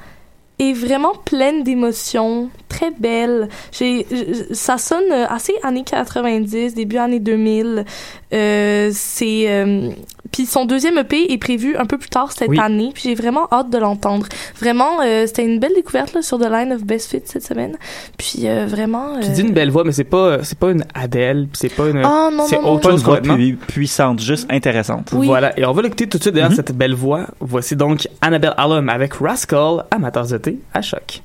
est 0.60 0.74
vraiment 0.74 1.14
pleine 1.14 1.64
d'émotions, 1.64 2.50
très 2.68 2.92
belle. 2.92 3.48
J'ai, 3.72 4.06
ça 4.52 4.78
sonne 4.78 5.12
assez 5.12 5.54
années 5.64 5.84
90, 5.84 6.74
début 6.74 6.98
années 6.98 7.20
2000. 7.20 7.86
Euh, 8.34 8.90
c'est, 8.94 9.46
euh, 9.50 9.90
puis 10.32 10.46
son 10.46 10.66
deuxième 10.66 10.98
EP 10.98 11.32
est 11.32 11.38
prévu 11.38 11.78
un 11.78 11.86
peu 11.86 11.98
plus 11.98 12.10
tard 12.10 12.32
cette 12.32 12.50
Oui. 12.50 12.60
année, 12.60 12.92
puis 12.94 13.04
j'ai 13.06 13.16
vraiment 13.16 13.48
hâte 13.52 13.70
de 13.70 13.78
l'entendre. 13.78 14.28
Vraiment, 14.60 15.02
euh, 15.02 15.26
c'était 15.26 15.46
une 15.46 15.60
belle 15.60 15.74
découverte 15.76 16.14
là, 16.14 16.22
sur 16.22 16.38
The 16.38 16.50
Line 16.50 16.74
of 16.74 16.84
Best 16.84 17.10
Fit 17.10 17.22
cette 17.26 17.44
semaine. 17.46 17.78
Puis 18.18 18.48
euh, 18.48 18.66
vraiment. 18.66 19.20
Tu 19.22 19.30
euh, 19.30 19.32
dis 19.32 19.42
une 19.42 19.54
belle 19.54 19.72
voix, 19.72 19.84
mais 19.84 19.92
c'est 19.94 20.04
pas, 20.04 20.44
c'est 20.44 20.58
pas 20.58 20.72
une 20.72 20.84
Adele, 20.94 21.48
puis 21.52 21.60
c'est 21.62 21.74
pas 21.74 21.88
une, 21.88 22.02
non, 22.02 22.46
c'est 22.48 22.58
non, 22.58 22.64
non. 22.64 22.74
autre 22.74 22.92
chose 22.92 23.04
voix 23.04 23.20
puissante, 23.68 24.20
juste 24.20 24.52
intéressante. 24.52 25.10
Voilà, 25.14 25.58
et 25.58 25.66
on 25.66 25.72
va 25.72 25.82
l'écouter 25.82 26.08
tout 26.08 26.18
de 26.18 26.24
suite 26.24 26.36
derrière 26.36 26.56
cette 26.56 26.74
belle 26.74 26.96
voix. 26.96 27.28
Voici 27.40 27.76
donc 27.76 28.08
Annabelle 28.22 28.54
Allum 28.58 28.90
avec 28.90 29.14
Rascal, 29.14 29.86
amateurs 29.92 30.28
de 30.28 30.38
thé, 30.38 30.60
à 30.74 30.82
choc. 30.82 31.22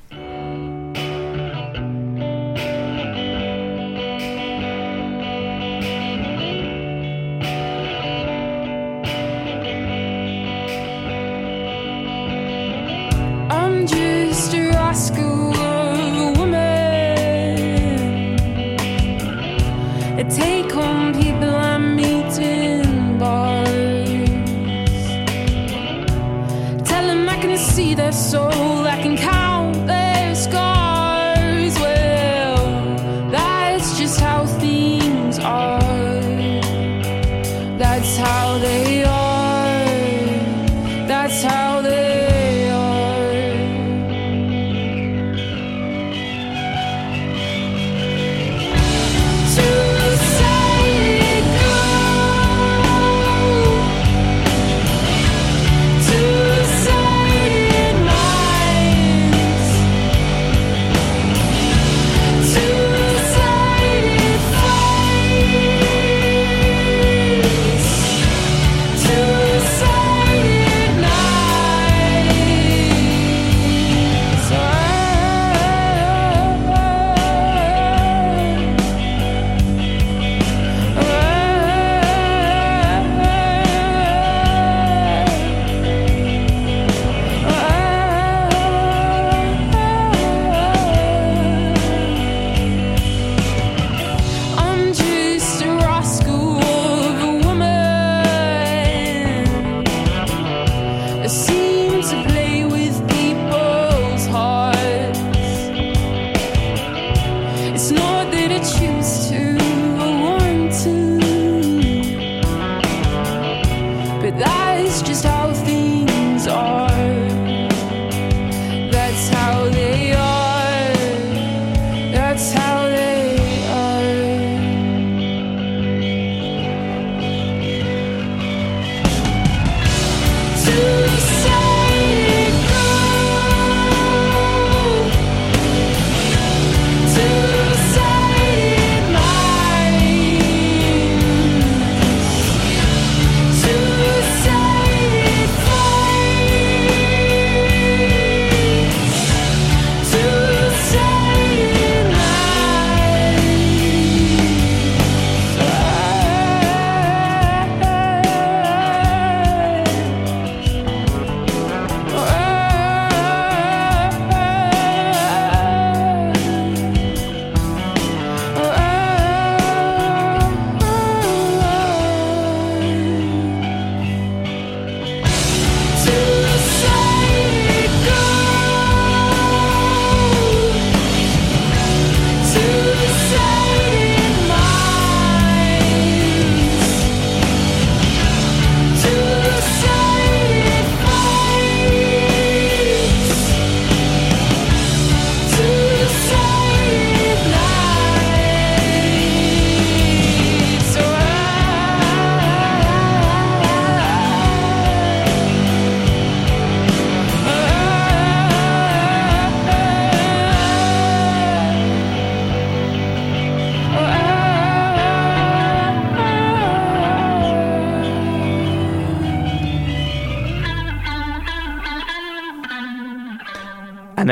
Soul, 28.13 28.87
I 28.87 29.01
can 29.01 29.17
count 29.17 29.42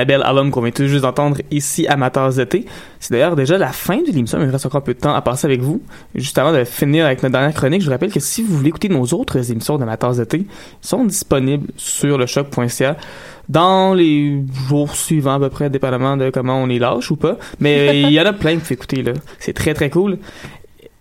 Annabelle 0.01 0.23
Allum 0.23 0.49
qu'on 0.49 0.61
vient 0.61 0.71
tout 0.71 0.87
juste 0.87 1.03
d'entendre 1.03 1.37
ici 1.51 1.85
Amateurs 1.87 2.33
de 2.33 2.43
thé. 2.43 2.65
C'est 2.99 3.13
d'ailleurs 3.13 3.35
déjà 3.35 3.59
la 3.59 3.71
fin 3.71 3.97
de 3.97 4.11
l'émission, 4.11 4.39
mais 4.39 4.45
il 4.45 4.49
reste 4.49 4.65
encore 4.65 4.79
un 4.79 4.83
peu 4.83 4.95
de 4.95 4.99
temps 4.99 5.13
à 5.13 5.21
passer 5.21 5.45
avec 5.45 5.61
vous. 5.61 5.79
Juste 6.15 6.39
avant 6.39 6.51
de 6.51 6.63
finir 6.63 7.05
avec 7.05 7.21
notre 7.21 7.33
dernière 7.33 7.53
chronique, 7.53 7.81
je 7.81 7.85
vous 7.85 7.91
rappelle 7.91 8.11
que 8.11 8.19
si 8.19 8.41
vous 8.41 8.57
voulez 8.57 8.69
écouter 8.69 8.89
nos 8.89 9.05
autres 9.13 9.51
émissions 9.51 9.77
d'Amateurs 9.77 10.15
de 10.15 10.23
thé, 10.23 10.37
ils 10.39 10.87
sont 10.87 11.05
disponibles 11.05 11.67
sur 11.77 12.17
le 12.17 12.25
choc.ca 12.25 12.97
dans 13.47 13.93
les 13.93 14.43
jours 14.67 14.95
suivants 14.95 15.35
à 15.35 15.39
peu 15.39 15.49
près, 15.49 15.69
dépendamment 15.69 16.17
de 16.17 16.31
comment 16.31 16.57
on 16.57 16.69
est 16.69 16.79
lâche 16.79 17.11
ou 17.11 17.15
pas. 17.15 17.37
Mais 17.59 18.01
il 18.01 18.11
y 18.11 18.19
en 18.19 18.25
a 18.25 18.33
plein 18.33 18.53
qu'il 18.53 18.61
faut 18.61 18.73
écouter 18.73 19.03
là. 19.03 19.13
C'est 19.37 19.53
très 19.53 19.75
très 19.75 19.91
cool. 19.91 20.17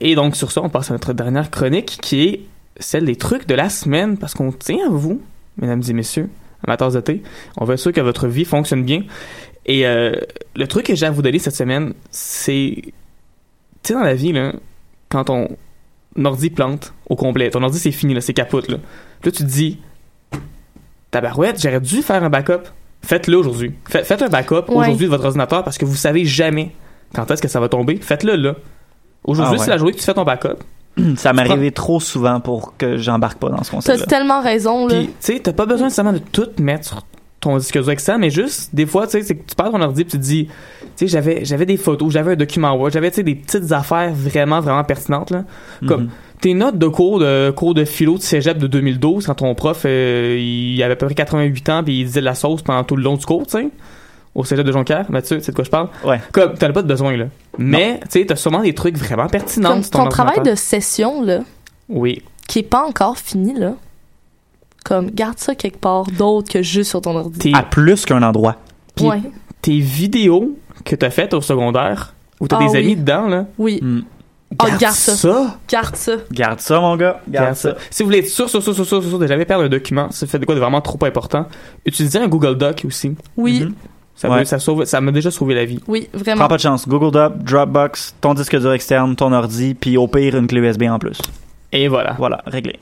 Et 0.01 0.15
donc 0.15 0.37
sur 0.37 0.53
ça, 0.53 0.61
on 0.63 0.69
passe 0.69 0.91
à 0.91 0.95
notre 0.95 1.15
dernière 1.15 1.51
chronique 1.51 1.99
qui 2.03 2.23
est 2.23 2.41
celle 2.79 3.07
des 3.07 3.17
trucs 3.17 3.47
de 3.47 3.55
la 3.55 3.71
semaine 3.71 4.19
parce 4.19 4.35
qu'on 4.35 4.53
tient 4.53 4.87
à 4.87 4.91
vous, 4.91 5.23
mesdames 5.57 5.83
et 5.89 5.93
messieurs, 5.95 6.29
amateurs 6.67 6.91
de 6.93 7.01
thé. 7.01 7.23
On 7.57 7.65
veut 7.65 7.75
être 7.75 7.81
sûr 7.81 7.93
que 7.93 8.01
votre 8.01 8.27
vie 8.29 8.45
fonctionne 8.45 8.85
bien. 8.85 9.03
Et 9.67 9.87
euh, 9.87 10.13
le 10.57 10.67
truc 10.67 10.87
que 10.87 10.95
j'ai 10.95 11.07
à 11.07 11.11
vous 11.11 11.23
donner 11.23 11.39
cette 11.39 11.55
semaine, 11.57 11.95
c'est... 12.11 12.77
Tu 12.83 12.93
sais, 13.83 13.95
dans 13.95 14.01
la 14.01 14.15
vie, 14.15 14.33
là, 14.33 14.53
quand 15.09 15.25
ton 15.25 15.49
ordi 16.23 16.51
plante 16.51 16.93
au 17.09 17.17
complet, 17.17 17.51
ton 17.51 17.63
ordi 17.63 17.79
c'est 17.79 17.93
fini, 17.93 18.15
là, 18.15 18.21
c'est 18.21 18.33
capote, 18.35 18.69
là. 18.69 18.77
Là, 19.25 19.31
tu 19.31 19.39
te 19.39 19.43
dis, 19.43 19.79
tabarouette, 21.11 21.61
j'aurais 21.63 21.81
dû 21.81 22.03
faire 22.03 22.23
un 22.23 22.31
backup. 22.31 22.69
Faites-le 23.03 23.37
aujourd'hui. 23.37 23.73
Faites, 23.89 24.05
faites 24.07 24.23
un 24.23 24.29
backup 24.29 24.65
Ouais. 24.69 24.77
aujourd'hui 24.77 25.07
de 25.07 25.11
votre 25.11 25.25
ordinateur 25.25 25.65
parce 25.65 25.79
que 25.79 25.85
vous 25.85 25.97
savez 25.97 26.25
jamais 26.25 26.73
quand 27.15 27.31
est-ce 27.31 27.41
que 27.43 27.49
ça 27.49 27.61
va 27.61 27.69
tomber. 27.69 27.97
Faites-le 27.97 28.37
là. 28.37 28.55
Aujourd'hui, 29.25 29.55
Ah 29.57 29.59
ouais. 29.59 29.65
c'est 29.65 29.71
la 29.71 29.79
journée 29.79 29.93
que 29.93 29.99
tu 29.99 30.05
fais 30.05 30.15
ton 30.15 30.25
backup. 30.25 30.59
Ça 31.17 31.33
m'est 31.33 31.43
arrivé 31.43 31.71
trop 31.73 32.01
souvent 32.01 32.41
pour 32.41 32.77
que 32.77 32.97
j'embarque 32.97 33.39
pas 33.39 33.49
dans 33.49 33.63
ce 33.63 33.71
T'as 33.71 33.77
concept-là. 33.77 34.07
tellement 34.07 34.41
raison, 34.43 34.87
là. 34.87 35.01
Tu 35.03 35.09
sais, 35.21 35.41
t'as 35.41 35.53
pas 35.53 35.67
besoin 35.67 35.87
nécessairement 35.87 36.13
de 36.13 36.19
tout 36.19 36.49
mettre 36.59 36.87
sur 36.89 37.03
ton 37.41 37.57
disque 37.57 37.73
dur 37.81 37.91
externe, 37.91 38.21
mais 38.21 38.29
juste, 38.29 38.75
des 38.75 38.85
fois, 38.85 39.07
tu 39.07 39.13
sais, 39.13 39.23
c'est 39.23 39.35
que 39.35 39.49
tu 39.49 39.55
perds 39.55 39.71
ton 39.71 39.81
ordi 39.81 40.05
puis 40.05 40.11
tu 40.13 40.19
te 40.19 40.23
dis, 40.23 40.47
tu 40.47 40.87
sais, 40.97 41.07
j'avais, 41.07 41.43
j'avais 41.45 41.65
des 41.65 41.79
photos, 41.79 42.13
j'avais 42.13 42.33
un 42.33 42.37
document 42.37 42.75
Word, 42.75 42.91
j'avais, 42.91 43.11
tu 43.11 43.17
sais, 43.17 43.23
des 43.23 43.35
petites 43.35 43.73
affaires 43.73 44.13
vraiment, 44.13 44.61
vraiment 44.61 44.85
pertinentes, 44.85 45.31
là. 45.31 45.45
Comme, 45.89 46.03
Mhm. 46.03 46.09
tes 46.43 46.53
notes 46.55 46.77
de 46.77 46.87
cours 46.89 47.19
de 47.19 47.51
cours 47.57 47.73
de 47.73 47.85
philo 47.87 48.19
de 48.19 48.23
cégep 48.23 48.59
de 48.59 48.67
2012, 48.67 49.27
quand 49.27 49.37
ton 49.37 49.55
prof, 49.55 49.83
euh, 49.87 50.37
il 50.39 50.83
avait 50.83 50.93
à 50.93 50.97
peu 50.97 51.07
près 51.07 51.15
88 51.15 51.69
ans 51.71 51.83
puis 51.83 52.01
il 52.01 52.05
disait 52.05 52.21
de 52.21 52.25
la 52.27 52.35
sauce 52.35 52.61
pendant 52.63 52.85
tout 52.85 52.97
le 52.97 53.03
long 53.03 53.17
du 53.17 53.25
cours, 53.25 53.47
tu 53.47 53.53
sais. 53.59 53.69
Au 54.35 54.45
cégep 54.45 54.65
de 54.65 54.71
Jonquière, 54.73 55.11
Mathieu, 55.11 55.41
c'est 55.41 55.51
de 55.53 55.57
quoi 55.57 55.65
je 55.65 55.71
parle? 55.71 55.89
Ouais. 56.05 56.21
Comme, 56.33 56.55
t'en 56.55 56.69
as 56.69 56.73
pas 56.73 56.83
de 56.83 56.87
besoin, 56.89 57.17
là. 57.17 57.27
Mais, 57.59 57.99
tu 58.05 58.21
sais, 58.21 58.27
t'as 58.27 58.37
sûrement 58.37 58.63
des 58.63 58.75
trucs 58.75 58.97
vraiment 58.97 59.27
pertinents 59.27 59.71
Comme 59.71 59.83
sur 59.83 59.91
ton 59.91 60.05
ton 60.05 60.09
travail 60.09 60.41
de 60.45 60.55
session, 60.55 61.23
là, 61.23 61.41
Oui. 61.89 62.23
qui 62.47 62.61
est 62.61 62.65
pas 62.65 62.85
encore 62.87 63.19
fini, 63.19 63.55
là. 63.59 63.75
Comme, 64.85 65.11
garde 65.11 65.39
ça 65.39 65.55
quelque 65.55 65.79
part 65.79 66.05
d'autre 66.05 66.51
que 66.53 66.63
juste 66.63 66.91
sur 66.91 67.01
ton 67.01 67.17
ordi. 67.17 67.39
Tes, 67.39 67.55
À 67.55 67.63
plus 67.63 68.05
qu'un 68.07 68.23
endroit. 68.23 68.57
Puis- 68.95 69.07
Ouais. 69.07 69.21
tes 69.63 69.79
vidéos 69.79 70.57
que 70.85 70.95
t'as 70.97 71.11
faites 71.11 71.35
au 71.35 71.41
secondaire, 71.41 72.15
où 72.41 72.49
t'as 72.49 72.57
Ah 72.61 72.65
des 72.67 72.71
oui. 72.71 72.79
amis 72.79 72.97
dedans, 72.97 73.27
là. 73.29 73.47
Oui. 73.59 73.81
Ah, 74.59 74.67
Garde, 74.67 74.81
garde 74.81 74.95
ça. 74.97 75.15
ça. 75.15 75.59
Garde 75.69 75.97
ça. 75.97 76.13
Garde 76.33 76.61
ça, 76.61 76.81
mon 76.81 76.97
gars. 76.97 77.21
Garde, 77.29 77.47
Garde 77.47 77.57
ça. 77.57 77.73
ça. 77.73 77.77
Si 77.91 78.03
vous 78.03 78.09
voulez 78.09 78.19
être 78.21 78.29
sûr, 78.29 78.49
sûr, 78.49 78.63
sûr, 78.63 78.75
sûr, 78.75 78.85
sûr, 78.87 79.03
sûr 79.03 79.19
de 79.19 79.27
jamais 79.27 79.45
perdre 79.45 79.65
un 79.65 79.69
document, 79.69 80.11
ça 80.11 80.27
fait 80.27 80.39
de 80.39 80.45
quoi 80.47 80.55
de 80.55 80.61
vraiment 80.61 80.81
trop 80.81 80.99
important, 81.05 81.47
utilisez 81.85 82.19
un 82.19 82.27
Google 82.29 82.57
Doc 82.57 82.83
aussi. 82.87 83.15
Oui, 83.37 83.61
Mhm. 83.61 83.75
Ça 84.17 84.29
Ouais. 84.29 84.41
veut- 84.41 84.45
ça 84.45 84.59
sauve, 84.59 84.85
ça 84.85 85.01
m'a 85.01 85.13
déjà 85.13 85.31
sauvé 85.31 85.55
la 85.55 85.65
vie. 85.65 85.81
oui, 85.89 86.09
Prends 86.13 86.21
vraiment. 86.23 86.49
pas 86.49 86.57
de 86.57 86.61
chance. 86.63 86.87
Google 86.87 87.11
Doc, 87.11 87.39
Dropbox, 87.39 88.15
ton 88.21 88.35
disque 88.35 88.59
dur 88.59 88.73
externe, 88.73 89.17
ton 89.17 89.33
ordi, 89.33 89.75
puis 89.75 89.97
au 89.97 90.07
pire, 90.09 90.37
une 90.37 90.47
clé 90.47 90.61
USB 90.61 90.83
en 90.91 90.99
plus. 90.99 91.19
Et 91.73 91.89
voilà. 91.89 92.15
Voilà, 92.19 92.43
réglé. 92.47 92.79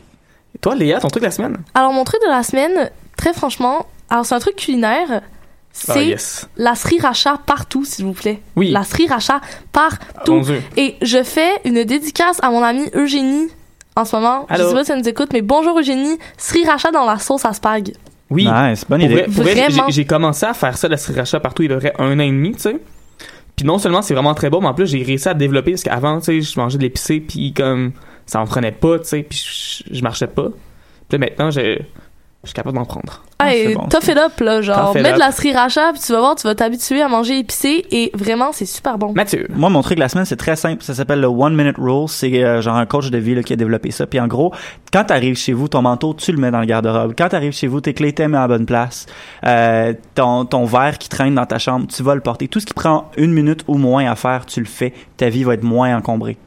Et 0.54 0.58
toi, 0.58 0.74
Léa, 0.74 0.98
ton 0.98 1.08
truc 1.08 1.22
de 1.22 1.26
la 1.28 1.32
semaine? 1.32 1.58
Alors, 1.74 1.92
mon 1.92 2.02
truc 2.04 2.20
de 2.22 2.28
la 2.30 2.42
semaine, 2.42 2.90
très 3.16 3.32
franchement, 3.32 3.86
alors 4.10 4.26
c'est 4.26 4.34
un 4.34 4.40
truc 4.40 4.56
culinaire. 4.56 5.22
C'est 5.70 5.92
Ah, 5.92 6.02
yes. 6.02 6.48
la 6.56 6.74
sriracha 6.74 7.38
partout, 7.46 7.84
s'il 7.84 8.06
vous 8.06 8.12
plaît. 8.14 8.40
Oui. 8.56 8.70
La 8.70 8.82
sriracha 8.82 9.40
partout. 9.72 10.34
Mon 10.34 10.40
Dieu. 10.40 10.60
Et 10.76 10.96
je 11.02 11.22
fais 11.22 11.50
une 11.64 11.84
dédicace 11.84 12.38
à 12.42 12.50
mon 12.50 12.62
amie 12.64 12.90
Eugénie 12.94 13.48
en 13.94 14.04
ce 14.04 14.16
moment. 14.16 14.44
Allô? 14.48 14.64
Je 14.64 14.68
sais 14.70 14.74
pas 14.74 14.84
si 14.84 14.90
elle 14.92 14.98
nous 14.98 15.08
écoute, 15.08 15.28
mais 15.32 15.42
bonjour 15.42 15.78
Eugénie. 15.78 16.18
Sriracha 16.36 16.90
dans 16.90 17.04
la 17.04 17.18
sauce 17.18 17.44
à 17.44 17.52
spag. 17.52 17.92
Oui. 18.30 18.46
Nice, 18.46 18.84
bonne 18.88 19.00
Pour 19.00 19.10
idée. 19.10 19.14
vrai- 19.22 19.24
pour 19.32 19.42
vrai, 19.42 19.54
Vraiment. 19.54 19.84
j'ai- 19.86 19.92
J'ai 19.92 20.04
commencé 20.04 20.44
à 20.46 20.54
faire 20.54 20.76
ça, 20.76 20.88
la 20.88 20.96
sriracha 20.96 21.40
partout, 21.40 21.62
il 21.62 21.70
y 21.70 21.74
aurait 21.74 21.94
un 21.98 22.18
an 22.18 22.22
et 22.22 22.26
demi, 22.30 22.52
tu 22.52 22.60
sais. 22.60 22.76
Puis 23.56 23.66
non 23.66 23.78
seulement 23.78 24.02
c'est 24.02 24.14
vraiment 24.14 24.34
très 24.34 24.50
bon, 24.50 24.60
mais 24.60 24.68
en 24.68 24.74
plus 24.74 24.86
j'ai 24.86 25.02
réussi 25.02 25.28
à 25.28 25.34
développer 25.34 25.72
parce 25.72 25.82
qu'avant, 25.82 26.18
tu 26.20 26.24
sais, 26.26 26.40
je 26.42 26.60
mangeais 26.60 26.78
de 26.78 26.82
l'épicé, 26.82 27.20
puis 27.20 27.52
comme 27.52 27.92
ça 28.26 28.40
en 28.40 28.44
prenait 28.46 28.70
pas, 28.72 28.98
tu 29.00 29.06
sais, 29.06 29.22
puis 29.22 29.82
je, 29.88 29.94
je 29.96 30.02
marchais 30.02 30.26
pas. 30.28 30.48
Puis 31.08 31.18
là 31.18 31.26
maintenant, 31.26 31.50
je, 31.50 31.78
je 32.44 32.48
suis 32.48 32.54
capable 32.54 32.76
d'en 32.76 32.84
prendre. 32.84 33.22
Ah, 33.40 33.52
Hey, 33.52 33.68
c'est 33.68 33.74
bon, 33.74 33.86
tough 33.88 34.08
it 34.08 34.16
up, 34.16 34.40
là. 34.40 34.62
Genre, 34.62 34.94
mets 34.94 35.12
de 35.12 35.18
la 35.18 35.32
sriracha, 35.32 35.92
puis 35.92 36.00
tu 36.00 36.12
vas 36.12 36.20
voir, 36.20 36.34
tu 36.36 36.46
vas 36.46 36.54
t'habituer 36.54 37.02
à 37.02 37.08
manger 37.08 37.38
épicé, 37.38 37.84
et 37.90 38.10
vraiment, 38.14 38.50
c'est 38.52 38.64
super 38.66 38.96
bon. 38.96 39.12
Mathieu. 39.12 39.46
Moi, 39.54 39.70
mon 39.70 39.80
truc 39.82 39.96
de 39.96 40.00
la 40.00 40.08
semaine, 40.08 40.24
c'est 40.24 40.36
très 40.36 40.54
simple. 40.56 40.82
Ça 40.82 40.94
s'appelle 40.94 41.20
le 41.20 41.26
One 41.26 41.54
Minute 41.54 41.76
Rule. 41.78 42.08
C'est 42.08 42.44
euh, 42.44 42.60
genre 42.60 42.76
un 42.76 42.86
coach 42.86 43.10
de 43.10 43.18
vie 43.18 43.34
là, 43.34 43.42
qui 43.42 43.52
a 43.52 43.56
développé 43.56 43.90
ça. 43.90 44.06
Puis 44.06 44.20
en 44.20 44.26
gros, 44.28 44.52
quand 44.92 45.04
t'arrives 45.04 45.36
chez 45.36 45.52
vous, 45.52 45.68
ton 45.68 45.82
manteau, 45.82 46.14
tu 46.14 46.30
le 46.32 46.38
mets 46.38 46.50
dans 46.50 46.60
le 46.60 46.66
garde-robe. 46.66 47.14
Quand 47.18 47.28
t'arrives 47.28 47.52
chez 47.52 47.66
vous, 47.66 47.80
tes 47.80 47.94
clés, 47.94 48.12
t'es 48.12 48.28
mis 48.28 48.36
à 48.36 48.40
la 48.40 48.48
bonne 48.48 48.66
place. 48.66 49.06
Euh, 49.44 49.92
ton, 50.14 50.44
ton 50.44 50.64
verre 50.64 50.98
qui 50.98 51.08
traîne 51.08 51.34
dans 51.34 51.46
ta 51.46 51.58
chambre, 51.58 51.86
tu 51.88 52.02
vas 52.02 52.14
le 52.14 52.20
porter. 52.20 52.48
Tout 52.48 52.60
ce 52.60 52.66
qui 52.66 52.74
prend 52.74 53.10
une 53.16 53.32
minute 53.32 53.64
ou 53.68 53.78
moins 53.78 54.10
à 54.10 54.14
faire, 54.14 54.46
tu 54.46 54.60
le 54.60 54.66
fais. 54.66 54.92
Ta 55.16 55.28
vie 55.28 55.44
va 55.44 55.54
être 55.54 55.64
moins 55.64 55.96
encombrée. 55.96 56.38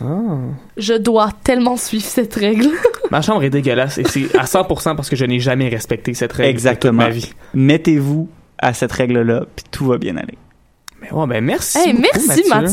Ah. 0.00 0.38
Je 0.76 0.94
dois 0.94 1.30
tellement 1.44 1.76
suivre 1.76 2.04
cette 2.04 2.34
règle. 2.34 2.68
Ma 3.10 3.22
chambre 3.22 3.44
est 3.44 3.50
dégueulasse 3.50 3.98
et 3.98 4.04
c'est 4.04 4.36
à 4.36 4.44
100% 4.44 4.96
parce 4.96 5.08
que 5.08 5.16
je 5.16 5.24
n'ai 5.24 5.38
jamais 5.38 5.68
respecté 5.68 6.12
cette 6.14 6.32
règle 6.32 6.48
toute 6.48 6.54
Exactement. 6.56 7.04
ma 7.04 7.10
vie. 7.10 7.32
Mettez-vous 7.54 8.28
à 8.58 8.72
cette 8.74 8.92
règle-là, 8.92 9.44
puis 9.54 9.64
tout 9.70 9.86
va 9.86 9.98
bien 9.98 10.16
aller. 10.16 10.36
Mais 11.00 11.12
ouais, 11.12 11.26
ben 11.26 11.44
merci. 11.44 11.78
Hey, 11.78 11.92
beaucoup, 11.92 12.08
merci, 12.26 12.48
Mathieu. 12.48 12.68